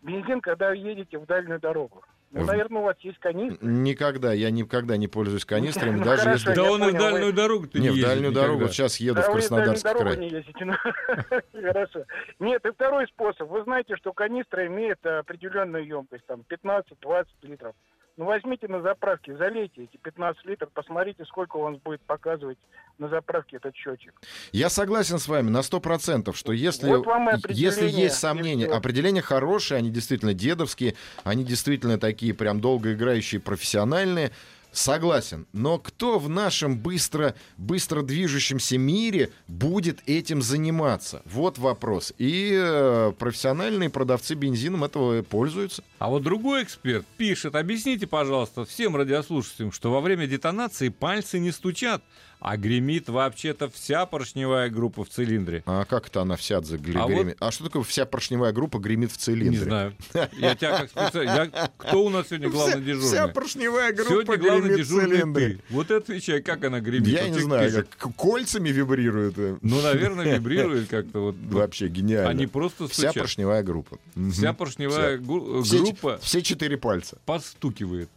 бензин, 0.00 0.40
когда 0.40 0.72
едете 0.72 1.18
в 1.18 1.26
дальнюю 1.26 1.58
дорогу? 1.58 2.04
Ну, 2.40 2.44
наверное, 2.46 2.80
у 2.82 2.84
вас 2.84 2.96
есть 3.00 3.18
канистра. 3.18 3.64
Никогда, 3.66 4.32
я 4.32 4.50
никогда 4.50 4.96
не 4.96 5.08
пользуюсь 5.08 5.44
канистрами, 5.44 5.96
Ну, 5.98 6.04
даже 6.04 6.22
хорошо, 6.22 6.50
если... 6.50 6.54
Да 6.54 6.70
он 6.70 6.82
и 6.82 6.86
в 6.88 6.90
понял, 6.92 6.98
дальнюю 7.00 7.26
вы- 7.26 7.32
дорогу-то 7.32 7.78
Не, 7.78 7.88
не 7.88 7.90
в 7.90 8.02
дальнюю 8.02 8.30
никогда. 8.30 8.40
дорогу 8.42 8.60
вот 8.62 8.72
сейчас 8.72 8.96
еду 8.98 9.14
Да 9.16 9.22
в 9.22 9.34
вы 9.34 9.40
в 9.40 9.48
дальнюю 9.48 9.64
Краснодарский 9.74 9.82
дорогу 9.84 10.04
край. 10.04 10.16
не 10.16 10.28
ездите. 10.28 10.64
ну. 10.64 10.74
Хорошо. 11.72 12.04
Нет, 12.38 12.64
и 12.66 12.70
второй 12.72 13.06
способ. 13.08 13.48
Вы 13.48 13.62
знаете, 13.64 13.96
что 13.96 14.12
канистра 14.12 14.66
имеет 14.66 15.04
определенную 15.04 15.86
емкость, 15.86 16.26
там 16.26 16.42
15-20 16.50 17.24
литров. 17.42 17.74
Ну, 18.16 18.24
возьмите 18.24 18.66
на 18.66 18.80
заправке, 18.80 19.36
залейте 19.36 19.84
эти 19.84 19.98
15 19.98 20.46
литров, 20.46 20.70
посмотрите, 20.72 21.24
сколько 21.26 21.58
вас 21.58 21.76
будет 21.84 22.00
показывать 22.00 22.56
на 22.98 23.08
заправке 23.08 23.56
этот 23.56 23.76
счетчик. 23.76 24.14
Я 24.52 24.70
согласен 24.70 25.18
с 25.18 25.28
вами 25.28 25.50
на 25.50 25.58
100%, 25.58 26.34
что 26.34 26.52
если, 26.52 26.88
Вот 26.88 27.04
вам 27.04 27.28
если 27.48 27.88
есть 27.88 28.16
сомнения, 28.16 28.66
определения 28.66 29.20
хорошие, 29.20 29.76
они 29.76 29.90
действительно 29.90 30.32
дедовские, 30.32 30.94
они 31.24 31.44
действительно 31.44 31.98
такие 31.98 32.32
прям 32.32 32.58
долгоиграющие, 32.62 33.38
профессиональные, 33.38 34.32
согласен. 34.72 35.46
Но 35.52 35.78
кто 35.78 36.18
в 36.18 36.28
нашем 36.28 36.78
быстро, 36.78 37.34
быстро 37.56 38.02
движущемся 38.02 38.78
мире 38.78 39.30
будет 39.48 40.00
этим 40.06 40.42
заниматься? 40.42 41.22
Вот 41.24 41.58
вопрос. 41.58 42.12
И 42.18 42.52
э, 42.54 43.12
профессиональные 43.18 43.90
продавцы 43.90 44.34
бензином 44.34 44.84
этого 44.84 45.22
пользуются. 45.22 45.82
А 45.98 46.08
вот 46.10 46.22
другой 46.22 46.62
эксперт 46.64 47.06
пишет, 47.16 47.54
объясните, 47.54 48.06
пожалуйста, 48.06 48.64
всем 48.66 48.96
радиослушателям, 48.96 49.72
что 49.72 49.90
во 49.90 50.00
время 50.00 50.26
детонации 50.26 50.90
пальцы 50.90 51.38
не 51.38 51.52
стучат, 51.52 52.02
а 52.38 52.58
гремит 52.58 53.08
вообще-то 53.08 53.70
вся 53.70 54.04
поршневая 54.04 54.68
группа 54.68 55.04
в 55.04 55.08
цилиндре. 55.08 55.62
А 55.64 55.86
как 55.86 56.08
это 56.08 56.20
она 56.20 56.36
вся 56.36 56.58
загре- 56.58 56.98
А 56.98 57.06
вот-? 57.06 57.34
А 57.40 57.50
что 57.50 57.64
такое 57.64 57.82
вся 57.82 58.04
поршневая 58.04 58.52
группа 58.52 58.78
гремит 58.78 59.10
в 59.10 59.16
цилиндре? 59.16 59.58
Не 59.58 59.64
знаю. 59.64 59.94
Я 60.38 60.54
тебя 60.54 60.78
как 60.86 60.90
специалист... 60.90 61.34
я- 61.34 61.70
Кто 61.78 62.04
у 62.04 62.10
нас 62.10 62.26
сегодня 62.28 62.50
главный 62.50 62.74
Вся- 62.74 62.84
дежурный? 62.84 63.08
Вся 63.08 63.28
поршневая 63.28 63.92
группа 63.94 64.10
Сегодня 64.10 64.36
главный 64.36 64.60
гремит 64.68 64.74
в 64.74 64.88
дежурный 64.88 65.16
цилиндре. 65.16 65.48
ты. 65.54 65.60
Вот 65.70 65.90
отвечай, 65.90 66.42
как 66.42 66.62
она 66.64 66.80
гремит. 66.80 67.08
Я 67.08 67.26
не 67.30 67.38
знаю, 67.38 67.86
как 67.98 68.14
кольцами 68.14 68.68
вибрирует. 68.68 69.62
Ну, 69.62 69.80
наверное, 69.80 70.34
вибрирует 70.36 70.88
как-то 70.88 71.20
вот. 71.20 71.36
Вообще 71.48 71.88
гениально. 71.88 72.28
Они 72.28 72.46
просто 72.46 72.86
Вся 72.86 73.08
стучат. 73.08 73.22
поршневая 73.22 73.62
группа. 73.62 73.98
Вся 74.30 74.52
поршневая 74.52 75.18
Вся. 75.18 75.78
Группа 75.86 76.18
все 76.18 76.42
четыре 76.42 76.76
пальца. 76.76 77.18
постукивает 77.24 78.08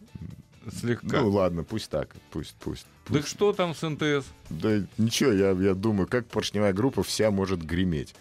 слегка. 0.80 1.22
Ну 1.22 1.30
ладно, 1.30 1.64
пусть 1.64 1.90
так, 1.90 2.16
пусть, 2.32 2.56
пусть. 2.60 2.86
Пусть. 3.06 3.28
что 3.28 3.54
там 3.54 3.74
с 3.74 3.82
НТС? 3.88 4.28
Да 4.50 4.84
ничего, 4.98 5.32
я, 5.32 5.52
я 5.52 5.74
думаю, 5.74 6.08
как 6.08 6.28
поршневая 6.28 6.74
группа 6.74 7.02
вся 7.04 7.32
может 7.32 7.64
греметь. 7.64 8.14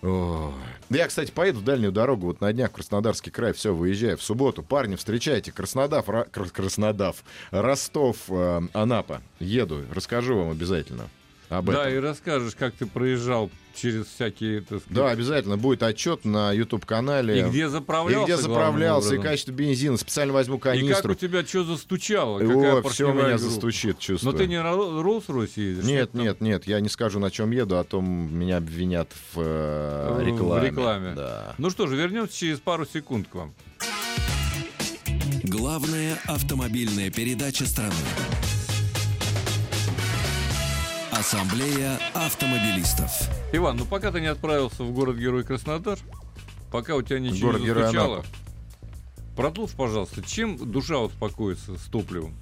Ой. 0.00 0.52
Да 0.88 0.98
Я, 0.98 1.06
кстати, 1.06 1.30
поеду 1.30 1.60
в 1.60 1.64
дальнюю 1.64 1.92
дорогу 1.92 2.26
вот 2.26 2.40
на 2.40 2.52
днях 2.52 2.70
в 2.70 2.74
Краснодарский 2.74 3.30
край, 3.30 3.52
все, 3.52 3.72
выезжаю 3.74 4.16
в 4.16 4.22
субботу. 4.22 4.62
Парни, 4.62 4.96
встречайте, 4.96 5.52
Краснодав, 5.52 6.08
Ра- 6.08 6.28
Кр- 6.28 6.50
Краснодав, 6.50 7.22
Ростов, 7.50 8.16
э, 8.28 8.62
Анапа. 8.72 9.22
Еду, 9.38 9.84
расскажу 9.92 10.36
вам 10.36 10.50
обязательно 10.50 11.08
об 11.58 11.66
Да, 11.70 11.82
этом. 11.88 11.94
и 11.94 11.98
расскажешь, 11.98 12.54
как 12.58 12.74
ты 12.74 12.86
проезжал 12.86 13.50
через 13.74 14.06
всякие... 14.06 14.60
так 14.60 14.80
сказать, 14.80 14.88
Да, 14.94 15.10
обязательно 15.10 15.56
будет 15.56 15.82
отчет 15.82 16.24
на 16.24 16.52
YouTube-канале. 16.52 17.40
И 17.40 17.42
где 17.42 17.62
И 17.64 17.66
заправлялся, 17.66 18.24
где 18.24 18.36
главным 18.36 18.52
заправлялся, 18.54 19.14
и 19.14 19.18
качество 19.18 19.52
бензина. 19.52 19.96
Специально 19.96 20.32
возьму 20.34 20.56
И 20.56 20.60
как 20.60 20.72
канистру. 20.74 21.12
у 21.12 21.14
тебя 21.14 21.42
что 21.44 21.64
застучало? 21.64 22.38
О, 22.38 22.46
Какая 22.80 22.82
все 22.92 23.10
у 23.10 23.14
меня 23.14 23.28
группа? 23.28 23.38
застучит, 23.38 23.98
чувствую. 23.98 24.32
Но 24.32 24.38
ты 24.38 24.46
не 24.46 24.56
Роллс-Ройс 24.56 25.52
едешь? 25.56 25.84
Нет, 25.84 26.12
нет, 26.14 26.40
нет, 26.40 26.66
я 26.66 26.80
не 26.80 26.88
скажу, 26.90 27.18
на 27.18 27.30
чем 27.30 27.50
еду, 27.50 27.78
а 27.78 27.84
то 27.84 28.00
меня 28.00 28.58
обвинят 28.58 29.10
в 29.34 29.40
э, 29.40 30.16
В 30.18 30.20
рекламе. 30.22 30.66
рекламе. 30.68 31.12
Да. 31.14 31.54
Ну 31.58 31.70
что 31.70 31.86
же, 31.86 31.96
вернемся 31.96 32.36
через 32.36 32.58
пару 32.60 32.84
секунд 32.84 33.28
к 33.28 33.34
вам. 33.34 33.54
Главная 35.44 36.18
автомобильная 36.26 37.10
передача 37.10 37.64
страны. 37.66 37.94
Ассамблея 41.22 42.00
автомобилистов. 42.14 43.08
Иван, 43.52 43.76
ну 43.76 43.84
пока 43.84 44.10
ты 44.10 44.20
не 44.20 44.26
отправился 44.26 44.82
в 44.82 44.90
город-герой 44.90 45.44
Краснодар, 45.44 45.96
пока 46.72 46.96
у 46.96 47.02
тебя 47.02 47.20
ничего 47.20 47.52
Город-герой 47.52 47.76
не 47.76 47.82
застучало, 47.84 48.14
Анапа. 48.16 48.28
продолжь, 49.36 49.70
пожалуйста, 49.70 50.20
чем 50.20 50.58
душа 50.72 50.98
успокоится 50.98 51.78
с 51.78 51.82
топливом? 51.82 52.34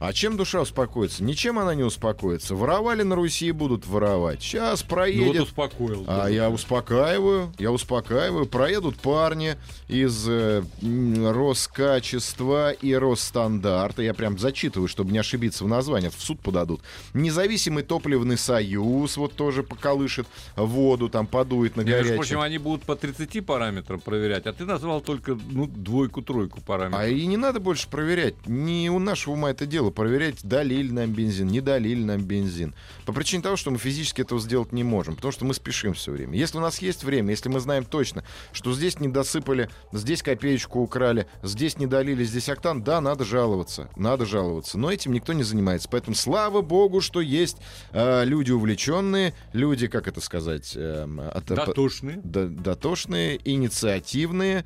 А 0.00 0.12
чем 0.12 0.36
душа 0.36 0.60
успокоится? 0.60 1.24
Ничем 1.24 1.58
она 1.58 1.74
не 1.74 1.82
успокоится. 1.82 2.54
Воровали 2.54 3.02
на 3.02 3.16
Руси 3.16 3.46
и 3.48 3.52
будут 3.52 3.84
воровать. 3.86 4.40
Сейчас 4.42 4.80
Ну 4.82 4.86
вот 4.86 4.94
проедет. 4.94 5.42
успокоил. 5.42 6.04
А 6.06 6.22
да. 6.24 6.28
я 6.28 6.50
успокаиваю, 6.50 7.52
я 7.58 7.72
успокаиваю. 7.72 8.46
Проедут 8.46 8.96
парни 9.00 9.56
из 9.88 10.24
э, 10.28 10.62
Роскачества 11.48 12.70
и 12.70 12.94
Росстандарта. 12.94 14.02
Я 14.02 14.14
прям 14.14 14.38
зачитываю, 14.38 14.88
чтобы 14.88 15.10
не 15.10 15.18
ошибиться 15.18 15.64
в 15.64 15.68
названиях. 15.68 16.14
В 16.14 16.20
суд 16.20 16.38
подадут. 16.40 16.80
Независимый 17.14 17.82
топливный 17.82 18.38
союз 18.38 19.16
вот 19.16 19.34
тоже 19.34 19.62
поколышет 19.62 20.26
воду, 20.56 21.08
там 21.08 21.26
подует 21.26 21.76
на 21.76 21.80
Между 21.80 21.96
горячее. 21.96 22.16
прочим, 22.16 22.40
они 22.40 22.58
будут 22.58 22.84
по 22.84 22.94
30 22.96 23.44
параметрам 23.44 23.98
проверять, 24.00 24.46
а 24.46 24.52
ты 24.52 24.64
назвал 24.64 25.00
только 25.00 25.36
ну, 25.50 25.66
двойку-тройку 25.66 26.60
параметров. 26.60 27.00
А 27.00 27.08
и 27.08 27.26
не 27.26 27.36
надо 27.36 27.58
больше 27.60 27.88
проверять. 27.88 28.34
Не 28.46 28.90
у 28.90 28.98
нашего 28.98 29.34
ума 29.34 29.50
это 29.50 29.66
дело. 29.66 29.87
Проверять, 29.90 30.42
долили 30.44 30.90
нам 30.92 31.12
бензин, 31.12 31.48
не 31.48 31.60
долили 31.60 32.02
нам 32.02 32.22
бензин. 32.22 32.74
По 33.06 33.12
причине 33.12 33.42
того, 33.42 33.56
что 33.56 33.70
мы 33.70 33.78
физически 33.78 34.20
этого 34.22 34.40
сделать 34.40 34.72
не 34.72 34.84
можем. 34.84 35.16
Потому 35.16 35.32
что 35.32 35.44
мы 35.44 35.54
спешим 35.54 35.94
все 35.94 36.12
время. 36.12 36.36
Если 36.38 36.58
у 36.58 36.60
нас 36.60 36.80
есть 36.80 37.04
время, 37.04 37.30
если 37.30 37.48
мы 37.48 37.60
знаем 37.60 37.84
точно, 37.84 38.24
что 38.52 38.72
здесь 38.74 39.00
не 39.00 39.08
досыпали, 39.08 39.68
здесь 39.92 40.22
копеечку 40.22 40.80
украли, 40.80 41.26
здесь 41.42 41.78
не 41.78 41.86
долили, 41.86 42.24
здесь 42.24 42.48
октан, 42.48 42.82
да, 42.82 43.00
надо 43.00 43.24
жаловаться. 43.24 43.88
Надо 43.96 44.26
жаловаться. 44.26 44.78
Но 44.78 44.90
этим 44.92 45.12
никто 45.12 45.32
не 45.32 45.42
занимается. 45.42 45.88
Поэтому 45.90 46.14
слава 46.14 46.60
богу, 46.62 47.00
что 47.00 47.20
есть 47.20 47.56
э, 47.92 48.24
люди 48.24 48.52
увлеченные, 48.52 49.34
люди, 49.52 49.86
как 49.86 50.08
это 50.08 50.20
сказать... 50.20 50.72
эм, 50.76 51.20
от- 51.20 51.46
Дотошные. 51.46 52.20
д- 52.22 52.48
дотошные, 52.48 53.40
инициативные. 53.44 54.64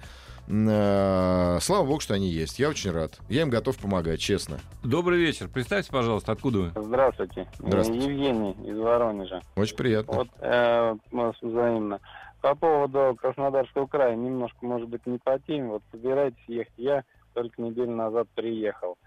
Э, 0.48 1.58
Слава 1.60 1.86
богу, 1.86 2.00
что 2.00 2.14
они 2.14 2.28
есть. 2.28 2.58
Я 2.58 2.68
очень 2.68 2.90
рад. 2.90 3.18
Я 3.28 3.42
им 3.42 3.50
готов 3.50 3.78
помогать, 3.78 4.20
честно. 4.20 4.58
Добрый 4.82 5.18
вечер. 5.18 5.48
Представьте, 5.48 5.90
пожалуйста, 5.90 6.32
откуда 6.32 6.58
вы? 6.58 6.72
Здравствуйте. 6.74 7.46
Здравствуйте. 7.58 8.06
Евгений 8.06 8.52
из 8.64 8.78
Воронежа. 8.78 9.40
Очень 9.56 9.76
приятно. 9.76 10.14
Вот 10.14 10.28
э, 10.40 10.94
взаимно. 11.40 12.00
По 12.40 12.54
поводу 12.56 13.16
Краснодарского 13.20 13.86
края, 13.86 14.16
немножко, 14.16 14.58
может 14.66 14.88
быть, 14.88 15.06
не 15.06 15.18
по 15.18 15.38
теме. 15.38 15.68
Вот 15.68 15.82
собираетесь 15.92 16.42
ехать. 16.48 16.72
Я 16.76 17.04
только 17.34 17.62
неделю 17.62 17.92
назад 17.92 18.28
приехал. 18.34 18.98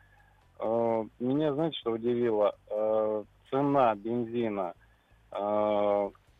Э, 0.60 1.04
меня, 1.20 1.54
знаете, 1.54 1.78
что 1.80 1.92
удивило? 1.92 2.56
Э, 2.70 3.24
цена 3.50 3.94
бензина. 3.96 4.74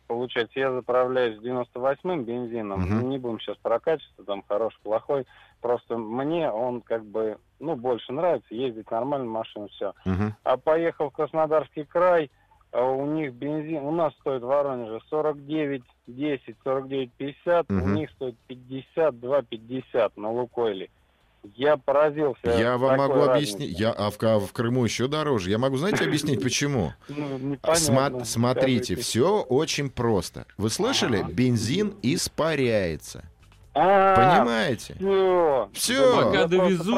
Получается, 0.06 0.58
я 0.60 0.72
заправляюсь 0.72 1.38
98-м 1.40 2.24
бензином. 2.24 2.82
Мгм. 2.82 3.10
Не 3.10 3.18
будем 3.18 3.40
сейчас 3.40 3.56
про 3.58 3.80
качество, 3.80 4.24
там 4.24 4.44
хороший, 4.46 4.78
плохой. 4.82 5.26
Просто 5.60 5.98
мне 5.98 6.50
он 6.50 6.80
как 6.80 7.04
бы, 7.04 7.38
ну, 7.58 7.74
больше 7.76 8.12
нравится. 8.12 8.54
Ездить 8.54 8.90
нормально, 8.90 9.26
машина, 9.26 9.68
все. 9.68 9.94
Мгм. 10.04 10.34
А 10.44 10.56
поехал 10.56 11.10
в 11.10 11.12
Краснодарский 11.12 11.84
край, 11.84 12.30
а 12.72 12.84
у 12.84 13.06
них 13.06 13.34
бензин, 13.34 13.82
у 13.84 13.90
нас 13.90 14.14
стоит 14.20 14.42
в 14.42 14.46
Воронеже 14.46 15.00
49 15.08 15.82
10, 16.06 16.56
49 16.62 17.12
50, 17.16 17.70
у 17.70 17.72
Мгм. 17.72 17.94
них 17.94 18.10
стоит 18.10 18.36
52 18.46 19.42
50 19.42 20.16
на 20.16 20.30
Лукойле. 20.30 20.88
Я 21.54 21.76
поразился. 21.76 22.38
Я 22.58 22.76
вам 22.76 22.98
могу 22.98 23.20
объяснить. 23.20 23.78
Я, 23.78 23.90
а 23.92 24.10
в, 24.10 24.18
Ка- 24.18 24.38
в 24.40 24.52
Крыму 24.52 24.84
еще 24.84 25.06
дороже. 25.08 25.50
Я 25.50 25.58
могу, 25.58 25.76
знаете, 25.76 26.04
объяснить, 26.04 26.42
почему? 26.42 26.92
Ну, 27.08 27.56
Сма- 27.62 28.24
смотрите, 28.24 28.94
Скажите. 28.94 28.96
все 28.96 29.40
очень 29.42 29.90
просто. 29.90 30.46
Вы 30.58 30.70
слышали? 30.70 31.24
Бензин 31.28 31.94
испаряется. 32.02 33.24
А, 33.78 34.14
Понимаете? 34.16 34.94
Все. 35.74 36.24
Пока 36.24 36.46
довезут. 36.46 36.96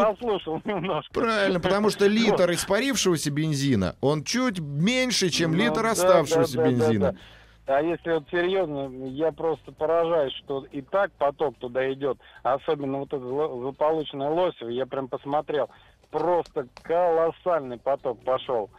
Правильно, 1.13 1.59
потому 1.61 1.91
что 1.91 2.07
литр 2.09 2.53
испарившегося 2.53 3.31
бензина, 3.31 3.97
он 4.01 4.23
чуть 4.23 4.61
меньше, 4.61 5.29
чем 5.31 5.53
Ну 5.53 5.59
литр 5.59 5.85
оставшегося 5.87 6.57
да, 6.57 6.63
да, 6.63 6.69
бензина. 6.71 7.13
да. 7.13 7.19
А 7.69 7.83
если 7.83 8.13
вот 8.13 8.25
серьезно, 8.31 8.89
я 9.09 9.31
просто 9.31 9.73
поражаюсь, 9.73 10.33
что 10.33 10.65
и 10.73 10.81
так 10.81 11.13
поток 11.13 11.55
туда 11.59 11.93
идет. 11.93 12.19
Особенно 12.43 13.01
вот 13.01 13.13
это 13.13 13.21
злополучное 13.21 14.31
Лосево, 14.31 14.71
я 14.71 14.87
прям 14.87 15.07
посмотрел. 15.07 15.69
Просто 16.11 16.67
колоссальный 16.83 17.77
поток 17.77 18.25
пошел. 18.25 18.71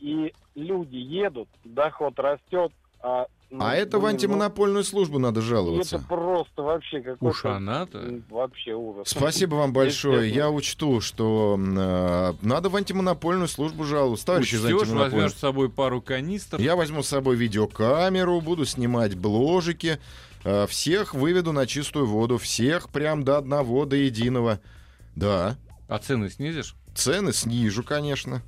И 0.00 0.34
люди 0.56 0.96
едут, 0.96 1.48
доход 1.64 2.18
растет. 2.18 2.72
А, 3.00 3.26
ну, 3.52 3.64
А 3.64 3.74
это 3.74 3.98
в 3.98 4.00
блин, 4.00 4.02
ну, 4.02 4.08
антимонопольную 4.16 4.82
службу 4.82 5.18
надо 5.18 5.40
Это 5.40 5.48
жаловаться. 5.48 6.04
просто 6.08 6.62
вообще 6.62 7.00
какой-то... 7.02 7.24
Уж 7.24 7.44
она-то. 7.44 8.20
Вообще 8.30 8.72
ужас. 8.72 9.08
Спасибо 9.08 9.56
вам 9.56 9.72
большое. 9.74 10.30
Я 10.32 10.50
учту, 10.50 11.00
что 11.00 11.58
э, 11.58 12.32
надо 12.40 12.68
в 12.70 12.76
антимонопольную 12.76 13.48
службу 13.48 13.84
жаловаться. 13.84 14.26
Товарищи 14.26 14.54
из 14.54 14.64
Учтешь, 14.64 14.88
возьмешь 14.88 15.34
с 15.34 15.38
собой 15.38 15.68
пару 15.68 16.00
канистр. 16.00 16.60
Я 16.60 16.76
возьму 16.76 17.02
с 17.02 17.08
собой 17.08 17.36
видеокамеру, 17.36 18.40
буду 18.40 18.64
снимать 18.64 19.14
бложики. 19.16 19.98
э, 20.44 20.66
Всех 20.66 21.14
выведу 21.14 21.52
на 21.52 21.66
чистую 21.66 22.06
воду. 22.06 22.38
Всех 22.38 22.88
прям 22.88 23.22
до 23.22 23.36
одного, 23.38 23.84
до 23.84 23.96
единого. 23.96 24.60
Да. 25.14 25.56
А 25.88 25.98
цены 25.98 26.30
снизишь? 26.30 26.74
Цены 26.94 27.32
снижу, 27.32 27.84
конечно. 27.84 28.42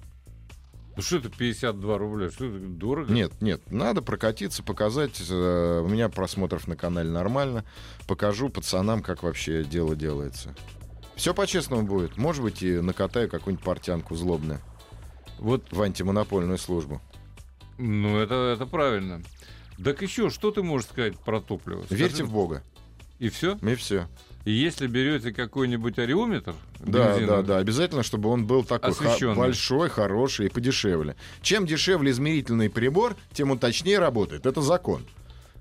Ну 0.97 1.03
что 1.03 1.17
это 1.17 1.29
52 1.29 1.99
рубля? 1.99 2.31
Что 2.31 2.45
это 2.47 2.59
дорого? 2.59 3.13
Нет, 3.13 3.33
нет, 3.41 3.61
надо 3.71 4.01
прокатиться, 4.01 4.63
показать. 4.63 5.21
э, 5.29 5.81
У 5.85 5.89
меня 5.89 6.09
просмотров 6.09 6.69
на 6.69 6.77
канале 6.77 7.11
нормально. 7.11 7.65
Покажу 8.07 8.49
пацанам, 8.49 9.03
как 9.03 9.23
вообще 9.25 9.65
дело 9.65 9.97
делается. 9.97 10.55
Все 11.17 11.35
по-честному 11.35 11.83
будет. 11.83 12.17
Может 12.17 12.43
быть, 12.43 12.63
и 12.63 12.81
накатаю 12.81 13.29
какую-нибудь 13.29 13.65
портянку 13.65 14.15
злобную 14.15 14.61
Вот, 15.39 15.65
в 15.73 15.83
антимонопольную 15.83 16.59
службу. 16.59 17.01
ну 17.79 18.19
это, 18.19 18.53
это 18.55 18.67
правильно. 18.67 19.23
Так 19.83 20.03
еще, 20.03 20.31
что 20.31 20.53
ты 20.53 20.63
можешь 20.63 20.89
сказать 20.89 21.19
про 21.19 21.41
топливо? 21.41 21.85
Верьте 21.91 22.17
Скажи. 22.17 22.25
в 22.27 22.33
Бога. 22.33 22.63
И 23.19 23.29
все? 23.29 23.57
И 23.63 23.75
все. 23.75 24.07
И 24.45 24.53
если 24.53 24.87
берете 24.87 25.33
какой-нибудь 25.33 25.99
ареометр, 25.99 26.55
Да, 26.81 27.19
да, 27.19 27.43
да. 27.43 27.59
Обязательно, 27.59 28.03
чтобы 28.03 28.29
он 28.29 28.47
был 28.47 28.63
такой 28.63 28.91
Освещенный. 28.91 29.35
большой, 29.37 29.89
хороший 29.89 30.47
и 30.47 30.49
подешевле. 30.51 31.17
Чем 31.41 31.67
дешевле 31.67 32.11
измерительный 32.11 32.69
прибор, 32.69 33.17
тем 33.33 33.51
он 33.51 33.59
точнее 33.59 33.99
работает. 33.99 34.45
Это 34.45 34.61
закон. 34.61 35.05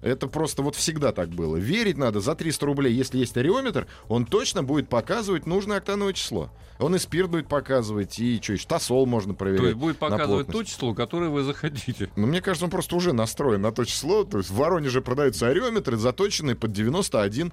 Это 0.03 0.27
просто 0.27 0.61
вот 0.61 0.75
всегда 0.75 1.13
так 1.13 1.29
было. 1.29 1.55
Верить 1.55 1.97
надо 1.97 2.19
за 2.19 2.35
300 2.35 2.65
рублей, 2.65 2.93
если 2.93 3.17
есть 3.17 3.37
ареометр, 3.37 3.87
он 4.09 4.25
точно 4.25 4.61
будет 4.61 4.89
показывать 4.89 5.45
нужное 5.45 5.77
октановое 5.77 6.13
число. 6.13 6.51
Он 6.79 6.95
и 6.95 6.99
спирт 6.99 7.29
будет 7.29 7.47
показывать, 7.47 8.19
и 8.19 8.41
что 8.41 8.53
еще, 8.53 8.67
тосол 8.67 9.05
можно 9.05 9.33
проверять. 9.33 9.61
то 9.61 9.67
есть 9.67 9.77
будет 9.77 9.97
показывать 9.97 10.47
то 10.47 10.63
число, 10.63 10.93
которое 10.93 11.29
вы 11.29 11.43
захотите. 11.43 12.09
Ну, 12.15 12.27
мне 12.27 12.41
кажется, 12.41 12.65
он 12.65 12.71
просто 12.71 12.95
уже 12.95 13.13
настроен 13.13 13.61
на 13.61 13.71
то 13.71 13.85
число. 13.85 14.23
То 14.23 14.39
есть 14.39 14.49
в 14.49 14.55
Воронеже 14.55 15.01
продаются 15.01 15.47
ареометры, 15.47 15.95
заточенные 15.95 16.55
под 16.55 16.71
91% 16.71 17.51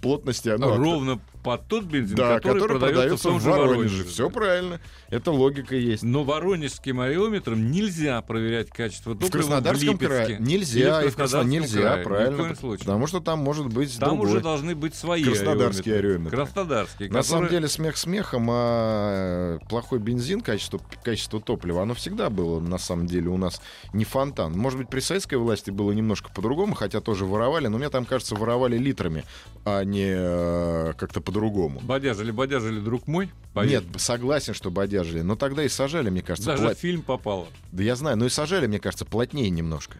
плотности. 0.00 0.48
ну, 0.58 0.76
Ровно 0.76 1.20
под 1.44 1.68
тот 1.68 1.84
бензин, 1.84 2.16
Да, 2.16 2.36
который, 2.36 2.60
который 2.60 2.78
продается, 2.80 3.28
продается 3.28 3.30
в 3.30 3.36
в 3.36 3.42
же 3.42 3.50
Воронеже. 3.50 4.04
Все 4.04 4.30
правильно. 4.30 4.80
Это 5.10 5.30
логика 5.30 5.76
есть. 5.76 6.02
Но 6.02 6.24
воронежским 6.24 7.00
ареометром 7.00 7.70
нельзя 7.70 8.20
проверять 8.22 8.70
качество 8.70 9.14
топлива 9.14 9.28
В 9.28 9.32
Краснодарском 9.32 9.98
крае 9.98 10.36
нельзя, 10.40 11.02
и 11.04 11.08
в 11.08 11.14
Краснодарском 11.14 11.50
Краснодарском 11.50 11.75
нельзя, 11.76 11.88
крае. 11.90 11.98
Ни 11.98 12.02
в 12.02 12.06
правильно. 12.08 12.36
коем 12.42 12.56
случае. 12.56 12.78
Потому 12.86 13.06
что 13.06 13.20
там 13.20 13.38
может 13.40 13.66
быть 13.72 13.98
Там 13.98 14.10
другой. 14.10 14.30
уже 14.30 14.40
должны 14.40 14.74
быть 14.74 14.94
свои 14.94 15.22
Краснодарские 15.24 15.96
ареометры. 15.98 16.36
Краснодарские. 16.36 17.10
На 17.10 17.22
самом 17.22 17.48
деле 17.48 17.68
смех 17.68 17.96
смехом, 17.96 18.48
а 18.50 19.58
плохой 19.68 19.98
бензин, 19.98 20.40
качество, 20.40 20.80
качество 21.02 21.40
топлива, 21.40 21.82
оно 21.82 21.94
всегда 21.94 22.30
было 22.30 22.60
на 22.60 22.78
самом 22.78 23.06
деле 23.06 23.28
у 23.28 23.36
нас 23.36 23.60
не 23.92 24.04
фонтан. 24.04 24.52
Может 24.52 24.78
быть, 24.78 24.88
при 24.88 25.00
советской 25.00 25.36
власти 25.36 25.70
было 25.70 25.92
немножко 25.92 26.30
по-другому, 26.34 26.74
хотя 26.74 27.00
тоже 27.00 27.24
воровали, 27.24 27.66
но 27.68 27.78
мне 27.78 27.90
там 27.90 28.04
кажется, 28.04 28.34
воровали 28.34 28.76
литрами, 28.78 29.24
а 29.64 29.82
не 29.82 30.12
э, 30.16 30.92
как-то 30.98 31.20
по-другому. 31.20 31.80
Бодяжили, 31.80 32.30
бодяжили, 32.30 32.80
друг 32.80 33.06
мой. 33.06 33.30
поверь. 33.54 33.82
Нет, 33.82 34.00
согласен, 34.00 34.54
что 34.54 34.70
бодяжили, 34.70 35.20
но 35.22 35.36
тогда 35.36 35.62
и 35.64 35.68
сажали, 35.68 36.10
мне 36.10 36.22
кажется, 36.22 36.50
Даже 36.52 36.64
пла- 36.64 36.74
в 36.74 36.78
фильм 36.78 37.02
попало. 37.02 37.46
Да 37.72 37.82
я 37.82 37.96
знаю, 37.96 38.16
но 38.16 38.26
и 38.26 38.28
сажали, 38.28 38.66
мне 38.66 38.78
кажется, 38.78 39.04
плотнее 39.04 39.50
немножко. 39.50 39.98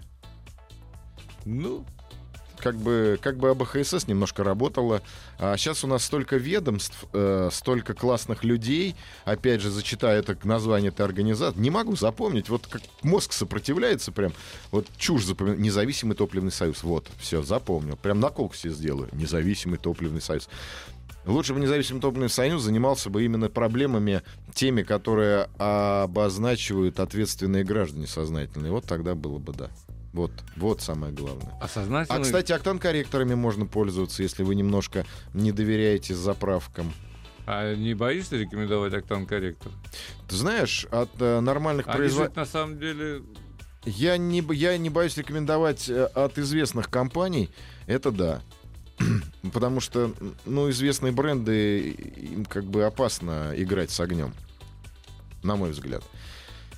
Ну, 1.47 1.87
как 2.59 2.77
бы, 2.77 3.19
как 3.23 3.39
бы 3.39 3.51
АБХСС 3.51 4.09
немножко 4.09 4.43
работала. 4.43 5.01
А 5.39 5.57
сейчас 5.57 5.85
у 5.85 5.87
нас 5.87 6.05
столько 6.05 6.37
ведомств, 6.37 7.07
э, 7.13 7.49
столько 7.53 7.95
классных 7.95 8.43
людей. 8.45 8.97
Опять 9.25 9.61
же, 9.61 9.71
зачитаю 9.71 10.19
это 10.19 10.37
название 10.43 10.89
этой 10.89 11.05
организации. 11.07 11.61
Не 11.61 11.71
могу 11.71 11.95
запомнить. 11.97 12.49
Вот 12.49 12.67
как 12.67 12.83
мозг 13.03 13.33
сопротивляется 13.33 14.11
прям. 14.11 14.33
Вот 14.73 14.87
чушь 14.99 15.25
запоминаю. 15.25 15.61
Независимый 15.61 16.17
топливный 16.17 16.53
союз. 16.53 16.83
Вот, 16.83 17.09
все, 17.19 17.43
запомнил. 17.43 17.97
Прям 17.97 18.19
наколку 18.19 18.57
себе 18.57 18.73
сделаю. 18.73 19.09
Независимый 19.13 19.79
топливный 19.79 20.21
союз. 20.21 20.49
Лучше 21.27 21.55
бы 21.55 21.61
независимый 21.61 22.01
топливный 22.01 22.31
союз 22.31 22.63
занимался 22.63 23.11
бы 23.11 23.25
именно 23.25 23.49
проблемами, 23.49 24.23
теми, 24.55 24.83
которые 24.83 25.49
обозначивают 25.59 27.01
ответственные 27.01 27.65
граждане 27.65 28.07
сознательные. 28.07 28.71
Вот 28.71 28.85
тогда 28.85 29.15
было 29.17 29.39
бы 29.39 29.53
да. 29.53 29.71
Вот, 30.17 30.33
вот 30.57 30.81
самое 30.81 31.12
главное. 31.12 31.53
а 31.61 31.69
сознательно... 31.69 32.19
А, 32.19 32.23
кстати, 32.23 32.51
октан-корректорами 32.51 33.35
можно 33.35 33.67
пользоваться, 33.67 34.23
если 34.23 34.45
вы 34.45 34.55
немножко 34.55 35.05
не 35.35 35.53
доверяете 35.53 36.14
заправкам. 36.14 36.91
А 37.45 37.75
не 37.75 37.93
боишься 37.93 38.39
рекомендовать 38.39 38.95
октан-корректор? 38.95 39.71
Ты 40.27 40.37
знаешь, 40.37 40.87
от 40.91 41.11
э, 41.21 41.41
нормальных 41.41 41.87
Они 41.89 41.99
производителей... 41.99 42.41
на 42.41 42.47
самом 42.47 42.79
деле... 42.79 43.25
Я 43.85 44.17
не, 44.17 44.43
я 44.55 44.79
не 44.79 44.89
боюсь 44.89 45.19
рекомендовать 45.19 45.91
э, 45.91 46.07
от 46.07 46.39
известных 46.39 46.89
компаний, 46.89 47.51
это 47.87 48.11
да. 48.11 48.41
Потому 49.53 49.81
что, 49.81 50.14
ну, 50.47 50.71
известные 50.71 51.12
бренды, 51.12 51.91
им 51.91 52.47
как 52.47 52.64
бы 52.64 52.85
опасно 52.85 53.53
играть 53.55 53.91
с 53.91 54.01
огнем. 54.01 54.33
На 55.43 55.57
мой 55.57 55.73
взгляд. 55.73 56.03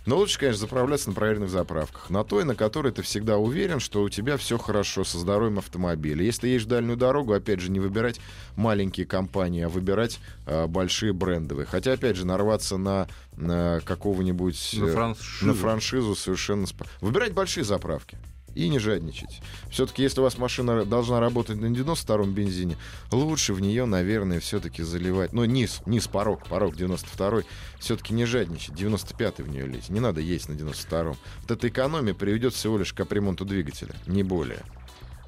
Но 0.09 0.17
лучше, 0.17 0.39
конечно, 0.39 0.61
заправляться 0.61 1.11
на 1.11 1.15
проверенных 1.15 1.51
заправках. 1.51 2.09
На 2.09 2.25
той, 2.25 2.45
на 2.45 2.55
которой 2.55 2.93
ты 2.93 3.03
всегда 3.03 3.37
уверен, 3.37 3.79
что 3.79 4.03
у 4.03 4.09
тебя 4.09 4.39
все 4.39 4.57
хорошо 4.57 5.05
со 5.05 5.19
здоровьем 5.19 5.59
автомобиля. 5.59 6.25
Если 6.25 6.49
едешь 6.49 6.65
дальнюю 6.65 6.97
дорогу, 6.97 7.35
опять 7.35 7.61
же, 7.61 7.71
не 7.71 7.79
выбирать 7.79 8.19
маленькие 8.57 9.05
компании, 9.05 9.65
а 9.65 9.69
выбирать 9.69 10.19
э, 10.47 10.67
большие 10.67 11.13
брендовые. 11.13 11.67
Хотя, 11.67 11.93
опять 11.93 12.17
же, 12.17 12.27
нарваться 12.27 12.79
на, 12.79 13.07
на 13.37 13.83
какого-нибудь... 13.85 14.77
На 14.79 14.87
э, 14.87 14.93
франшизу. 14.95 15.47
на 15.47 15.53
франшизу 15.53 16.15
совершенно... 16.17 16.67
Выбирать 17.03 17.35
большие 17.35 17.65
заправки. 17.65 18.17
И 18.59 18.69
не 18.69 18.81
жадничать. 18.81 19.41
Все-таки, 19.71 20.03
если 20.03 20.19
у 20.21 20.25
вас 20.25 20.37
машина 20.37 20.85
должна 20.85 21.21
работать 21.21 21.59
на 21.61 21.67
92-м 21.67 22.33
бензине, 22.33 22.77
лучше 23.13 23.53
в 23.55 23.61
нее, 23.61 23.85
наверное, 23.85 24.41
все-таки 24.41 24.83
заливать. 24.83 25.33
Ну, 25.33 25.45
низ, 25.45 25.81
низ 25.87 26.09
порог, 26.09 26.45
порог 26.49 26.75
92-й. 26.75 27.45
Все-таки 27.79 28.15
не 28.15 28.25
жадничать. 28.25 28.75
95-й 28.75 29.43
в 29.45 29.49
нее 29.49 29.67
лезть. 29.69 29.91
Не 29.91 30.01
надо 30.01 30.21
есть 30.21 30.49
на 30.49 30.55
92-м. 30.55 31.17
Вот 31.43 31.51
эта 31.51 31.69
экономия 31.69 32.15
приведет 32.15 32.53
всего 32.53 32.79
лишь 32.79 32.93
к 32.93 32.97
капремонту 32.97 33.45
двигателя. 33.45 33.95
Не 34.09 34.25
более. 34.25 34.63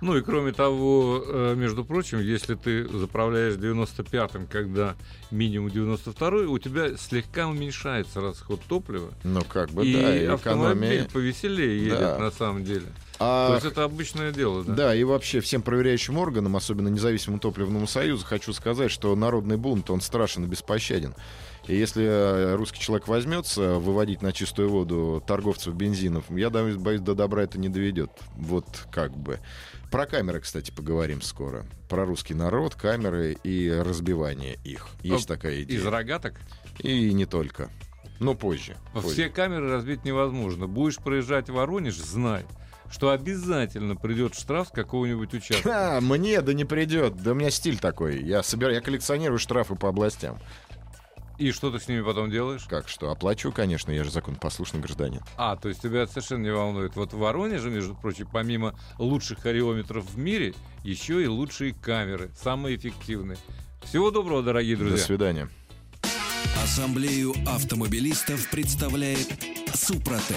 Ну 0.01 0.17
и 0.17 0.23
кроме 0.23 0.53
того, 0.53 1.23
э, 1.25 1.55
между 1.57 1.85
прочим, 1.85 2.21
если 2.21 2.55
ты 2.55 2.89
заправляешь 2.89 3.55
95-м, 3.57 4.47
когда 4.47 4.97
минимум 5.31 5.69
92-й, 5.69 6.47
у 6.47 6.59
тебя 6.59 6.97
слегка 6.97 7.47
уменьшается 7.47 8.21
расход 8.23 8.61
топлива. 8.67 9.13
Ну, 9.23 9.43
как 9.45 9.71
бы, 9.71 9.87
и 9.87 9.93
да, 9.93 10.17
и 10.17 10.25
автомобиль 10.25 10.87
экономия. 10.87 11.09
повеселее 11.13 11.79
едет 11.85 12.01
Да. 12.01 12.19
на 12.19 12.31
самом 12.31 12.65
деле. 12.65 12.87
А 13.23 13.49
То 13.49 13.55
есть 13.57 13.67
это 13.67 13.85
обычное 13.85 14.33
дело, 14.33 14.65
да? 14.65 14.75
Да, 14.75 14.95
и 14.95 15.05
вообще 15.05 15.41
всем 15.41 15.61
проверяющим 15.61 16.17
органам, 16.17 16.57
особенно 16.57 16.89
независимому 16.89 17.39
топливному 17.39 17.87
союзу, 17.87 18.25
хочу 18.25 18.55
сказать, 18.55 18.91
что 18.91 19.15
народный 19.15 19.59
бунт, 19.59 19.91
он 19.91 20.01
страшен 20.01 20.45
и 20.45 20.47
беспощаден. 20.47 21.15
И 21.67 21.77
если 21.77 22.03
э, 22.03 22.55
русский 22.57 22.81
человек 22.81 23.07
возьмется 23.09 23.75
выводить 23.75 24.23
на 24.23 24.33
чистую 24.33 24.71
воду 24.71 25.23
торговцев 25.27 25.75
бензинов, 25.75 26.25
я 26.31 26.49
боюсь, 26.49 27.01
до 27.01 27.15
добра 27.15 27.43
это 27.43 27.59
не 27.59 27.69
доведет. 27.69 28.11
Вот 28.37 28.87
как 28.91 29.15
бы. 29.15 29.39
Про 29.91 30.07
камеры, 30.07 30.41
кстати, 30.41 30.71
поговорим 30.71 31.21
скоро. 31.21 31.67
Про 31.91 32.07
русский 32.07 32.33
народ, 32.33 32.75
камеры 32.75 33.37
и 33.45 33.71
разбивание 33.71 34.59
их. 34.65 34.87
Есть 35.03 35.29
Ну, 35.29 35.35
такая 35.35 35.63
идея. 35.63 35.79
Из 35.79 35.87
рогаток? 35.87 36.41
И 36.79 37.13
не 37.13 37.27
только. 37.27 37.69
Но 38.19 38.35
позже. 38.35 38.77
позже. 38.95 39.09
Все 39.09 39.29
камеры 39.29 39.69
разбить 39.71 40.05
невозможно. 40.05 40.67
Будешь 40.67 40.97
проезжать 40.97 41.51
в 41.51 41.55
Воронеж, 41.55 41.97
знай, 41.97 42.47
что 42.91 43.11
обязательно 43.11 43.97
придет 43.97 44.35
штраф 44.35 44.69
с 44.69 44.71
какого-нибудь 44.71 45.33
участка. 45.33 45.97
А, 45.97 46.01
мне 46.01 46.41
да 46.41 46.53
не 46.53 46.65
придет. 46.65 47.17
Да 47.23 47.33
у 47.33 47.35
меня 47.35 47.51
стиль 47.51 47.79
такой. 47.79 48.23
Я 48.23 48.43
собираю, 48.43 48.75
я 48.75 48.81
коллекционирую 48.81 49.39
штрафы 49.39 49.77
по 49.77 49.89
областям. 49.89 50.39
И 51.39 51.53
что 51.53 51.71
ты 51.71 51.81
с 51.81 51.89
ними 51.89 52.03
потом 52.03 52.31
делаешь? 52.31 52.67
Как 52.69 52.87
что? 52.87 53.11
Оплачу, 53.11 53.51
конечно, 53.51 53.91
я 53.91 54.05
же 54.05 54.11
законопослушный 54.11 54.81
гражданин. 54.81 55.23
А, 55.39 55.57
то 55.57 55.71
есть 55.71 55.81
тебя 55.81 56.03
это 56.03 56.13
совершенно 56.13 56.43
не 56.43 56.53
волнует. 56.53 56.97
Вот 56.97 57.15
в 57.15 57.19
Воронеже, 57.19 57.71
между 57.71 57.95
прочим, 57.95 58.29
помимо 58.31 58.79
лучших 58.99 59.39
хореометров 59.41 60.05
в 60.05 60.19
мире, 60.19 60.55
еще 60.85 61.23
и 61.23 61.27
лучшие 61.27 61.73
камеры, 61.73 62.31
самые 62.39 62.77
эффективные. 62.77 63.39
Всего 63.83 64.11
доброго, 64.11 64.43
дорогие 64.43 64.77
друзья. 64.77 64.99
До 64.99 65.03
свидания. 65.03 65.49
Ассамблею 66.63 67.33
автомобилистов 67.47 68.51
представляет 68.51 69.27
Супротек. 69.73 70.37